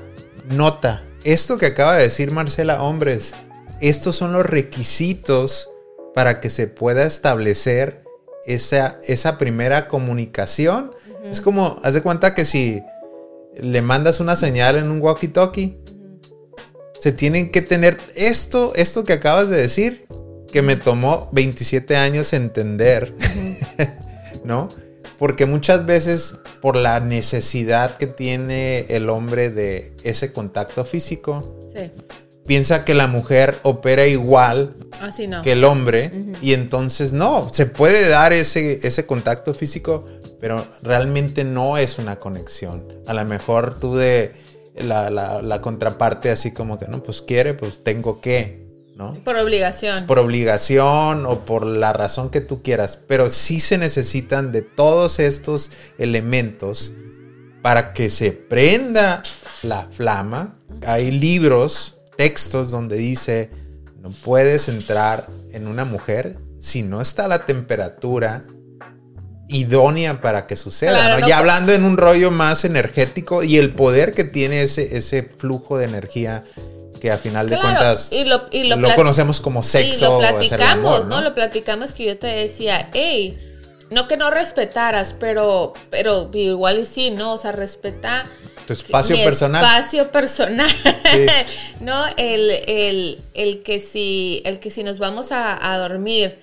nota, 0.48 1.04
esto 1.24 1.58
que 1.58 1.66
acaba 1.66 1.96
de 1.96 2.04
decir 2.04 2.30
Marcela, 2.30 2.82
hombres, 2.82 3.34
estos 3.82 4.16
son 4.16 4.32
los 4.32 4.46
requisitos 4.46 5.68
para 6.14 6.40
que 6.40 6.48
se 6.48 6.66
pueda 6.66 7.04
establecer 7.04 8.02
esa, 8.46 8.98
esa 9.04 9.36
primera 9.36 9.86
comunicación. 9.88 10.92
Es 11.30 11.40
como, 11.40 11.78
haz 11.82 11.92
de 11.94 12.02
cuenta 12.02 12.32
que 12.34 12.44
si 12.44 12.80
le 13.58 13.82
mandas 13.82 14.20
una 14.20 14.36
señal 14.36 14.76
en 14.76 14.90
un 14.90 15.00
walkie-talkie, 15.00 15.76
se 17.00 17.12
tienen 17.12 17.50
que 17.50 17.62
tener 17.62 17.98
esto, 18.14 18.74
esto 18.74 19.04
que 19.04 19.12
acabas 19.12 19.48
de 19.48 19.56
decir, 19.56 20.06
que 20.52 20.62
me 20.62 20.76
tomó 20.76 21.28
27 21.32 21.96
años 21.96 22.32
entender, 22.32 23.14
¿no? 24.44 24.68
Porque 25.18 25.46
muchas 25.46 25.86
veces 25.86 26.36
por 26.60 26.76
la 26.76 27.00
necesidad 27.00 27.96
que 27.96 28.06
tiene 28.06 28.86
el 28.88 29.08
hombre 29.08 29.50
de 29.50 29.94
ese 30.02 30.32
contacto 30.32 30.84
físico, 30.84 31.58
sí, 31.74 31.90
piensa 32.46 32.84
que 32.84 32.94
la 32.94 33.06
mujer 33.06 33.58
opera 33.62 34.06
igual 34.06 34.74
así 35.00 35.26
no. 35.26 35.42
que 35.42 35.52
el 35.52 35.64
hombre 35.64 36.12
y 36.40 36.54
entonces 36.54 37.12
no, 37.12 37.48
se 37.52 37.66
puede 37.66 38.08
dar 38.08 38.32
ese, 38.32 38.86
ese 38.86 39.06
contacto 39.06 39.52
físico, 39.52 40.06
pero 40.40 40.66
realmente 40.82 41.44
no 41.44 41.76
es 41.78 41.98
una 41.98 42.16
conexión. 42.16 42.86
A 43.06 43.14
lo 43.14 43.24
mejor 43.24 43.78
tú 43.78 43.96
de 43.96 44.32
la, 44.76 45.10
la- 45.10 45.42
la 45.42 45.60
contraparte 45.60 46.30
así 46.30 46.52
como 46.52 46.78
que 46.78 46.86
no, 46.86 47.02
pues 47.02 47.22
quiere, 47.22 47.54
pues 47.54 47.82
tengo 47.82 48.20
que, 48.20 48.66
¿no? 48.94 49.14
Por 49.24 49.36
obligación. 49.36 50.06
Por 50.06 50.18
obligación 50.18 51.24
o 51.26 51.44
por 51.46 51.64
la 51.66 51.92
razón 51.92 52.30
que 52.30 52.40
tú 52.40 52.62
quieras, 52.62 52.98
pero 53.06 53.30
sí 53.30 53.60
se 53.60 53.78
necesitan 53.78 54.52
de 54.52 54.62
todos 54.62 55.18
estos 55.18 55.70
elementos 55.98 56.92
para 57.62 57.92
que 57.92 58.10
se 58.10 58.32
prenda 58.32 59.22
la 59.62 59.88
flama. 59.90 60.58
Hay 60.86 61.10
libros, 61.10 61.98
textos 62.16 62.70
donde 62.70 62.96
dice, 62.96 63.50
no 64.00 64.10
puedes 64.24 64.68
entrar 64.68 65.26
en 65.52 65.66
una 65.66 65.84
mujer 65.84 66.38
si 66.58 66.82
no 66.82 67.00
está 67.00 67.28
la 67.28 67.44
temperatura 67.46 68.44
idónea 69.48 70.20
para 70.20 70.46
que 70.46 70.56
suceda. 70.56 70.92
Claro, 70.92 71.14
¿no? 71.14 71.20
no 71.20 71.28
Ya 71.28 71.38
hablando 71.38 71.72
en 71.72 71.84
un 71.84 71.96
rollo 71.96 72.30
más 72.30 72.64
energético 72.64 73.42
y 73.42 73.58
el 73.58 73.70
poder 73.74 74.12
que 74.14 74.24
tiene 74.24 74.62
ese, 74.62 74.96
ese 74.96 75.22
flujo 75.22 75.78
de 75.78 75.84
energía 75.84 76.42
que 77.00 77.10
a 77.10 77.18
final 77.18 77.48
de 77.48 77.56
Claro, 77.56 77.68
cuentas 77.68 78.10
y 78.12 78.24
lo- 78.24 78.42
y 78.50 78.64
lo 78.64 78.76
lo 78.76 78.94
conocemos 78.94 79.40
como 79.40 79.62
sexo 79.62 79.98
y 79.98 80.00
lo 80.08 80.16
o 80.16 80.18
platicamos, 80.20 80.96
amor, 80.96 81.06
¿no? 81.08 81.20
Lo 81.20 81.34
platicamos 81.34 81.92
que 81.92 82.06
yo 82.06 82.18
te 82.18 82.26
decía, 82.26 82.88
hey, 82.94 83.38
no 83.90 84.08
que 84.08 84.16
no 84.16 84.30
respetaras, 84.30 85.12
pero, 85.12 85.74
pero 85.90 86.28
igual 86.32 86.80
y 86.80 86.86
sí, 86.86 87.10
¿no? 87.10 87.34
O 87.34 87.38
sea, 87.38 87.52
respeta 87.52 88.24
Tu 88.66 88.72
espacio 88.72 89.14
mi 89.16 89.22
personal. 89.22 89.62
Espacio 89.62 90.10
personal. 90.10 90.70
Sí. 90.70 91.26
¿No? 91.80 92.04
El, 92.16 92.50
el- 92.66 93.20
el 93.34 93.62
que 93.62 93.78
si, 93.78 94.42
el 94.44 94.58
que 94.58 94.70
si 94.70 94.82
nos 94.82 94.98
vamos 94.98 95.30
a, 95.30 95.72
a 95.72 95.78
dormir 95.78 96.36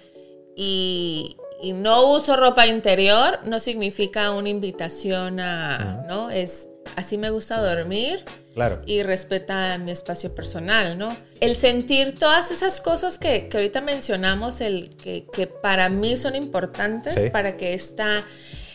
y, 0.55 1.35
y 1.63 1.71
no 1.73 2.11
uso 2.11 2.35
ropa 2.35 2.67
interior, 2.67 3.39
no 3.45 3.59
significa 3.59 4.31
una 4.31 4.49
invitación 4.49 5.39
a, 5.39 6.03
¿no? 6.09 6.29
Es 6.29 6.67
así 6.97 7.17
me 7.17 7.29
gusta 7.29 7.59
dormir 7.61 8.23
Claro. 8.53 8.81
y 8.85 9.01
respeta 9.01 9.77
mi 9.77 9.91
espacio 9.91 10.35
personal, 10.35 10.97
¿no? 10.97 11.15
El 11.39 11.55
sentir 11.55 12.13
todas 12.19 12.51
esas 12.51 12.81
cosas 12.81 13.17
que, 13.17 13.47
que 13.47 13.57
ahorita 13.57 13.81
mencionamos, 13.81 14.59
el 14.61 14.95
que, 14.97 15.25
que 15.33 15.47
para 15.47 15.89
mí 15.89 16.17
son 16.17 16.35
importantes 16.35 17.13
Sí. 17.15 17.29
para 17.31 17.55
que 17.57 17.73
esta, 17.73 18.23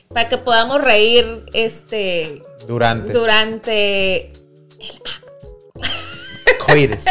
para 0.08 0.28
que 0.30 0.38
podamos 0.38 0.80
reír 0.82 1.44
este 1.52 2.40
Durante. 2.66 3.12
durante 3.12 4.32
Coitus. 6.66 7.04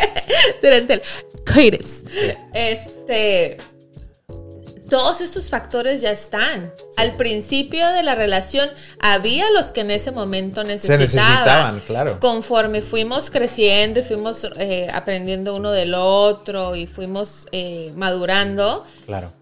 durante 0.62 0.94
el 0.94 1.02
coitus. 1.54 1.88
Este 2.54 3.58
todos 4.90 5.22
estos 5.22 5.50
factores 5.50 6.02
ya 6.02 6.12
están. 6.12 6.72
Al 6.98 7.16
principio 7.16 7.88
de 7.92 8.04
la 8.04 8.16
relación 8.16 8.70
había 9.00 9.50
los 9.52 9.72
que 9.72 9.82
en 9.82 9.92
ese 9.92 10.12
momento 10.12 10.62
Se 10.62 10.68
necesitaban. 10.68 11.00
necesitaban, 11.00 11.80
claro. 11.82 12.20
Conforme 12.20 12.82
fuimos 12.82 13.30
creciendo 13.30 14.00
y 14.00 14.04
fuimos 14.04 14.48
eh, 14.58 14.88
aprendiendo 14.94 15.56
uno 15.56 15.72
del 15.72 15.94
otro 15.94 16.76
y 16.76 16.88
fuimos 16.88 17.48
eh, 17.52 17.92
madurando, 17.96 18.86
Claro. 19.06 19.34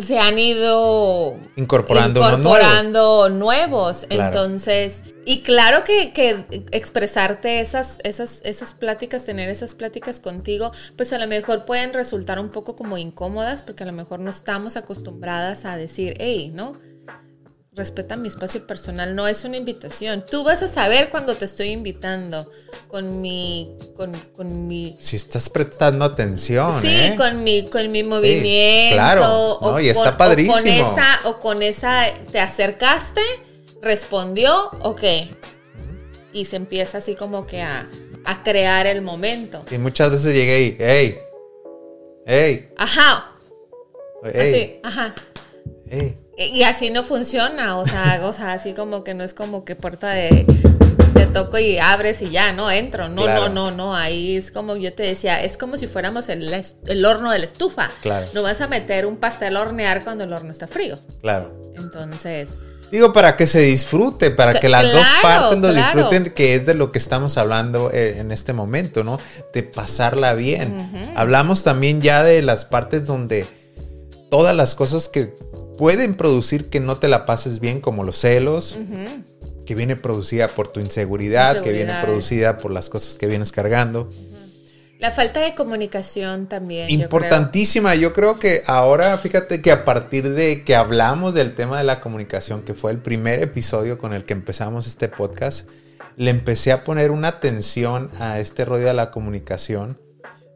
Se 0.00 0.18
han 0.18 0.38
ido 0.38 1.36
Incorporando 1.56 2.20
incorporando 2.20 3.28
nuevos. 3.28 4.06
Claro. 4.08 4.24
Entonces, 4.26 5.02
y 5.24 5.42
claro 5.42 5.84
que, 5.84 6.12
que 6.12 6.44
expresarte 6.72 7.60
esas, 7.60 7.98
esas, 8.02 8.40
esas 8.44 8.74
pláticas, 8.74 9.24
tener 9.24 9.48
esas 9.48 9.74
pláticas 9.74 10.20
contigo, 10.20 10.72
pues 10.96 11.12
a 11.12 11.18
lo 11.18 11.26
mejor 11.26 11.64
pueden 11.64 11.92
resultar 11.92 12.38
un 12.38 12.50
poco 12.50 12.76
como 12.76 12.96
incómodas, 12.96 13.62
porque 13.62 13.82
a 13.82 13.86
lo 13.86 13.92
mejor 13.92 14.20
no 14.20 14.30
estamos 14.30 14.76
acostumbradas 14.76 15.64
a 15.64 15.76
decir, 15.76 16.14
hey, 16.18 16.50
¿no? 16.54 16.80
Respeta 17.78 18.16
mi 18.16 18.26
espacio 18.26 18.66
personal, 18.66 19.14
no 19.14 19.28
es 19.28 19.44
una 19.44 19.56
invitación. 19.56 20.24
Tú 20.28 20.42
vas 20.42 20.64
a 20.64 20.68
saber 20.68 21.10
cuando 21.10 21.36
te 21.36 21.44
estoy 21.44 21.68
invitando 21.68 22.50
con 22.88 23.20
mi, 23.20 23.72
con, 23.96 24.12
con 24.34 24.66
mi 24.66 24.96
Si 25.00 25.14
estás 25.14 25.48
prestando 25.48 26.04
atención, 26.04 26.80
Sí, 26.82 26.88
¿eh? 26.88 27.14
con 27.16 27.44
mi, 27.44 27.66
con 27.66 27.90
mi 27.92 28.02
movimiento. 28.02 28.96
claro, 28.96 29.58
no, 29.60 29.78
y 29.78 29.90
está 29.90 30.10
con, 30.10 30.16
padrísimo. 30.16 30.56
O 30.56 30.58
con 30.60 30.68
esa, 30.68 31.20
o 31.24 31.36
con 31.40 31.62
esa, 31.62 32.02
te 32.32 32.40
acercaste, 32.40 33.20
respondió, 33.80 34.70
ok. 34.82 35.02
Y 36.32 36.46
se 36.46 36.56
empieza 36.56 36.98
así 36.98 37.14
como 37.14 37.46
que 37.46 37.62
a, 37.62 37.88
a 38.24 38.42
crear 38.42 38.86
el 38.88 39.02
momento. 39.02 39.64
Y 39.70 39.78
muchas 39.78 40.10
veces 40.10 40.34
llegué 40.34 40.62
y, 40.62 40.76
hey, 40.80 41.18
hey, 42.26 42.68
Ajá, 42.76 43.36
hey, 44.24 44.32
así, 44.34 44.80
ajá. 44.82 45.14
hey. 45.88 46.18
Y 46.38 46.62
así 46.62 46.90
no 46.90 47.02
funciona, 47.02 47.76
o 47.78 47.84
sea, 47.86 48.20
o 48.24 48.32
sea, 48.32 48.52
así 48.52 48.72
como 48.72 49.02
que 49.04 49.14
no 49.14 49.24
es 49.24 49.34
como 49.34 49.64
que 49.64 49.76
puerta 49.76 50.10
de 50.10 50.46
te 51.14 51.26
toco 51.26 51.58
y 51.58 51.78
abres 51.78 52.22
y 52.22 52.30
ya, 52.30 52.52
no 52.52 52.70
entro. 52.70 53.08
No, 53.08 53.22
Claro. 53.22 53.48
no, 53.48 53.70
no, 53.70 53.76
no. 53.76 53.96
Ahí 53.96 54.36
es 54.36 54.52
como 54.52 54.76
yo 54.76 54.92
te 54.92 55.02
decía, 55.02 55.42
es 55.42 55.56
como 55.58 55.76
si 55.76 55.88
fuéramos 55.88 56.28
el, 56.28 56.64
el 56.86 57.04
horno 57.04 57.32
de 57.32 57.40
la 57.40 57.44
estufa. 57.46 57.90
Claro. 58.02 58.28
No 58.34 58.42
vas 58.42 58.60
a 58.60 58.68
meter 58.68 59.04
un 59.04 59.16
pastel 59.16 59.56
a 59.56 59.62
hornear 59.62 60.04
cuando 60.04 60.22
el 60.24 60.32
horno 60.32 60.52
está 60.52 60.68
frío. 60.68 61.00
Claro. 61.20 61.60
Entonces, 61.76 62.60
Digo, 62.90 63.12
para 63.12 63.36
que 63.36 63.46
se 63.46 63.60
disfrute, 63.60 64.30
para 64.30 64.58
que 64.60 64.68
las 64.68 64.90
dos 64.90 65.06
partes 65.20 65.58
lo 65.58 65.68
claro. 65.70 66.00
disfruten, 66.04 66.32
que 66.32 66.54
es 66.54 66.64
de 66.64 66.74
lo 66.74 66.90
que 66.90 66.98
estamos 66.98 67.36
hablando 67.36 67.90
eh, 67.92 68.18
en 68.18 68.32
este 68.32 68.54
momento, 68.54 69.04
¿no? 69.04 69.20
De 69.52 69.62
pasarla 69.62 70.32
bien. 70.32 71.12
Hablamos 71.14 71.64
también 71.64 72.00
ya 72.00 72.22
de 72.22 72.40
las 72.42 72.64
partes 72.64 73.06
donde 73.06 73.46
todas 74.30 74.56
las 74.56 74.74
cosas 74.74 75.08
que 75.10 75.34
pueden 75.78 76.14
producir 76.14 76.68
que 76.68 76.80
no 76.80 76.98
te 76.98 77.08
la 77.08 77.24
pases 77.24 77.60
bien, 77.60 77.80
como 77.80 78.04
los 78.04 78.18
celos, 78.18 78.78
que 79.64 79.74
viene 79.74 79.96
producida 79.96 80.48
por 80.48 80.68
tu 80.68 80.80
inseguridad, 80.80 81.62
que 81.62 81.72
viene 81.72 81.94
producida 82.02 82.58
por 82.58 82.72
las 82.72 82.90
cosas 82.90 83.16
que 83.16 83.26
vienes 83.26 83.52
cargando. 83.52 84.10
la 84.98 85.12
falta 85.12 85.40
de 85.40 85.54
comunicación 85.54 86.48
también. 86.48 86.88
yo 86.88 86.96
creo. 86.96 87.04
Importantísima, 87.04 87.94
yo 87.94 88.12
creo 88.12 88.40
que 88.40 88.62
ahora, 88.66 89.16
fíjate 89.18 89.62
que 89.62 89.70
a 89.70 89.84
partir 89.84 90.34
de 90.34 90.64
que 90.64 90.74
hablamos 90.74 91.34
del 91.34 91.54
tema 91.54 91.78
de 91.78 91.84
la 91.84 92.00
comunicación, 92.00 92.62
que 92.62 92.74
fue 92.74 92.90
el 92.90 92.98
primer 92.98 93.40
episodio 93.40 93.96
con 93.96 94.12
el 94.12 94.24
que 94.24 94.32
empezamos 94.32 94.88
este 94.88 95.08
podcast, 95.08 95.68
le 96.16 96.30
empecé 96.30 96.72
a 96.72 96.82
poner 96.82 97.12
una 97.12 97.28
atención 97.28 98.10
a 98.18 98.40
este 98.40 98.64
rollo 98.64 98.86
de 98.86 98.94
la 98.94 99.12
comunicación, 99.12 100.00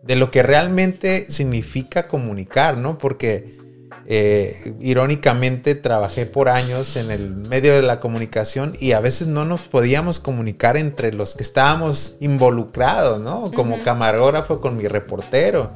de 0.02 0.16
lo 0.16 0.32
que 0.32 0.42
realmente 0.42 1.30
significa 1.30 2.08
comunicar, 2.08 2.76
¿no? 2.76 2.98
Porque 2.98 3.61
eh, 4.06 4.74
irónicamente 4.80 5.74
trabajé 5.74 6.26
por 6.26 6.48
años 6.48 6.96
en 6.96 7.10
el 7.10 7.36
medio 7.36 7.74
de 7.74 7.82
la 7.82 8.00
comunicación 8.00 8.74
y 8.80 8.92
a 8.92 9.00
veces 9.00 9.28
no 9.28 9.44
nos 9.44 9.62
podíamos 9.62 10.18
comunicar 10.18 10.76
entre 10.76 11.12
los 11.12 11.34
que 11.34 11.42
estábamos 11.42 12.16
involucrados, 12.20 13.20
¿no? 13.20 13.52
Como 13.52 13.80
camarógrafo 13.82 14.60
con 14.60 14.76
mi 14.76 14.88
reportero. 14.88 15.72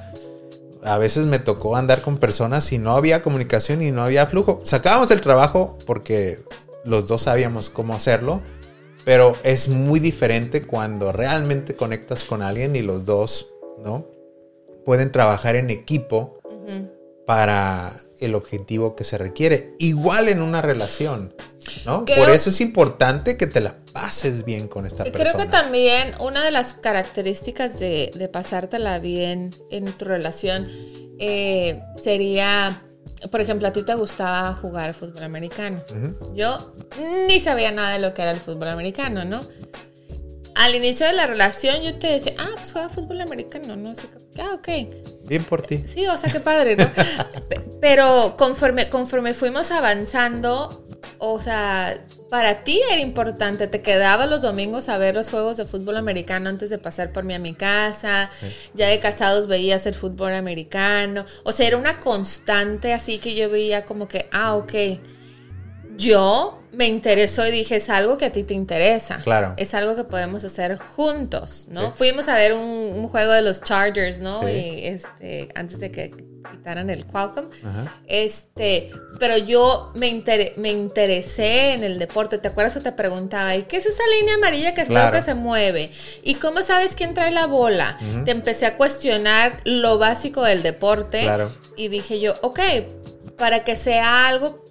A 0.83 0.99
veces 0.99 1.27
me 1.27 1.39
tocó 1.39 1.77
andar 1.77 2.03
con 2.03 2.19
personas 2.19 2.73
y 2.73 2.79
no 2.79 2.97
había 2.97 3.23
comunicación 3.23 3.83
y 3.83 3.93
no 3.93 4.03
había 4.03 4.27
flujo. 4.27 4.61
Sacábamos 4.65 5.11
el 5.11 5.21
trabajo 5.21 5.79
porque 5.87 6.39
los 6.85 7.07
dos 7.07 7.23
sabíamos 7.23 7.71
cómo 7.71 7.95
hacerlo, 7.95 8.41
pero 9.05 9.37
es 9.45 9.69
muy 9.69 10.01
diferente 10.01 10.63
cuando 10.63 11.13
realmente 11.13 11.77
conectas 11.77 12.25
con 12.25 12.43
alguien 12.43 12.75
y 12.77 12.83
los 12.83 13.05
dos, 13.05 13.53
¿no? 13.85 14.07
Pueden 14.85 15.11
trabajar 15.11 15.57
en 15.57 15.71
equipo 15.71 16.41
para 17.27 17.93
el 18.21 18.35
objetivo 18.35 18.95
que 18.97 19.05
se 19.05 19.19
requiere. 19.19 19.75
Igual 19.79 20.29
en 20.29 20.43
una 20.43 20.63
relación, 20.63 21.35
¿no? 21.85 22.05
Creo- 22.05 22.19
Por 22.25 22.31
eso 22.31 22.51
es 22.51 22.61
importante 22.61 23.37
que 23.37 23.47
te 23.47 23.61
la 23.61 23.77
pases 23.93 24.45
bien 24.45 24.69
con 24.69 24.87
esta 24.87 25.05
persona. 25.05 25.31
Creo 25.33 25.45
que 25.45 25.51
también 25.51 26.15
una 26.21 26.45
de 26.45 26.51
las 26.51 26.75
características 26.75 27.79
de, 27.79 28.11
de 28.15 28.29
pasártela 28.29 28.99
bien 28.99 29.51
en 29.71 29.93
tu 29.93 30.05
relación 30.05 30.69
eh, 31.19 31.81
sería, 32.03 32.83
por 33.31 33.41
ejemplo, 33.41 33.67
a 33.69 33.73
ti 33.73 33.83
te 33.83 33.95
gustaba 33.95 34.53
jugar 34.55 34.93
fútbol 34.95 35.23
americano. 35.23 35.81
Yo 36.35 36.75
ni 37.29 37.41
sabía 37.41 37.71
nada 37.73 37.91
de 37.95 38.01
lo 38.01 38.13
que 38.15 38.23
era 38.23 38.31
el 38.33 38.41
fútbol 38.41 38.69
americano, 38.69 39.25
¿no? 39.25 39.41
Al 40.57 40.75
inicio 40.75 41.07
de 41.07 41.13
la 41.13 41.27
relación 41.27 41.83
yo 41.83 41.99
te 41.99 42.07
decía, 42.09 42.35
ah, 42.39 42.49
pues 42.57 42.73
juega 42.73 42.89
fútbol 42.89 43.21
americano, 43.21 43.77
¿no? 43.77 43.91
Así 43.91 44.07
como, 44.07 44.25
ah, 44.49 44.55
ok. 44.55 44.69
Bien 45.29 45.45
por 45.45 45.63
ti. 45.63 45.85
Sí, 45.87 46.07
o 46.07 46.17
sea, 46.17 46.31
qué 46.33 46.41
padre, 46.41 46.77
¿no? 46.77 46.87
Pe- 47.49 47.61
Pero 47.81 48.37
conforme, 48.39 48.89
conforme 48.89 49.35
fuimos 49.35 49.71
avanzando, 49.71 50.87
o 51.19 51.39
sea, 51.41 52.03
para 52.31 52.65
ti 52.65 52.81
era 52.91 53.01
importante, 53.01 53.67
te 53.67 53.83
quedabas 53.83 54.29
los 54.31 54.41
domingos 54.43 54.89
a 54.89 54.97
ver 54.99 55.15
los 55.15 55.31
juegos 55.31 55.57
de 55.59 55.67
fútbol 55.67 55.97
americano 55.99 56.49
antes 56.49 56.71
de 56.71 56.79
pasar 56.79 57.13
por 57.13 57.25
mí 57.25 57.35
a 57.35 57.39
mi 57.39 57.55
casa, 57.55 58.31
ya 58.75 58.89
de 58.89 58.99
casados 58.99 59.47
veías 59.47 59.87
el 59.87 59.95
fútbol 59.95 60.33
americano, 60.35 61.25
o 61.45 61.53
sea, 61.53 61.67
era 61.67 61.77
una 61.77 62.01
constante 62.01 62.93
así 62.95 63.19
que 63.19 63.35
yo 63.35 63.51
veía 63.51 63.85
como 63.85 64.09
que, 64.09 64.29
ah, 64.33 64.57
ok, 64.57 64.73
yo 65.97 66.63
me 66.77 66.87
interesó 66.87 67.47
y 67.47 67.51
dije, 67.51 67.77
es 67.77 67.89
algo 67.91 68.17
que 68.19 68.27
a 68.27 68.33
ti 68.33 68.43
te 68.45 68.55
interesa. 68.55 69.17
Claro. 69.25 69.55
Es 69.57 69.75
algo 69.75 69.97
que 69.97 70.05
podemos 70.05 70.45
hacer 70.45 70.77
juntos, 70.77 71.67
¿no? 71.71 71.87
Sí. 71.87 71.93
Fuimos 71.97 72.29
a 72.29 72.35
ver 72.35 72.53
un, 72.53 72.61
un 72.61 73.09
juego 73.09 73.33
de 73.33 73.43
los 73.43 73.63
Chargers, 73.63 74.19
¿no? 74.21 74.43
Sí. 74.47 74.53
Y 74.53 74.87
este, 74.87 75.49
antes 75.55 75.81
de 75.81 75.91
que 75.91 76.11
quitaran 76.53 76.91
el 76.91 77.07
Qualcomm. 77.07 77.47
Ajá. 77.65 78.01
Este, 78.07 78.91
pero 79.19 79.37
yo 79.37 79.91
me, 79.97 80.07
inter- 80.07 80.53
me 80.59 80.71
interesé 80.71 81.73
en 81.73 81.83
el 81.83 81.99
deporte. 81.99 82.39
¿Te 82.39 82.49
acuerdas 82.49 82.75
que 82.75 82.81
te 82.81 82.93
preguntaba, 82.93 83.57
¿y 83.57 83.63
qué 83.65 83.79
es 83.79 83.87
esa 83.87 84.03
línea 84.21 84.37
amarilla 84.37 84.73
que 84.75 84.85
Claro. 84.85 85.11
creo 85.11 85.21
que 85.21 85.25
se 85.25 85.35
mueve? 85.35 85.91
¿Y 86.23 86.37
cómo 86.37 86.63
sabes 86.63 86.95
quién 86.95 87.15
trae 87.15 87.31
la 87.33 87.47
bola? 87.47 87.99
Te 88.25 88.31
empecé 88.31 88.67
a 88.67 88.77
cuestionar 88.77 89.61
lo 89.65 89.99
básico 89.99 90.45
del 90.45 90.63
deporte. 90.63 91.23
Claro. 91.23 91.51
Y 91.77 91.89
dije 91.89 92.21
yo, 92.21 92.35
ok, 92.43 92.61
para 93.37 93.65
que 93.65 93.75
sea 93.77 94.29
algo 94.29 94.65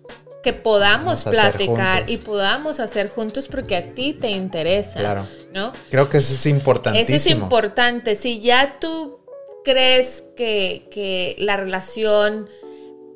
que 0.46 0.54
podamos 0.54 1.24
platicar 1.24 2.02
juntos. 2.02 2.12
y 2.14 2.18
podamos 2.18 2.80
hacer 2.80 3.10
juntos 3.10 3.48
porque 3.48 3.76
a 3.76 3.82
ti 3.96 4.14
te 4.14 4.30
interesa. 4.30 5.00
Claro. 5.00 5.28
¿No? 5.52 5.74
Creo 5.90 6.08
que 6.08 6.20
eso 6.20 6.36
es 6.36 6.46
importantísimo. 6.46 7.18
Eso 7.18 7.30
es 7.30 7.34
importante. 7.34 8.16
Si 8.16 8.42
ya 8.42 8.78
tú 8.80 9.22
crees 9.64 10.24
que, 10.38 10.88
que 10.92 11.36
la 11.40 11.58
relación 11.58 12.48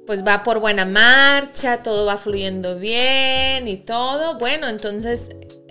pues 0.08 0.26
va 0.26 0.42
por 0.42 0.60
buena 0.60 0.86
marcha, 0.86 1.84
todo 1.84 2.08
va 2.08 2.18
fluyendo 2.18 2.80
bien 2.80 3.68
y 3.68 3.78
todo, 3.78 4.40
bueno, 4.40 4.68
entonces 4.68 5.30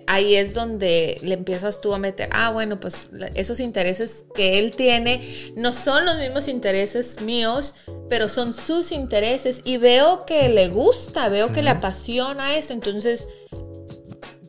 ahí 0.08 0.36
es 0.36 0.54
donde 0.54 1.18
le 1.22 1.34
empiezas 1.34 1.80
tú 1.80 1.92
a 1.92 1.98
meter, 1.98 2.30
ah, 2.32 2.50
bueno, 2.50 2.80
pues 2.80 3.10
esos 3.34 3.60
intereses 3.60 4.24
que 4.34 4.58
él 4.58 4.72
tiene 4.72 5.20
no 5.54 5.72
son 5.74 6.06
los 6.06 6.18
mismos 6.18 6.48
intereses 6.48 7.20
míos, 7.20 7.74
pero 8.08 8.28
son 8.28 8.54
sus 8.54 8.90
intereses 8.90 9.60
y 9.64 9.76
veo 9.76 10.24
que 10.24 10.48
le 10.48 10.68
gusta, 10.68 11.28
veo 11.28 11.52
que 11.52 11.62
le 11.62 11.70
apasiona 11.70 12.56
eso, 12.56 12.72
entonces 12.72 13.28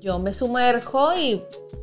yo 0.02 0.20
me 0.20 0.34
sumerjo 0.34 1.14
y 1.18 1.42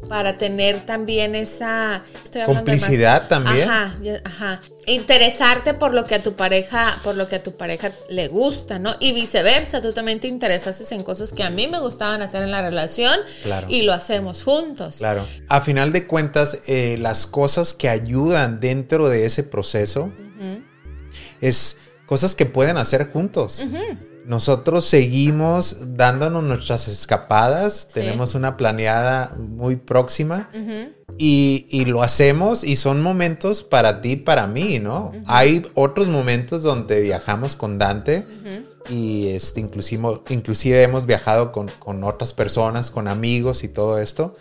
para 0.09 0.37
tener 0.37 0.87
también 0.87 1.35
esa 1.35 2.03
estoy 2.23 2.43
de 2.43 2.47
Complicidad 2.47 3.29
también. 3.29 3.69
Ajá, 3.69 3.97
ajá. 4.25 4.61
Interesarte 4.87 5.75
por 5.75 5.93
lo 5.93 6.05
que 6.05 6.15
a 6.15 6.23
tu 6.23 6.35
pareja, 6.35 6.99
por 7.03 7.17
lo 7.17 7.27
que 7.29 7.37
a 7.37 7.43
tu 7.43 7.57
pareja 7.57 7.93
le 8.09 8.29
gusta, 8.29 8.79
¿no? 8.79 8.95
Y 9.01 9.13
viceversa, 9.13 9.81
tú 9.81 9.93
también 9.93 10.21
te 10.21 10.29
interesaste 10.29 10.95
en 10.95 11.03
cosas 11.03 11.33
que 11.33 11.43
a 11.43 11.51
mí 11.51 11.67
me 11.67 11.81
gustaban 11.81 12.23
hacer 12.23 12.43
en 12.43 12.51
la 12.51 12.63
relación 12.63 13.19
Claro. 13.43 13.67
y 13.69 13.83
lo 13.83 13.93
hacemos 13.93 14.43
juntos. 14.45 14.97
Claro. 14.99 15.27
A 15.49 15.61
final 15.61 15.93
de 15.93 16.07
cuentas, 16.07 16.59
eh, 16.67 16.99
las 17.01 17.27
cosas 17.27 17.75
que 17.75 17.89
ayudan 17.89 18.61
dentro 18.61 19.09
de 19.09 19.27
ese 19.27 19.43
proceso 19.43 20.13
es 21.41 21.77
cosas 22.07 22.35
que 22.35 22.47
pueden 22.47 22.77
hacer 22.79 23.11
juntos. 23.11 23.67
Nosotros 24.27 24.85
seguimos 24.87 25.97
dándonos 25.97 26.43
nuestras 26.43 26.89
escapadas, 26.89 27.89
tenemos 27.93 28.35
una 28.35 28.57
planeada 28.57 29.35
muy 29.39 29.77
próxima. 29.77 30.51
Y, 31.19 31.67
y 31.71 31.87
lo 31.87 32.03
hacemos 32.03 32.63
y 32.63 32.77
son 32.77 33.01
momentos 33.01 33.63
para 33.63 34.03
ti, 34.03 34.17
para 34.17 34.47
mí, 34.47 34.79
¿no? 34.81 35.13
Hay 35.27 35.67
otros 35.75 36.09
momentos 36.09 36.63
donde 36.63 37.01
viajamos 37.01 37.57
con 37.57 37.79
Dante 37.79 38.27
y 38.89 39.29
este, 39.29 39.61
inclusive, 39.61 40.21
inclusive 40.29 40.83
hemos 40.83 41.07
viajado 41.07 41.53
con, 41.53 41.69
con 41.79 42.05
otras 42.05 42.33
personas, 42.33 42.91
con 42.91 43.09
amigos 43.09 43.65
y 43.65 43.69
todo 43.69 43.99
esto. 43.99 44.33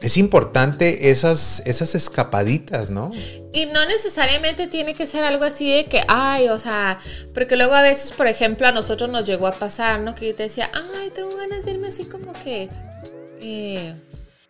Es 0.00 0.16
importante 0.16 1.10
esas, 1.10 1.62
esas 1.66 1.94
escapaditas, 1.94 2.90
¿no? 2.90 3.10
Y 3.52 3.66
no 3.66 3.84
necesariamente 3.86 4.66
tiene 4.66 4.94
que 4.94 5.06
ser 5.06 5.24
algo 5.24 5.44
así 5.44 5.74
de 5.74 5.84
que, 5.84 6.02
ay, 6.08 6.48
o 6.48 6.58
sea, 6.58 6.98
porque 7.34 7.56
luego 7.56 7.74
a 7.74 7.82
veces, 7.82 8.12
por 8.12 8.26
ejemplo, 8.26 8.66
a 8.66 8.72
nosotros 8.72 9.10
nos 9.10 9.26
llegó 9.26 9.46
a 9.46 9.52
pasar, 9.52 10.00
¿no? 10.00 10.14
Que 10.14 10.28
yo 10.28 10.34
te 10.34 10.44
decía, 10.44 10.70
ay, 10.72 11.10
tengo 11.10 11.36
ganas 11.36 11.64
de 11.64 11.72
irme 11.72 11.88
así 11.88 12.04
como 12.04 12.32
que 12.32 12.68
eh, 13.40 13.94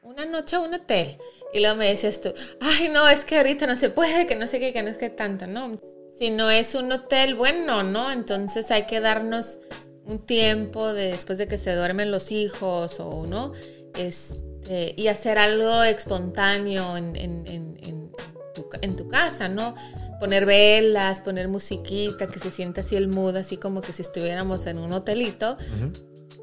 una 0.03 0.27
noche 0.27 0.57
a 0.57 0.61
un 0.61 0.75
hotel. 0.75 1.19
Y 1.53 1.61
luego 1.61 1.77
me 1.77 1.89
decías 1.89 2.21
tú, 2.21 2.33
ay, 2.61 2.89
no, 2.89 3.09
es 3.09 3.25
que 3.25 3.39
ahorita 3.39 3.67
no 3.67 3.77
se 3.77 3.91
puede, 3.91 4.27
que 4.27 4.37
no 4.37 4.47
sé 4.47 4.61
qué, 4.61 4.73
que 4.73 4.83
no 4.83 4.91
es 4.91 4.97
que 4.97 5.11
tanto, 5.11 5.47
¿no? 5.47 5.77
Si 6.21 6.29
no 6.29 6.51
es 6.51 6.75
un 6.75 6.93
hotel, 6.93 7.35
bueno, 7.35 7.83
¿no? 7.83 8.13
Entonces 8.13 8.71
hay 8.71 8.85
que 8.85 9.01
darnos 9.01 9.59
un 10.05 10.19
tiempo 10.19 10.93
de, 10.93 11.13
después 11.13 11.39
de 11.39 11.49
que 11.49 11.57
se 11.57 11.75
duermen 11.75 12.11
los 12.11 12.31
hijos 12.31 13.01
o, 13.01 13.25
¿no? 13.27 13.53
Este, 13.97 14.95
y 14.99 15.07
hacer 15.09 15.39
algo 15.39 15.83
espontáneo 15.83 16.99
en, 16.99 17.17
en- 17.17 17.47
en- 17.49 17.79
en 17.83 18.13
tu, 18.55 18.69
en 18.83 18.97
tu 18.97 19.09
casa, 19.09 19.49
¿no? 19.49 19.75
Poner 20.21 20.45
velas, 20.45 21.23
poner 21.23 21.49
musiquita, 21.49 22.27
que 22.27 22.39
se 22.39 22.51
sienta 22.51 22.83
así 22.83 22.97
el 22.97 23.09
mood, 23.09 23.37
así 23.37 23.57
como 23.57 23.81
que 23.81 23.95
si 23.95 24.03
estuviéramos 24.03 24.67
en 24.67 24.79
un 24.79 24.93
hotelito. 24.93 25.57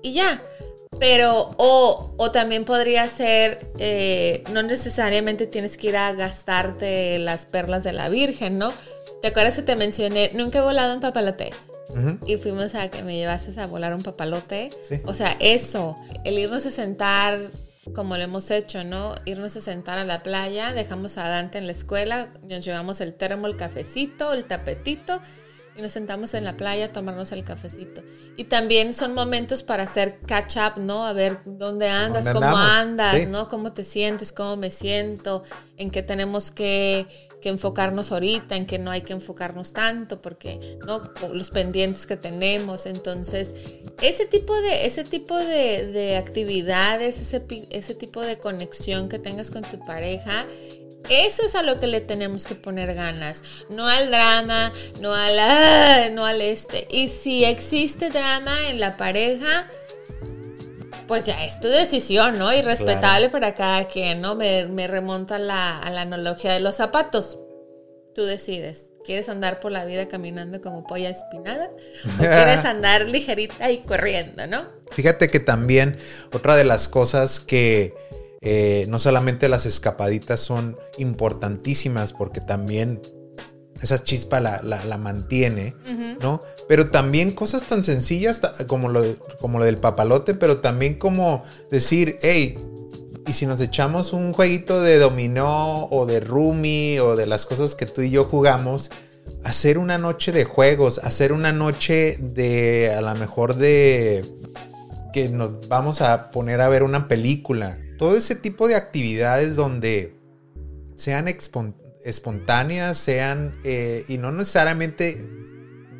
Y 0.01 0.13
ya. 0.13 0.41
Pero, 0.99 1.49
o, 1.57 2.15
o 2.17 2.31
también 2.31 2.65
podría 2.65 3.07
ser, 3.07 3.59
eh, 3.77 4.43
no 4.51 4.63
necesariamente 4.63 5.45
tienes 5.45 5.77
que 5.77 5.89
ir 5.89 5.97
a 5.97 6.11
gastarte 6.13 7.19
las 7.19 7.45
perlas 7.45 7.83
de 7.83 7.93
la 7.93 8.09
Virgen, 8.09 8.57
¿no? 8.57 8.73
¿Te 9.21 9.29
acuerdas 9.29 9.55
que 9.55 9.61
te 9.63 9.75
mencioné? 9.75 10.31
Nunca 10.33 10.59
he 10.59 10.61
volado 10.61 10.93
en 10.93 10.99
papalote. 10.99 11.51
Y 12.25 12.37
fuimos 12.37 12.75
a 12.75 12.89
que 12.89 13.01
me 13.01 13.15
llevases 13.15 13.57
a 13.57 13.65
volar 13.65 13.93
un 13.93 14.03
papalote. 14.03 14.69
O 15.05 15.13
sea, 15.13 15.35
eso, 15.39 15.95
el 16.25 16.37
irnos 16.37 16.65
a 16.65 16.71
sentar 16.71 17.39
como 17.93 18.17
lo 18.17 18.23
hemos 18.23 18.51
hecho, 18.51 18.83
¿no? 18.83 19.15
Irnos 19.25 19.55
a 19.55 19.61
sentar 19.61 19.97
a 19.97 20.03
la 20.03 20.23
playa, 20.23 20.73
dejamos 20.73 21.17
a 21.17 21.29
Dante 21.29 21.57
en 21.57 21.65
la 21.65 21.71
escuela, 21.71 22.29
nos 22.43 22.65
llevamos 22.65 23.01
el 23.01 23.13
termo, 23.13 23.47
el 23.47 23.55
cafecito, 23.55 24.33
el 24.33 24.45
tapetito 24.45 25.21
y 25.77 25.81
nos 25.81 25.91
sentamos 25.91 26.33
en 26.33 26.43
la 26.43 26.57
playa 26.57 26.85
a 26.85 26.91
tomarnos 26.91 27.31
el 27.31 27.43
cafecito. 27.43 28.01
Y 28.35 28.45
también 28.45 28.95
son 28.95 29.13
momentos 29.13 29.61
para 29.61 29.83
hacer 29.83 30.19
catch 30.25 30.57
up, 30.57 30.81
¿no? 30.81 31.05
A 31.05 31.13
ver 31.13 31.39
dónde 31.45 31.87
andas, 31.87 32.29
cómo 32.29 32.57
andas, 32.57 33.27
¿no? 33.27 33.47
Cómo 33.47 33.73
te 33.73 33.83
sientes, 33.83 34.31
cómo 34.31 34.55
me 34.55 34.71
siento, 34.71 35.43
en 35.77 35.91
qué 35.91 36.01
tenemos 36.01 36.49
que, 36.49 37.05
enfocarnos 37.43 38.11
ahorita, 38.11 38.55
en 38.55 38.65
qué 38.65 38.79
no 38.79 38.91
hay 38.91 39.01
que 39.01 39.13
enfocarnos 39.13 39.73
tanto, 39.73 40.21
porque, 40.21 40.77
¿no? 40.85 41.01
Los 41.33 41.49
pendientes 41.49 42.05
que 42.05 42.17
tenemos. 42.17 42.85
Entonces, 42.85 43.55
ese 44.01 44.25
tipo 44.25 44.55
de, 44.59 44.85
ese 44.85 45.03
tipo 45.03 45.37
de, 45.37 45.87
de 45.87 46.17
actividades, 46.17 47.19
ese, 47.19 47.43
ese 47.69 47.95
tipo 47.95 48.21
de 48.21 48.37
conexión 48.37 49.09
que 49.09 49.19
tengas 49.19 49.51
con 49.51 49.63
tu 49.63 49.79
pareja, 49.79 50.45
eso 51.09 51.43
es 51.43 51.55
a 51.55 51.63
lo 51.63 51.79
que 51.79 51.87
le 51.87 52.01
tenemos 52.01 52.45
que 52.45 52.55
poner 52.55 52.93
ganas, 52.93 53.41
no 53.69 53.87
al 53.87 54.07
drama, 54.07 54.73
no 54.99 55.13
al, 55.13 55.39
ah, 55.39 56.09
no 56.11 56.25
al 56.25 56.41
este. 56.41 56.87
Y 56.91 57.07
si 57.07 57.45
existe 57.45 58.09
drama 58.09 58.69
en 58.69 58.79
la 58.79 58.97
pareja, 58.97 59.67
pues 61.07 61.25
ya 61.25 61.45
es 61.45 61.59
tu 61.59 61.67
decisión, 61.67 62.37
¿no? 62.37 62.53
Y 62.53 62.61
respetable 62.61 63.29
para 63.29 63.53
cada 63.53 63.87
quien, 63.87 64.21
¿no? 64.21 64.35
Me, 64.35 64.65
me 64.67 64.87
remonto 64.87 65.33
a 65.33 65.39
la, 65.39 65.79
a 65.79 65.89
la 65.91 66.01
analogía 66.01 66.53
de 66.53 66.59
los 66.59 66.75
zapatos. 66.75 67.39
Tú 68.13 68.23
decides. 68.23 68.87
¿Quieres 69.05 69.29
andar 69.29 69.61
por 69.61 69.71
la 69.71 69.85
vida 69.85 70.09
caminando 70.09 70.59
como 70.59 70.85
polla 70.85 71.09
espinada? 71.09 71.69
¿O 72.15 72.17
quieres 72.17 72.65
andar 72.65 73.07
ligerita 73.07 73.71
y 73.71 73.77
corriendo, 73.79 74.45
no? 74.47 74.65
Fíjate 74.91 75.29
que 75.29 75.39
también 75.39 75.97
otra 76.33 76.55
de 76.57 76.65
las 76.65 76.89
cosas 76.89 77.39
que 77.39 77.95
eh, 78.41 78.85
no 78.89 78.99
solamente 78.99 79.49
las 79.49 79.65
escapaditas 79.65 80.41
son 80.41 80.77
importantísimas 80.97 82.13
porque 82.13 82.41
también 82.41 83.01
esa 83.81 84.03
chispa 84.03 84.39
la, 84.39 84.97
mantiene, 84.97 85.75
¿no? 86.21 86.41
Pero 86.67 86.89
también 86.89 87.31
cosas 87.31 87.63
tan 87.63 87.83
sencillas 87.83 88.41
como 88.67 88.89
lo, 88.89 89.03
como 89.39 89.59
lo 89.59 89.65
del 89.65 89.77
papalote, 89.77 90.33
pero 90.33 90.57
también 90.57 90.95
como 90.95 91.43
decir, 91.69 92.17
hey, 92.21 92.57
y 93.27 93.33
si 93.33 93.45
nos 93.45 93.59
echamos 93.59 94.13
un 94.13 94.33
jueguito 94.33 94.81
de 94.81 94.99
dominó 94.99 95.85
o 95.87 96.05
de 96.05 96.21
rumi 96.21 96.97
o 96.99 97.15
de 97.15 97.27
las 97.27 97.45
cosas 97.45 97.75
que 97.75 97.85
tú 97.85 98.01
y 98.01 98.09
yo 98.09 98.25
jugamos, 98.25 98.89
hacer 99.43 99.77
una 99.77 99.97
noche 99.97 100.31
de 100.31 100.45
juegos, 100.45 100.99
hacer 100.99 101.33
una 101.33 101.51
noche 101.51 102.17
de 102.19 102.93
a 102.97 103.01
lo 103.01 103.13
mejor 103.15 103.55
de 103.55 104.25
que 105.13 105.29
nos 105.29 105.67
vamos 105.67 106.01
a 106.01 106.29
poner 106.31 106.61
a 106.61 106.69
ver 106.69 106.83
una 106.83 107.07
película, 107.07 107.77
todo 107.97 108.15
ese 108.15 108.35
tipo 108.35 108.67
de 108.67 108.75
actividades 108.75 109.55
donde 109.55 110.15
sean 110.95 111.27
espontáneas, 112.07 112.97
sean, 112.97 113.53
eh, 113.63 114.05
y 114.07 114.17
no 114.17 114.31
necesariamente 114.31 115.29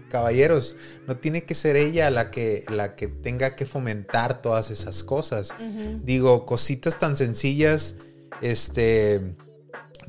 caballeros, 0.10 0.76
no 1.06 1.18
tiene 1.18 1.44
que 1.44 1.54
ser 1.54 1.76
ella 1.76 2.10
la 2.10 2.32
que, 2.32 2.64
la 2.70 2.96
que 2.96 3.08
tenga 3.08 3.56
que 3.56 3.66
fomentar 3.66 4.42
todas 4.42 4.72
esas 4.72 5.04
cosas. 5.04 5.54
Digo, 6.04 6.46
cositas 6.46 6.98
tan 6.98 7.18
sencillas, 7.18 7.96
este, 8.42 9.36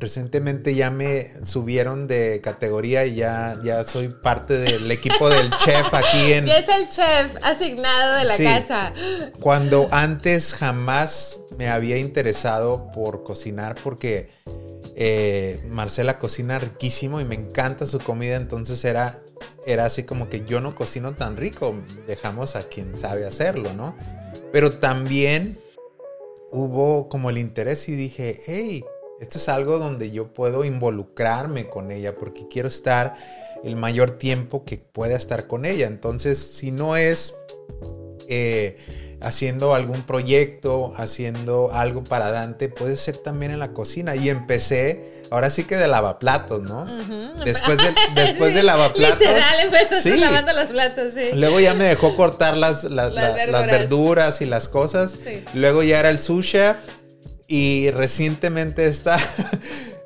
Recientemente 0.00 0.76
ya 0.76 0.92
me 0.92 1.28
subieron 1.44 2.06
de 2.06 2.40
categoría 2.40 3.04
y 3.04 3.16
ya, 3.16 3.58
ya 3.64 3.82
soy 3.82 4.08
parte 4.08 4.56
del 4.56 4.88
equipo 4.92 5.28
del 5.28 5.50
chef 5.64 5.92
aquí 5.92 6.34
en... 6.34 6.48
es 6.48 6.68
el 6.68 6.88
chef 6.88 7.34
asignado 7.42 8.14
de 8.14 8.24
la 8.24 8.36
casa. 8.36 8.92
Cuando 9.40 9.88
antes 9.90 10.54
jamás 10.54 11.40
me 11.58 11.68
había 11.68 11.98
interesado 11.98 12.88
por 12.92 13.24
cocinar 13.24 13.74
porque 13.82 14.30
eh, 15.00 15.60
Marcela 15.70 16.18
cocina 16.18 16.58
riquísimo 16.58 17.20
y 17.20 17.24
me 17.24 17.36
encanta 17.36 17.86
su 17.86 18.00
comida, 18.00 18.34
entonces 18.34 18.84
era, 18.84 19.16
era 19.64 19.84
así 19.84 20.02
como 20.02 20.28
que 20.28 20.44
yo 20.44 20.60
no 20.60 20.74
cocino 20.74 21.14
tan 21.14 21.36
rico, 21.36 21.72
dejamos 22.08 22.56
a 22.56 22.64
quien 22.64 22.96
sabe 22.96 23.24
hacerlo, 23.24 23.74
¿no? 23.74 23.96
Pero 24.50 24.72
también 24.72 25.56
hubo 26.50 27.08
como 27.08 27.30
el 27.30 27.38
interés 27.38 27.88
y 27.88 27.94
dije, 27.94 28.40
hey, 28.48 28.84
esto 29.20 29.38
es 29.38 29.48
algo 29.48 29.78
donde 29.78 30.10
yo 30.10 30.34
puedo 30.34 30.64
involucrarme 30.64 31.66
con 31.66 31.92
ella 31.92 32.16
porque 32.16 32.48
quiero 32.48 32.66
estar 32.66 33.14
el 33.62 33.76
mayor 33.76 34.18
tiempo 34.18 34.64
que 34.64 34.78
pueda 34.78 35.14
estar 35.14 35.46
con 35.46 35.64
ella. 35.64 35.86
Entonces, 35.86 36.38
si 36.38 36.72
no 36.72 36.96
es 36.96 37.36
eh, 38.28 38.76
haciendo 39.20 39.74
algún 39.74 40.02
proyecto, 40.02 40.92
haciendo 40.96 41.70
algo 41.72 42.04
para 42.04 42.30
Dante, 42.30 42.68
puede 42.68 42.96
ser 42.96 43.16
también 43.16 43.52
en 43.52 43.58
la 43.58 43.72
cocina. 43.72 44.14
Y 44.16 44.28
empecé, 44.28 45.22
ahora 45.30 45.50
sí 45.50 45.64
que 45.64 45.76
de 45.76 45.88
lavaplatos, 45.88 46.62
¿no? 46.62 46.84
Después 47.44 47.78
de, 47.78 47.94
después 48.14 48.54
de 48.54 48.62
lavaplatos. 48.62 49.18
Literal, 49.18 50.20
lavando 50.20 50.52
los 50.52 50.70
platos, 50.70 51.14
sí. 51.14 51.30
Luego 51.34 51.58
ya 51.60 51.74
me 51.74 51.84
dejó 51.84 52.14
cortar 52.14 52.56
las, 52.56 52.84
las, 52.84 53.12
verduras. 53.12 54.40
y 54.40 54.46
las 54.46 54.68
cosas. 54.68 55.18
Luego 55.54 55.82
ya 55.82 56.00
era 56.00 56.10
el 56.10 56.18
sous 56.18 56.46
chef. 56.46 56.76
Y 57.50 57.90
recientemente 57.92 58.86
está. 58.86 59.18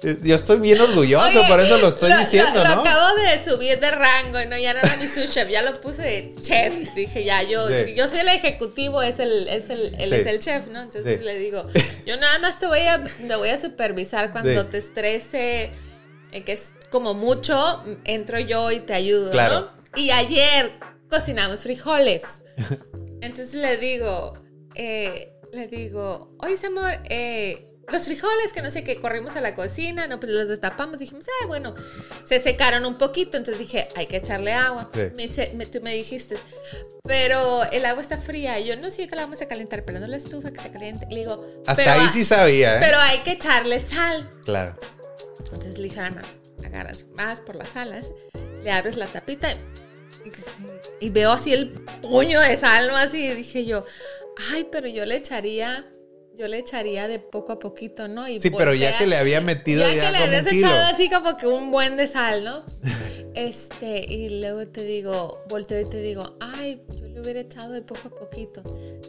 Yo 0.02 0.34
estoy 0.34 0.58
bien 0.58 0.80
orgulloso, 0.80 1.42
por 1.48 1.60
eso 1.60 1.78
lo 1.78 1.88
estoy 1.88 2.12
diciendo, 2.14 2.64
¿no? 2.64 2.74
Lo 2.74 2.80
acabo 2.80 3.16
de 3.20 3.42
subir 3.42 3.78
de 3.78 3.90
rango, 3.90 4.38
¿no? 4.48 4.56
Ya 4.58 4.74
no 4.74 4.80
era 4.80 4.96
mi 4.96 5.06
sous 5.06 5.30
chef, 5.30 5.48
ya 5.48 5.62
lo 5.62 5.80
puse 5.80 6.02
de 6.02 6.34
chef. 6.42 6.94
Dije, 6.94 7.24
ya, 7.24 7.42
yo, 7.42 7.68
yo 7.86 8.08
soy 8.08 8.20
el 8.20 8.28
ejecutivo, 8.28 9.02
es 9.02 9.20
el, 9.20 9.48
es 9.48 9.70
el, 9.70 9.94
él 9.98 10.12
es 10.12 10.26
el 10.26 10.40
chef, 10.40 10.66
¿no? 10.66 10.82
Entonces 10.82 11.22
le 11.22 11.38
digo, 11.38 11.64
yo 12.04 12.16
nada 12.16 12.38
más 12.40 12.58
te 12.58 12.66
voy 12.66 12.80
a, 12.80 13.04
te 13.04 13.36
voy 13.36 13.50
a 13.50 13.58
supervisar 13.58 14.32
cuando 14.32 14.66
te 14.66 14.78
estrese, 14.78 15.70
eh, 16.32 16.42
que 16.44 16.52
es 16.52 16.72
como 16.90 17.14
mucho, 17.14 17.82
entro 18.04 18.40
yo 18.40 18.70
y 18.70 18.80
te 18.80 18.94
ayudo, 18.94 19.32
¿no? 19.32 19.70
Y 19.94 20.10
ayer 20.10 20.72
cocinamos 21.08 21.60
frijoles. 21.60 22.22
Entonces 23.20 23.54
le 23.54 23.76
digo, 23.76 24.34
eh, 24.74 25.32
le 25.52 25.68
digo, 25.68 26.34
oye, 26.40 26.56
amor, 26.66 26.98
eh, 27.08 27.68
los 27.88 28.04
frijoles, 28.04 28.52
que 28.52 28.62
no 28.62 28.70
sé 28.70 28.84
qué, 28.84 28.96
corrimos 28.96 29.36
a 29.36 29.40
la 29.40 29.54
cocina, 29.54 30.06
no, 30.06 30.20
pues 30.20 30.32
los 30.32 30.48
destapamos, 30.48 30.98
dijimos, 30.98 31.26
ah, 31.28 31.46
bueno, 31.46 31.74
se 32.24 32.40
secaron 32.40 32.84
un 32.86 32.96
poquito, 32.96 33.36
entonces 33.36 33.58
dije, 33.58 33.88
hay 33.96 34.06
que 34.06 34.16
echarle 34.16 34.52
agua. 34.52 34.90
Me, 35.54 35.66
tú 35.66 35.80
me 35.82 35.94
dijiste, 35.94 36.36
pero 37.04 37.64
el 37.70 37.84
agua 37.84 38.02
está 38.02 38.18
fría. 38.18 38.58
yo 38.60 38.76
no 38.76 38.90
sé 38.90 39.08
que 39.08 39.16
la 39.16 39.22
vamos 39.22 39.42
a 39.42 39.46
calentar, 39.46 39.84
pero 39.84 40.00
no 40.00 40.06
la 40.06 40.16
estufa 40.16 40.52
que 40.52 40.60
se 40.60 40.70
caliente. 40.70 41.06
Le 41.10 41.20
digo, 41.20 41.46
hasta 41.66 41.92
ahí 41.92 42.08
sí 42.12 42.24
sabía, 42.24 42.76
¿eh? 42.76 42.80
Pero 42.80 42.98
hay 42.98 43.22
que 43.22 43.32
echarle 43.32 43.80
sal. 43.80 44.28
Claro. 44.44 44.76
Entonces 45.38 45.78
le 45.78 45.84
dije, 45.84 46.00
Ana, 46.00 46.22
agarras, 46.64 47.06
vas 47.16 47.40
por 47.40 47.56
las 47.56 47.70
salas, 47.70 48.12
le 48.62 48.70
abres 48.70 48.96
la 48.96 49.06
tapita 49.06 49.48
y, 51.00 51.10
veo 51.10 51.32
así 51.32 51.52
el 51.52 51.72
puño 52.00 52.40
de 52.40 52.56
sal, 52.56 52.88
¿no? 52.88 52.96
Así, 52.96 53.28
dije 53.34 53.64
yo, 53.64 53.84
ay, 54.52 54.68
pero 54.70 54.86
yo 54.86 55.04
le 55.04 55.16
echaría, 55.16 55.91
yo 56.42 56.48
le 56.48 56.58
echaría 56.58 57.06
de 57.06 57.20
poco 57.20 57.52
a 57.52 57.58
poquito, 57.60 58.08
¿no? 58.08 58.28
Y 58.28 58.40
sí, 58.40 58.50
pero 58.50 58.74
ya 58.74 58.98
que 58.98 59.06
le 59.06 59.16
había 59.16 59.40
metido 59.40 59.82
ya, 59.82 59.94
ya 59.94 60.06
que 60.06 60.18
le 60.18 60.24
habías 60.24 60.46
echado 60.52 60.92
así 60.92 61.08
como 61.08 61.36
que 61.36 61.46
un 61.46 61.70
buen 61.70 61.96
de 61.96 62.08
sal, 62.08 62.42
¿no? 62.42 62.64
este, 63.34 64.04
y 64.12 64.40
luego 64.40 64.66
te 64.66 64.82
digo, 64.82 65.44
volteo 65.48 65.80
y 65.80 65.84
te 65.84 66.02
digo, 66.02 66.36
ay, 66.40 66.82
yo 67.00 67.06
le 67.06 67.20
hubiera 67.20 67.38
echado 67.38 67.72
de 67.72 67.82
poco 67.82 68.08
a 68.08 68.10
poquito. 68.10 68.60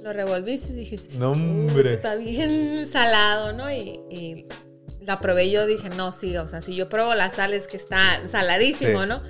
Lo 0.04 0.14
revolviste 0.14 0.74
y 0.74 0.76
dijiste, 0.76 1.18
no, 1.18 1.32
hombre. 1.32 1.96
Está 1.96 2.16
bien 2.16 2.86
salado, 2.92 3.52
¿no? 3.54 3.72
Y, 3.72 4.00
y 4.12 4.46
la 5.02 5.18
probé 5.18 5.50
yo, 5.50 5.66
dije, 5.66 5.90
no, 5.90 6.12
sí, 6.12 6.38
o 6.38 6.48
sea, 6.48 6.62
si 6.62 6.76
yo 6.76 6.88
pruebo 6.88 7.16
la 7.16 7.32
sal 7.32 7.56
es 7.56 7.66
que 7.66 7.78
está 7.78 8.22
saladísimo, 8.30 9.08
¿no? 9.08 9.24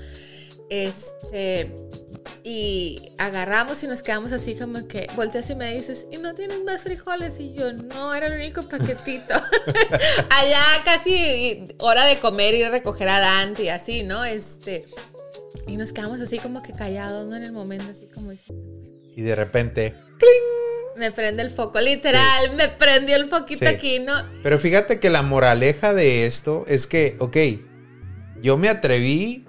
Este, 0.70 1.74
y 2.44 3.12
agarramos 3.18 3.84
y 3.84 3.88
nos 3.88 4.04
quedamos 4.04 4.32
así 4.32 4.56
como 4.56 4.88
que 4.88 5.08
volteas 5.16 5.50
y 5.50 5.56
me 5.56 5.74
dices, 5.74 6.08
¿y 6.12 6.18
no 6.18 6.34
tienes 6.34 6.64
más 6.64 6.84
frijoles? 6.84 7.40
Y 7.40 7.54
yo, 7.54 7.72
no, 7.74 8.14
era 8.14 8.28
el 8.28 8.34
único 8.34 8.64
paquetito. 8.64 9.34
Allá 10.30 10.64
casi 10.84 11.66
hora 11.80 12.06
de 12.06 12.20
comer 12.20 12.54
y 12.56 12.68
recoger 12.68 13.10
a 13.10 13.20
Dante 13.20 13.64
y 13.64 13.70
así, 13.70 14.04
¿no? 14.04 14.26
Este, 14.26 14.84
y 15.68 15.78
nos 15.78 15.94
quedamos 15.94 16.20
así 16.20 16.40
como 16.40 16.62
que 16.62 16.74
callados, 16.74 17.26
¿no? 17.28 17.36
En 17.36 17.44
el 17.44 17.54
momento, 17.54 17.86
así 17.90 18.08
como... 18.08 18.32
Y 19.16 19.22
de 19.22 19.36
repente, 19.36 19.96
¡cling! 20.18 20.98
Me 20.98 21.12
prende 21.12 21.42
el 21.42 21.50
foco, 21.50 21.80
literal, 21.80 22.56
me 22.56 22.70
prendió 22.70 23.16
el 23.16 23.28
foquito 23.28 23.68
aquí, 23.68 24.00
¿no? 24.00 24.14
Pero 24.44 24.60
fíjate 24.60 25.00
que 25.00 25.10
la 25.10 25.24
moraleja 25.24 25.94
de 25.94 26.28
esto 26.28 26.66
es 26.68 26.86
que, 26.86 27.16
ok, 27.20 27.38
yo 28.42 28.58
me 28.58 28.70
atreví 28.70 29.43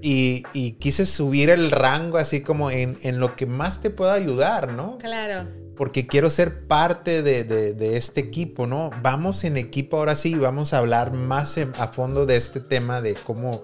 y, 0.00 0.42
quise 0.78 1.06
subir 1.06 1.50
el 1.50 1.70
rango 1.70 2.18
así 2.18 2.40
como 2.40 2.70
en, 2.70 2.96
lo 3.18 3.34
que 3.36 3.46
más 3.46 3.80
te 3.80 3.90
pueda 3.90 4.12
ayudar, 4.14 4.72
¿no? 4.72 4.98
Claro. 4.98 5.48
porque 5.76 6.06
quiero 6.08 6.28
ser 6.28 6.66
parte 6.66 7.22
de, 7.22 7.44
de- 7.44 7.72
de 7.72 7.96
este 7.96 8.20
equipo, 8.20 8.66
¿no? 8.66 8.90
Vamos 9.02 9.44
en 9.44 9.56
equipo 9.56 9.98
ahora 9.98 10.16
sí, 10.16 10.34
vamos 10.34 10.72
a 10.72 10.78
hablar 10.78 11.12
más 11.12 11.56
en- 11.56 11.72
a 11.78 11.88
fondo 11.88 12.26
de 12.26 12.36
este 12.36 12.58
tema 12.60 13.00
de 13.00 13.14
cómo 13.14 13.62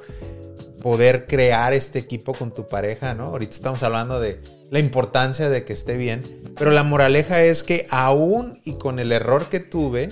poder 0.82 1.26
crear 1.26 1.72
este 1.72 1.99
equipo 1.99 2.32
con 2.35 2.53
tu 2.53 2.66
pareja, 2.66 3.14
¿no? 3.14 3.24
Ahorita 3.26 3.53
estamos 3.55 3.82
hablando 3.82 4.20
de 4.20 4.41
la 4.70 4.78
importancia 4.78 5.49
de 5.49 5.64
que 5.64 5.72
esté 5.72 5.97
bien, 5.97 6.20
pero 6.57 6.70
la 6.70 6.82
moraleja 6.82 7.43
es 7.43 7.62
que 7.62 7.87
aún 7.91 8.61
y 8.64 8.74
con 8.74 8.99
el 8.99 9.11
error 9.12 9.49
que 9.49 9.61
tuve, 9.61 10.09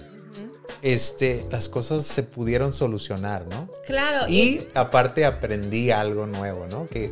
este, 0.82 1.44
las 1.50 1.68
cosas 1.68 2.04
se 2.04 2.22
pudieron 2.24 2.72
solucionar, 2.72 3.46
¿no? 3.46 3.68
Claro. 3.86 4.28
Y 4.28 4.66
aparte 4.74 5.24
aprendí 5.24 5.90
algo 5.90 6.26
nuevo, 6.26 6.66
¿no? 6.70 6.86
Que 6.86 7.04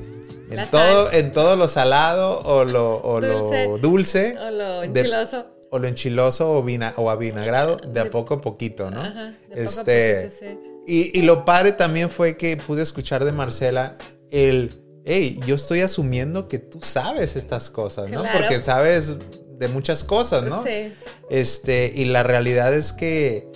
en 0.51 0.68
todo, 0.71 1.12
en 1.12 1.31
todo 1.33 1.57
lo 1.57 1.68
salado 1.68 2.41
o 2.41 2.64
lo, 2.64 3.01
o 3.03 3.21
Dulce. 3.21 3.64
lo 3.66 3.79
dulce 3.79 4.37
o 4.39 4.51
lo 4.51 4.81
de- 4.81 4.87
enchiloso. 4.87 5.47
o 5.71 5.79
lo 5.79 5.87
enchiloso 5.87 6.51
o, 6.51 6.62
vina- 6.64 6.93
o 6.97 7.11
avinagrado, 7.11 7.77
de 7.77 8.01
a 8.01 8.11
poco 8.11 8.35
a 8.35 8.41
poquito, 8.41 8.91
¿no? 8.91 9.01
Ajá, 9.01 9.27
de 9.27 9.35
poco 9.49 9.61
a 9.61 9.62
este, 9.62 10.31
poquito, 10.31 10.59
sí. 10.87 11.11
y, 11.12 11.18
y 11.21 11.23
lo 11.23 11.45
padre 11.45 11.71
también 11.73 12.11
fue 12.11 12.37
que 12.37 12.57
pude 12.57 12.83
escuchar 12.83 13.25
de 13.25 13.31
Marcela 13.31 13.97
el, 14.33 14.71
hey, 15.05 15.39
yo 15.47 15.55
estoy 15.55 15.83
asumiendo 15.83 16.49
que 16.49 16.59
tú 16.59 16.81
sabes 16.83 17.37
estas 17.37 17.71
cosas, 17.71 18.11
¿no? 18.11 18.23
Claro. 18.23 18.37
Porque 18.41 18.59
sabes 18.59 19.16
de 19.59 19.68
muchas 19.68 20.03
cosas, 20.03 20.43
¿no? 20.45 20.64
Sí. 20.64 20.93
Este, 21.29 21.93
y 21.95 22.07
la 22.07 22.23
realidad 22.25 22.75
es 22.75 22.93
que 22.93 23.49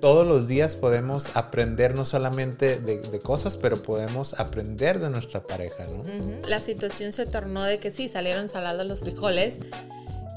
todos 0.00 0.26
los 0.26 0.46
días 0.48 0.76
podemos 0.76 1.34
aprender 1.36 1.94
no 1.96 2.04
solamente 2.04 2.78
de, 2.80 2.98
de 2.98 3.18
cosas, 3.18 3.56
pero 3.56 3.82
podemos 3.82 4.38
aprender 4.40 4.98
de 4.98 5.10
nuestra 5.10 5.46
pareja, 5.46 5.84
¿no? 5.84 6.02
La 6.48 6.60
situación 6.60 7.12
se 7.12 7.26
tornó 7.26 7.62
de 7.64 7.78
que 7.78 7.90
sí, 7.90 8.08
salieron 8.08 8.48
salados 8.48 8.86
los 8.88 9.00
frijoles 9.00 9.58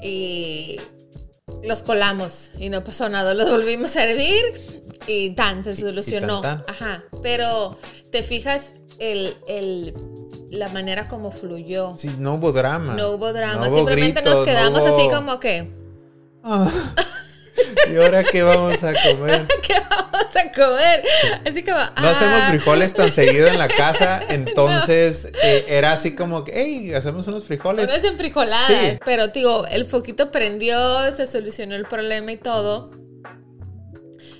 y 0.02 0.80
los 1.62 1.82
colamos 1.82 2.50
y 2.58 2.68
no 2.70 2.82
pasó 2.84 3.08
nada. 3.08 3.34
Los 3.34 3.50
volvimos 3.50 3.96
a 3.96 4.04
hervir 4.04 4.44
y 5.06 5.30
tan, 5.30 5.62
se 5.62 5.70
Y- 5.70 5.72
y 5.74 5.76
solucionó. 5.76 6.40
tan, 6.40 6.62
tan. 6.62 6.74
Ajá. 6.74 7.04
Pero 7.22 7.76
te 8.10 8.22
fijas 8.22 8.62
el, 8.98 9.36
el- 9.46 9.94
la 10.50 10.68
manera 10.68 11.06
como 11.06 11.30
fluyó. 11.30 11.94
Sí, 11.96 12.10
no 12.18 12.34
hubo 12.34 12.52
drama. 12.52 12.94
No 12.94 13.10
hubo 13.12 13.32
drama, 13.32 13.66
No 13.66 13.72
hubo 13.72 13.76
simplemente 13.78 14.20
gritos, 14.20 14.38
nos 14.38 14.44
quedamos 14.48 14.84
no 14.84 14.96
así 14.96 15.08
como 15.08 15.38
que, 15.40 15.72
Ah, 16.42 16.72
¿Y 17.90 17.96
ahora 17.96 18.24
qué 18.24 18.42
vamos 18.42 18.82
a 18.82 18.92
comer? 18.94 19.46
¿qué 19.62 19.74
vamos 19.88 20.36
a 20.36 20.52
comer? 20.52 21.02
Así 21.46 21.62
como, 21.62 21.78
No 21.78 22.08
hacemos 22.08 22.40
ah. 22.42 22.46
frijoles 22.50 22.94
tan 22.94 23.12
seguido 23.12 23.48
en 23.48 23.58
la 23.58 23.68
casa, 23.68 24.22
entonces 24.28 25.28
eh, 25.42 25.64
era 25.68 25.92
así 25.92 26.14
como 26.14 26.44
que, 26.44 26.52
hey, 26.54 26.94
hacemos 26.94 27.26
unos 27.28 27.44
frijoles. 27.44 27.84
Unas 27.84 28.04
enfrijoladas. 28.04 28.66
Sí. 28.66 28.98
Pero 29.04 29.28
digo, 29.28 29.66
el 29.66 29.86
foquito 29.86 30.30
prendió, 30.30 31.14
se 31.14 31.26
solucionó 31.26 31.74
el 31.74 31.86
problema 31.86 32.32
y 32.32 32.36
todo. 32.36 32.90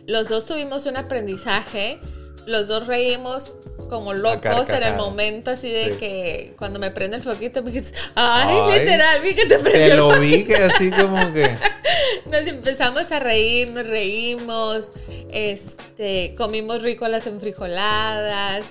Los 0.06 0.28
dos 0.28 0.46
tuvimos 0.46 0.86
un 0.86 0.96
aprendizaje. 0.96 2.00
Los 2.47 2.68
dos 2.68 2.86
reímos 2.86 3.57
como 3.88 4.14
locos 4.14 4.68
en 4.68 4.82
el 4.82 4.95
momento, 4.95 5.51
así 5.51 5.68
de 5.70 5.84
Sí. 5.93 5.97
que 5.99 6.55
cuando 6.59 6.78
me 6.78 6.91
prende 6.91 7.16
el 7.18 7.22
foquito, 7.22 7.62
me 7.62 7.70
dices, 7.72 7.93
ay, 8.14 8.57
Ay. 8.72 8.78
literal, 8.80 9.20
vi 9.20 9.34
que 9.34 9.43
te 9.47 9.57
Te 9.57 9.59
prendió. 9.59 9.93
el 9.93 9.97
lo 9.97 10.20
vi 10.20 10.45
que 10.45 10.57
así 10.57 10.91
como 10.91 11.32
que... 11.32 11.51
Nos 12.30 12.47
empezamos 12.47 13.11
a 13.11 13.18
reír, 13.18 13.72
nos 13.72 13.86
reímos, 13.86 14.91
este, 15.32 16.34
comimos 16.36 16.82
rico 16.82 17.09
las 17.09 17.26
enfrijoladas. 17.26 18.64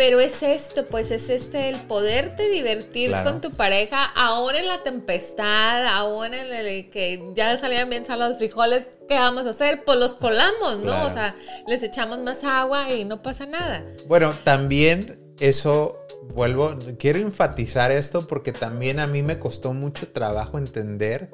Pero 0.00 0.18
es 0.18 0.42
esto, 0.42 0.86
pues 0.86 1.10
es 1.10 1.28
este, 1.28 1.68
el 1.68 1.76
poderte 1.82 2.48
divertir 2.48 3.10
Claro. 3.10 3.32
con 3.32 3.42
tu 3.42 3.50
pareja, 3.50 4.02
aún 4.16 4.54
en 4.54 4.66
la 4.66 4.82
tempestad, 4.82 5.86
aún 5.88 6.32
en 6.32 6.50
el 6.50 6.88
que 6.88 7.22
ya 7.34 7.58
salían 7.58 7.90
bien 7.90 8.06
salados 8.06 8.30
los 8.30 8.38
frijoles, 8.38 8.88
¿qué 9.06 9.16
vamos 9.16 9.46
a 9.46 9.50
hacer? 9.50 9.84
Pues 9.84 9.98
los 9.98 10.14
colamos, 10.14 10.78
¿no? 10.78 10.84
Claro. 10.84 11.06
O 11.06 11.12
sea, 11.12 11.34
les 11.66 11.82
echamos 11.82 12.18
más 12.20 12.44
agua 12.44 12.90
y 12.90 13.04
no 13.04 13.20
pasa 13.20 13.44
nada. 13.44 13.84
Bueno, 14.06 14.32
también 14.42 15.20
eso, 15.38 15.98
vuelvo, 16.32 16.78
quiero 16.98 17.18
enfatizar 17.18 17.92
esto 17.92 18.26
porque 18.26 18.52
también 18.52 19.00
a 19.00 19.06
mí 19.06 19.22
me 19.22 19.38
costó 19.38 19.74
mucho 19.74 20.10
trabajo 20.10 20.56
entender, 20.56 21.28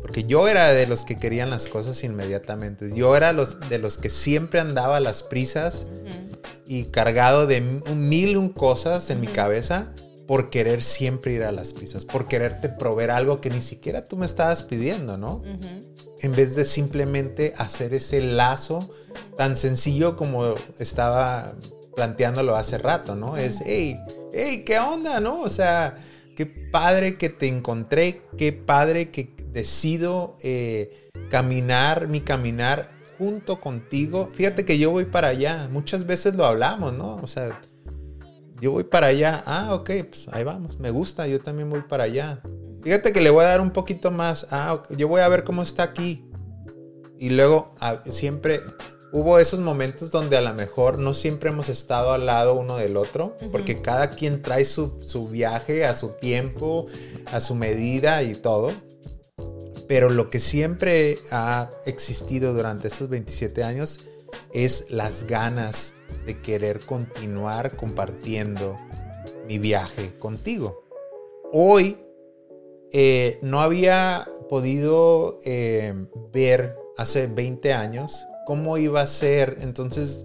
porque 0.00 0.24
yo 0.24 0.48
era 0.48 0.72
de 0.72 0.86
los 0.86 1.04
que 1.04 1.16
querían 1.16 1.50
las 1.50 1.68
cosas 1.68 2.02
inmediatamente, 2.04 2.90
yo 2.94 3.16
era 3.16 3.32
los, 3.32 3.58
de 3.68 3.78
los 3.78 3.98
que 3.98 4.10
siempre 4.10 4.60
andaba 4.60 4.98
a 4.98 5.00
las 5.00 5.22
prisas 5.22 5.86
y 6.66 6.84
cargado 6.84 7.46
de 7.46 7.60
mil 7.60 8.36
un 8.36 8.48
cosas 8.48 9.10
en 9.10 9.20
mi 9.20 9.26
cabeza 9.26 9.92
por 10.26 10.50
querer 10.50 10.82
siempre 10.82 11.32
ir 11.32 11.42
a 11.42 11.52
las 11.52 11.72
prisas, 11.72 12.04
por 12.04 12.28
quererte 12.28 12.68
proveer 12.68 13.10
algo 13.10 13.40
que 13.40 13.50
ni 13.50 13.60
siquiera 13.60 14.04
tú 14.04 14.16
me 14.16 14.26
estabas 14.26 14.62
pidiendo, 14.62 15.18
¿no? 15.18 15.42
En 16.20 16.34
vez 16.34 16.54
de 16.54 16.64
simplemente 16.64 17.52
hacer 17.58 17.92
ese 17.94 18.20
lazo 18.20 18.88
tan 19.36 19.56
sencillo 19.56 20.16
como 20.16 20.54
estaba 20.78 21.54
planteándolo 21.94 22.56
hace 22.56 22.78
rato, 22.78 23.16
¿no? 23.16 23.36
Es, 23.36 23.60
hey, 23.66 23.98
hey, 24.32 24.62
¿qué 24.64 24.78
onda, 24.78 25.20
no? 25.20 25.40
O 25.40 25.48
sea, 25.48 25.96
qué 26.36 26.46
padre 26.46 27.18
que 27.18 27.28
te 27.28 27.48
encontré, 27.48 28.22
qué 28.38 28.52
padre 28.52 29.10
que 29.10 29.34
decido 29.52 30.36
eh, 30.42 31.10
caminar 31.30 32.08
mi 32.08 32.20
caminar 32.20 32.90
junto 33.18 33.60
contigo. 33.60 34.30
Fíjate 34.34 34.64
que 34.64 34.78
yo 34.78 34.90
voy 34.90 35.04
para 35.04 35.28
allá, 35.28 35.68
muchas 35.70 36.06
veces 36.06 36.34
lo 36.34 36.44
hablamos, 36.44 36.92
¿no? 36.92 37.16
O 37.16 37.26
sea, 37.26 37.60
yo 38.60 38.72
voy 38.72 38.84
para 38.84 39.08
allá, 39.08 39.42
ah, 39.46 39.74
ok, 39.74 39.90
pues 40.08 40.28
ahí 40.32 40.44
vamos, 40.44 40.78
me 40.78 40.90
gusta, 40.90 41.26
yo 41.26 41.40
también 41.40 41.68
voy 41.70 41.82
para 41.82 42.04
allá. 42.04 42.40
Fíjate 42.82 43.12
que 43.12 43.20
le 43.20 43.30
voy 43.30 43.44
a 43.44 43.48
dar 43.48 43.60
un 43.60 43.70
poquito 43.70 44.10
más. 44.10 44.46
Ah, 44.50 44.82
yo 44.96 45.06
voy 45.06 45.20
a 45.20 45.28
ver 45.28 45.44
cómo 45.44 45.62
está 45.62 45.84
aquí. 45.84 46.24
Y 47.18 47.30
luego 47.30 47.74
a- 47.78 48.02
siempre 48.04 48.60
hubo 49.12 49.38
esos 49.38 49.60
momentos 49.60 50.10
donde 50.10 50.36
a 50.36 50.40
lo 50.40 50.52
mejor 50.54 50.98
no 50.98 51.14
siempre 51.14 51.50
hemos 51.50 51.68
estado 51.68 52.12
al 52.12 52.26
lado 52.26 52.54
uno 52.54 52.76
del 52.78 52.96
otro, 52.96 53.36
porque 53.52 53.80
cada 53.82 54.10
quien 54.10 54.42
trae 54.42 54.64
su, 54.64 54.98
su 55.00 55.28
viaje 55.28 55.84
a 55.84 55.94
su 55.94 56.12
tiempo, 56.14 56.86
a 57.30 57.40
su 57.40 57.54
medida 57.54 58.22
y 58.24 58.34
todo. 58.34 58.72
Pero 59.92 60.08
lo 60.08 60.30
que 60.30 60.40
siempre 60.40 61.18
ha 61.30 61.68
existido 61.84 62.54
durante 62.54 62.88
estos 62.88 63.10
27 63.10 63.62
años 63.62 64.06
es 64.54 64.86
las 64.88 65.24
ganas 65.24 65.92
de 66.24 66.40
querer 66.40 66.80
continuar 66.80 67.76
compartiendo 67.76 68.74
mi 69.46 69.58
viaje 69.58 70.14
contigo. 70.16 70.82
Hoy 71.52 71.98
eh, 72.90 73.38
no 73.42 73.60
había 73.60 74.26
podido 74.48 75.38
eh, 75.44 75.92
ver 76.32 76.74
hace 76.96 77.26
20 77.26 77.74
años 77.74 78.24
cómo 78.46 78.78
iba 78.78 79.02
a 79.02 79.06
ser. 79.06 79.58
Entonces, 79.60 80.24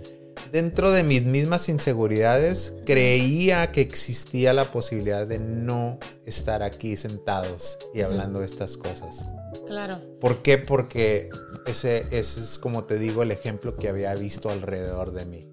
dentro 0.49 0.91
de 0.91 1.03
mis 1.03 1.25
mismas 1.25 1.67
inseguridades, 1.67 2.73
creía 2.85 3.69
que 3.73 3.81
existía 3.81 4.53
la 4.53 4.71
posibilidad 4.71 5.27
de 5.27 5.39
no 5.39 5.99
estar 6.25 6.63
aquí 6.63 6.95
sentados 6.95 7.77
y 7.93 7.99
hablando 7.99 8.39
de 8.39 8.45
estas 8.45 8.77
cosas. 8.77 9.25
Claro. 9.67 9.99
¿Por 10.19 10.41
qué? 10.41 10.57
Porque 10.57 11.29
ese, 11.65 11.99
ese 12.11 12.39
es, 12.39 12.59
como 12.59 12.85
te 12.85 12.97
digo, 12.97 13.23
el 13.23 13.31
ejemplo 13.31 13.75
que 13.75 13.89
había 13.89 14.13
visto 14.15 14.49
alrededor 14.49 15.11
de 15.11 15.25
mí. 15.25 15.51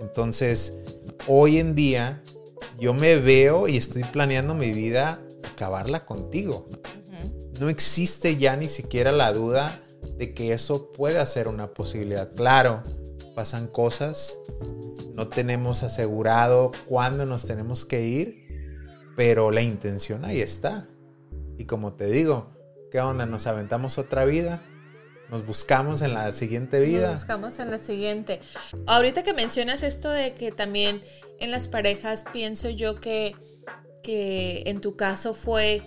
Entonces, 0.00 0.74
hoy 1.26 1.58
en 1.58 1.74
día, 1.74 2.22
yo 2.78 2.94
me 2.94 3.16
veo 3.16 3.68
y 3.68 3.76
estoy 3.76 4.04
planeando 4.04 4.54
mi 4.54 4.72
vida 4.72 5.18
acabarla 5.44 6.04
contigo. 6.04 6.68
No 7.58 7.70
existe 7.70 8.36
ya 8.36 8.56
ni 8.56 8.68
siquiera 8.68 9.12
la 9.12 9.32
duda 9.32 9.82
de 10.18 10.34
que 10.34 10.52
eso 10.52 10.92
pueda 10.92 11.24
ser 11.24 11.48
una 11.48 11.68
posibilidad. 11.68 12.34
Claro, 12.34 12.82
pasan 13.34 13.66
cosas, 13.66 14.38
no 15.14 15.28
tenemos 15.28 15.82
asegurado 15.82 16.72
cuándo 16.86 17.24
nos 17.24 17.44
tenemos 17.46 17.86
que 17.86 18.06
ir, 18.06 18.46
pero 19.16 19.50
la 19.50 19.62
intención 19.62 20.26
ahí 20.26 20.42
está. 20.42 20.88
Y 21.56 21.64
como 21.64 21.94
te 21.94 22.06
digo, 22.06 22.50
¿qué 22.96 23.02
onda? 23.02 23.26
¿Nos 23.26 23.46
aventamos 23.46 23.98
otra 23.98 24.24
vida? 24.24 24.62
¿Nos 25.28 25.44
buscamos 25.44 26.00
en 26.00 26.14
la 26.14 26.32
siguiente 26.32 26.80
Nos 26.80 26.88
vida? 26.88 27.12
buscamos 27.12 27.58
en 27.58 27.70
la 27.70 27.76
siguiente. 27.76 28.40
Ahorita 28.86 29.22
que 29.22 29.34
mencionas 29.34 29.82
esto 29.82 30.08
de 30.08 30.32
que 30.32 30.50
también 30.50 31.02
en 31.38 31.50
las 31.50 31.68
parejas 31.68 32.24
pienso 32.32 32.70
yo 32.70 32.98
que, 32.98 33.36
que 34.02 34.62
en 34.64 34.80
tu 34.80 34.96
caso 34.96 35.34
fue, 35.34 35.82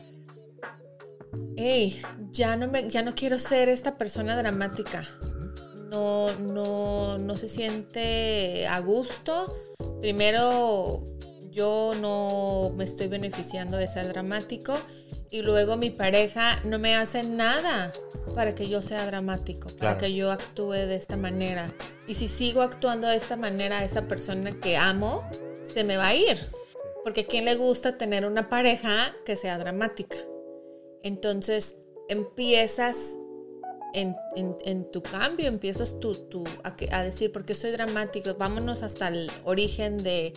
hey, 1.57 1.99
ya 2.29 2.55
no, 2.55 2.67
me, 2.67 2.87
ya 2.87 3.01
no 3.01 3.15
quiero 3.15 3.39
ser 3.39 3.69
esta 3.69 3.97
persona 3.97 4.37
dramática. 4.37 5.07
No, 5.89 6.31
no, 6.35 7.17
no 7.17 7.33
se 7.33 7.49
siente 7.49 8.67
a 8.67 8.79
gusto. 8.81 9.51
Primero, 9.99 11.03
yo 11.51 11.93
no 11.99 12.73
me 12.75 12.83
estoy 12.83 13.07
beneficiando 13.07 13.77
de 13.77 13.87
ser 13.87 14.07
dramático. 14.07 14.77
Y 15.31 15.43
luego 15.43 15.77
mi 15.77 15.91
pareja 15.91 16.59
no 16.63 16.79
me 16.79 16.95
hace 16.95 17.23
nada 17.23 17.91
para 18.33 18.55
que 18.55 18.67
yo 18.67 18.81
sea 18.81 19.05
dramático, 19.05 19.67
para 19.67 19.77
Claro. 19.77 19.97
que 19.99 20.13
yo 20.13 20.31
actúe 20.31 20.71
de 20.71 20.95
esta 20.95 21.17
manera. 21.17 21.71
Y 22.07 22.15
si 22.15 22.27
sigo 22.27 22.61
actuando 22.61 23.07
de 23.07 23.17
esta 23.17 23.35
manera, 23.35 23.83
esa 23.83 24.07
persona 24.07 24.59
que 24.59 24.75
amo 24.75 25.27
se 25.63 25.83
me 25.83 25.97
va 25.97 26.07
a 26.07 26.15
ir. 26.15 26.37
Porque 27.03 27.21
a 27.21 27.27
quién 27.27 27.45
le 27.45 27.55
gusta 27.55 27.97
tener 27.97 28.25
una 28.25 28.49
pareja 28.49 29.15
que 29.25 29.35
sea 29.35 29.57
dramática. 29.59 30.17
Entonces, 31.03 31.75
empiezas 32.09 33.15
en, 33.93 34.91
tu 34.91 35.01
cambio, 35.01 35.47
empiezas 35.47 35.99
tú, 35.99 36.43
a, 36.63 36.75
a, 36.91 37.03
decir, 37.03 37.31
¿por 37.31 37.45
qué 37.45 37.53
soy 37.53 37.71
dramático? 37.71 38.35
Vámonos 38.35 38.83
hasta 38.83 39.07
el 39.07 39.31
origen 39.45 39.97
de 39.97 40.33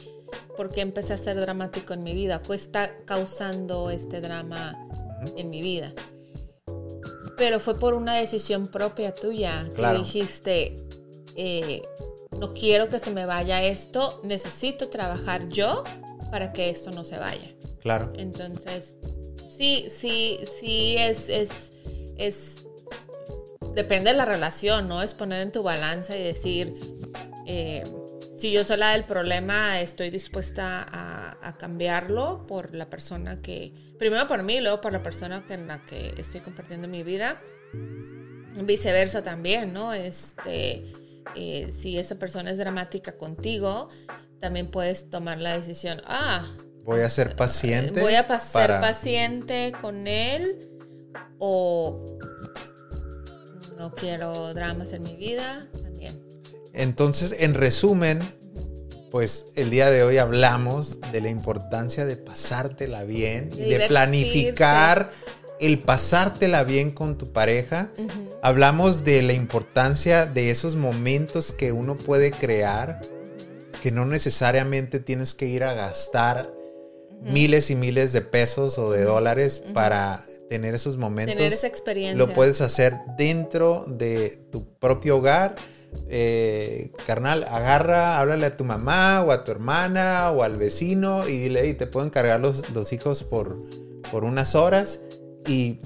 por 0.56 0.70
qué 0.70 0.80
empecé 0.80 1.14
a 1.14 1.16
ser 1.16 1.40
dramático 1.40 1.94
en 1.94 2.02
mi 2.02 2.12
vida, 2.14 2.42
qué 2.42 2.54
está 2.54 2.96
causando 3.04 3.90
este 3.90 4.20
drama 4.20 4.88
en 5.36 5.50
mi 5.50 5.62
vida. 5.62 5.92
Pero 7.36 7.60
fue 7.60 7.78
por 7.78 7.94
una 7.94 8.14
decisión 8.14 8.66
propia 8.66 9.12
tuya 9.12 9.68
que 9.74 9.98
dijiste, 9.98 10.76
eh, 11.36 11.82
no 12.38 12.52
quiero 12.52 12.88
que 12.88 12.98
se 12.98 13.10
me 13.10 13.26
vaya 13.26 13.62
esto, 13.62 14.20
necesito 14.24 14.88
trabajar 14.88 15.48
yo 15.48 15.84
para 16.30 16.52
que 16.52 16.70
esto 16.70 16.90
no 16.90 17.04
se 17.04 17.18
vaya. 17.18 17.48
Claro. 17.80 18.12
Entonces, 18.16 18.96
sí, 19.50 19.86
sí, 19.90 20.38
sí 20.60 20.96
es, 20.98 21.28
es, 21.28 21.50
es, 22.16 22.66
depende 23.74 24.10
de 24.10 24.16
la 24.16 24.24
relación, 24.24 24.88
¿no? 24.88 25.02
Es 25.02 25.14
poner 25.14 25.40
en 25.40 25.52
tu 25.52 25.62
balanza 25.62 26.16
y 26.16 26.22
decir, 26.22 26.76
eh, 27.46 27.82
si 28.42 28.50
yo 28.50 28.64
soy 28.64 28.76
la 28.76 28.90
del 28.90 29.04
problema, 29.04 29.80
estoy 29.80 30.10
dispuesta 30.10 30.84
a, 30.90 31.56
cambiarlo 31.58 32.44
por 32.48 32.74
la 32.74 32.90
persona 32.90 33.40
que, 33.40 33.72
primero 34.00 34.26
por 34.26 34.42
mí, 34.42 34.60
luego 34.60 34.80
por 34.80 34.90
la 34.90 35.00
persona 35.00 35.46
con 35.46 35.68
la 35.68 35.86
que 35.86 36.12
estoy 36.18 36.40
compartiendo 36.40 36.88
mi 36.88 37.04
vida. 37.04 37.40
Viceversa 38.64 39.22
también, 39.22 39.72
¿no? 39.72 39.92
Este, 39.92 40.92
eh, 41.36 41.68
si 41.70 41.98
esa 41.98 42.16
persona 42.16 42.50
es 42.50 42.58
dramática 42.58 43.12
contigo, 43.12 43.90
también 44.40 44.72
puedes 44.72 45.08
tomar 45.08 45.38
la 45.38 45.56
decisión, 45.56 46.02
ah, 46.04 46.44
voy 46.82 47.02
a 47.02 47.10
ser 47.10 47.36
paciente. 47.36 48.00
Voy 48.00 48.14
a 48.14 48.40
ser 48.40 48.80
paciente 48.80 49.72
con 49.80 50.08
él 50.08 50.68
o 51.38 52.04
no 53.78 53.94
quiero 53.94 54.52
dramas 54.52 54.92
en 54.94 55.04
mi 55.04 55.14
vida. 55.14 55.60
Entonces, 56.74 57.36
en 57.40 57.54
resumen, 57.54 58.20
pues 59.10 59.46
el 59.56 59.70
día 59.70 59.90
de 59.90 60.02
hoy 60.02 60.18
hablamos 60.18 60.98
de 61.12 61.20
la 61.20 61.28
importancia 61.28 62.06
de 62.06 62.16
pasártela 62.16 63.04
bien 63.04 63.50
y 63.54 63.68
de 63.68 63.86
planificar 63.88 65.10
el 65.60 65.78
pasártela 65.78 66.64
bien 66.64 66.90
con 66.90 67.18
tu 67.18 67.32
pareja. 67.32 67.90
Hablamos 68.42 69.04
de 69.04 69.22
la 69.22 69.34
importancia 69.34 70.26
de 70.26 70.50
esos 70.50 70.76
momentos 70.76 71.52
que 71.52 71.72
uno 71.72 71.94
puede 71.94 72.30
crear, 72.30 73.00
que 73.82 73.92
no 73.92 74.06
necesariamente 74.06 74.98
tienes 74.98 75.34
que 75.34 75.46
ir 75.46 75.62
a 75.62 75.74
gastar 75.74 76.52
miles 77.20 77.70
y 77.70 77.76
miles 77.76 78.12
de 78.12 78.22
pesos 78.22 78.78
o 78.78 78.90
de 78.90 79.02
dólares 79.02 79.62
para 79.74 80.24
tener 80.48 80.74
esos 80.74 80.96
momentos. 80.96 81.36
Tener 81.36 81.52
esa 81.52 81.66
experiencia. 81.66 82.16
Lo 82.16 82.32
puedes 82.32 82.60
hacer 82.60 82.98
dentro 83.16 83.84
de 83.86 84.38
tu 84.50 84.66
propio 84.78 85.18
hogar. 85.18 85.54
Eh, 86.08 86.92
carnal, 87.06 87.44
agarra, 87.44 88.20
háblale 88.20 88.46
a 88.46 88.56
tu 88.56 88.64
mamá 88.64 89.22
o 89.22 89.32
a 89.32 89.44
tu 89.44 89.50
hermana 89.50 90.30
o 90.30 90.42
al 90.42 90.56
vecino 90.56 91.26
y 91.26 91.38
dile, 91.38 91.66
y 91.68 91.74
te 91.74 91.86
pueden 91.86 92.10
cargar 92.10 92.40
los, 92.40 92.68
los 92.70 92.92
hijos 92.92 93.22
por, 93.22 93.56
por 94.10 94.24
unas 94.24 94.54
horas 94.54 95.00
y 95.46 95.80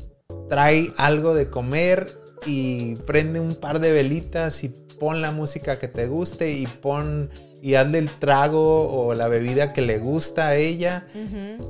trae 0.49 0.93
algo 0.97 1.35
de 1.35 1.49
comer 1.49 2.09
y 2.45 2.97
prende 3.07 3.41
un 3.41 3.55
par 3.55 3.81
de 3.81 3.93
velitas 3.93 4.63
y 4.65 4.69
pon 4.99 5.21
la 5.23 5.33
música 5.33 5.79
que 5.79 5.89
te 5.89 6.07
guste 6.07 6.53
y 6.53 6.67
pon 6.67 7.31
y 7.63 7.75
hazle 7.75 7.99
el 7.99 8.11
trago 8.11 8.91
o 8.91 9.15
la 9.15 9.29
bebida 9.29 9.73
que 9.73 9.83
le 9.83 9.99
gusta 9.99 10.49
a 10.49 10.57
ella 10.57 11.07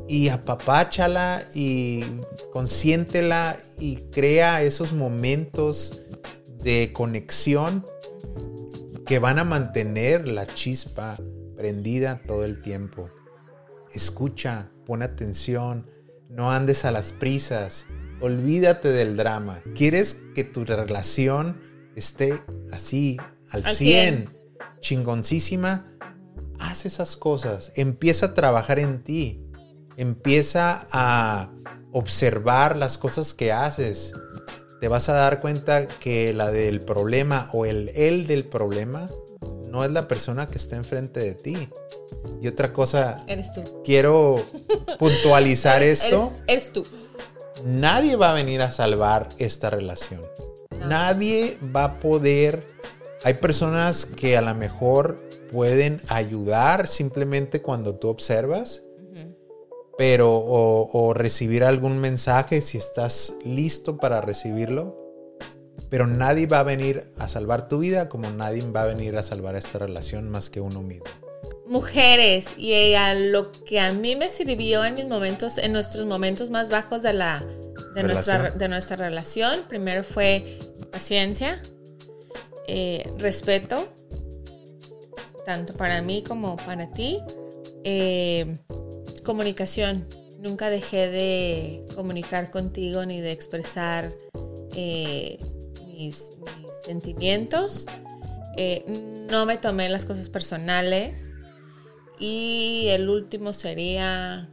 y 0.09 0.28
apapáchala 0.28 1.43
y 1.55 2.05
consiéntela 2.53 3.57
y 3.78 3.97
crea 4.11 4.62
esos 4.62 4.93
momentos 4.93 6.03
de 6.63 6.93
conexión 6.93 7.85
que 9.07 9.19
van 9.19 9.39
a 9.39 9.45
mantener 9.45 10.27
la 10.27 10.47
chispa 10.47 11.17
prendida 11.57 12.23
todo 12.27 12.45
el 12.45 12.61
tiempo. 12.61 13.11
Escucha, 13.93 14.71
pon 14.85 15.03
atención, 15.03 15.91
no 16.29 16.53
andes 16.53 16.85
a 16.85 16.91
las 16.91 17.13
prisas. 17.13 17.87
Olvídate 18.21 18.89
del 18.89 19.17
drama. 19.17 19.63
¿Quieres 19.75 20.23
que 20.35 20.45
tu 20.45 20.65
relación 20.65 21.61
esté 21.95 22.39
así, 22.73 23.17
al, 23.51 23.65
100, 23.65 24.37
chingoncísima? 24.81 25.87
Haz 26.59 26.87
esas 26.87 27.17
cosas. 27.17 27.73
Empieza 27.77 28.27
a 28.27 28.35
trabajar 28.35 28.79
en 28.79 29.03
ti. 29.03 29.43
Empieza 29.97 30.87
a 30.93 31.51
observar 31.93 32.77
las 32.77 32.99
cosas 32.99 33.35
que 33.35 33.53
haces. 33.53 34.13
Te 34.81 34.89
vas 34.89 35.09
a 35.09 35.14
dar 35.14 35.41
cuenta 35.41 35.87
que 35.87 36.35
la 36.35 36.51
del 36.51 36.81
problema 36.81 37.49
o 37.53 37.64
el 37.64 37.91
él 37.95 38.27
del 38.27 38.45
problema 38.45 39.07
no 39.70 39.85
es 39.85 39.91
la 39.91 40.09
persona 40.09 40.47
que 40.47 40.59
está 40.59 40.77
enfrente 40.77 41.20
de 41.20 41.35
ti. 41.35 41.68
Y 42.43 42.49
otra 42.49 42.72
cosa, 42.72 43.24
eres 43.27 43.53
tú. 43.55 43.83
Quiero 43.85 44.45
puntualizar 44.99 45.83
esto. 45.83 46.33
Eres, 46.47 46.72
tú. 46.72 46.87
Nadie 47.64 48.16
va 48.16 48.31
a 48.31 48.35
venir 48.35 48.62
a 48.62 48.70
salvar 48.70 49.29
esta 49.39 49.70
relación. 49.70 50.20
Nadie 50.87 51.59
va 51.74 51.85
a 51.85 51.97
poder. 51.97 52.66
Hay 53.24 53.35
personas 53.35 54.07
que 54.07 54.37
a 54.37 54.43
lo 54.43 54.55
mejor 54.55 55.16
pueden 55.51 56.01
ayudar 56.09 56.87
simplemente 56.87 57.62
cuando 57.62 57.97
tú 57.97 58.09
observas, 58.09 58.83
pero 59.99 60.35
o 60.37 61.15
recibir 61.15 61.65
algún 61.65 61.99
mensaje 61.99 62.61
si 62.61 62.79
estás 62.79 63.35
listo 63.45 63.97
para 63.97 64.21
recibirlo 64.21 65.07
pero 65.89 66.07
nadie 66.07 66.47
va 66.47 66.61
a 66.61 66.63
venir 66.63 67.05
a 67.19 67.29
salvar 67.29 67.69
tu 67.69 67.79
vida 67.79 68.09
como 68.09 68.31
nadie 68.31 68.63
va 68.71 68.83
a 68.83 68.87
venir 68.87 69.17
a 69.17 69.23
salvar 69.23 69.55
esta 69.57 69.79
relación 69.79 70.29
más 70.29 70.51
que 70.51 70.61
uno 70.61 70.83
mismo. 70.83 71.07
Mujeres, 71.67 72.51
y 72.57 72.95
a 72.95 73.15
lo 73.15 73.51
que 73.51 73.81
a 73.81 73.93
mí 73.93 74.15
me 74.15 74.29
sirvió 74.29 74.85
en 74.85 74.95
mis 74.95 75.07
momentos, 75.07 75.59
en 75.59 75.73
nuestros 75.73 76.07
momentos 76.07 76.51
más 76.51 76.71
bajos 76.71 77.03
de 77.03 77.13
la 77.13 77.45
de, 77.95 78.03
nuestra, 78.05 78.51
de 78.51 78.69
nuestra 78.69 78.97
relación, 78.97 79.65
primero 79.69 80.05
fue 80.05 80.59
paciencia, 80.93 81.61
eh, 82.69 83.11
respeto, 83.19 83.89
tanto 85.45 85.73
para 85.73 86.03
mí 86.03 86.23
como 86.23 86.57
para 86.57 86.91
ti, 86.93 87.19
eh, 87.83 88.55
comunicación. 89.27 90.09
Nunca 90.39 90.70
dejé 90.70 91.11
de 91.11 91.85
comunicar 91.95 92.51
contigo 92.51 93.05
ni 93.05 93.20
de 93.20 93.33
expresar 93.33 94.11
eh, 94.77 95.39
mis, 95.89 96.22
sentimientos. 96.83 97.87
Eh, 98.57 98.85
no 99.29 99.45
me 99.45 99.59
tomé 99.59 99.89
las 99.89 100.05
cosas 100.05 100.31
personales. 100.31 101.33
Y 102.18 102.87
el 102.91 103.11
último 103.11 103.53
sería, 103.53 104.49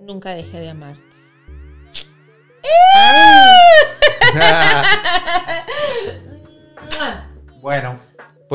nunca 0.00 0.34
dejé 0.34 0.60
de 0.60 0.68
amarte. 0.68 1.02
bueno, 7.60 8.00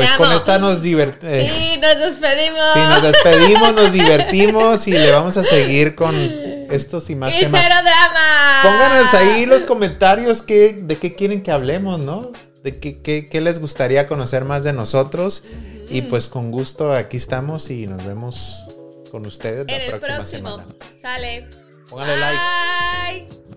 pues 0.06 0.12
con 0.18 0.32
esta 0.32 0.60
nos 0.60 0.82
divertimos. 0.82 1.34
Eh, 1.34 1.52
sí, 1.54 1.80
nos 1.80 2.00
despedimos. 2.00 2.74
Sí, 2.74 2.80
nos 2.80 3.02
despedimos, 3.02 3.74
nos 3.74 3.92
divertimos 3.92 4.88
y 4.88 4.92
le 4.92 5.12
vamos 5.12 5.38
a 5.38 5.44
seguir 5.44 5.96
con 5.96 6.16
estos 6.16 7.10
y 7.10 7.16
más 7.16 7.36
y 7.36 7.40
temas. 7.40 7.62
cero 7.64 7.76
drama! 7.84 8.60
Pónganos 8.64 9.14
ahí 9.14 9.46
los 9.46 9.64
comentarios 9.64 10.42
que, 10.42 10.74
de 10.74 10.98
qué 10.98 11.14
quieren 11.14 11.44
que 11.44 11.52
hablemos, 11.52 12.00
¿no? 12.00 12.32
De 12.64 12.80
qué, 12.80 13.02
qué, 13.02 13.42
les 13.42 13.60
gustaría 13.60 14.08
conocer 14.08 14.46
más 14.46 14.64
de 14.64 14.74
nosotros. 14.74 15.44
Y 15.90 16.04
pues 16.04 16.30
con 16.30 16.52
gusto 16.52 16.94
aquí 16.94 17.18
estamos 17.18 17.70
y 17.72 17.88
nos 17.88 18.06
vemos 18.06 18.66
con 19.12 19.26
ustedes 19.26 19.66
la 19.68 19.98
próxima 19.98 20.26
semana. 20.26 20.66
Sale. 21.02 21.48
Póngale 21.90 22.18
like. 22.18 23.49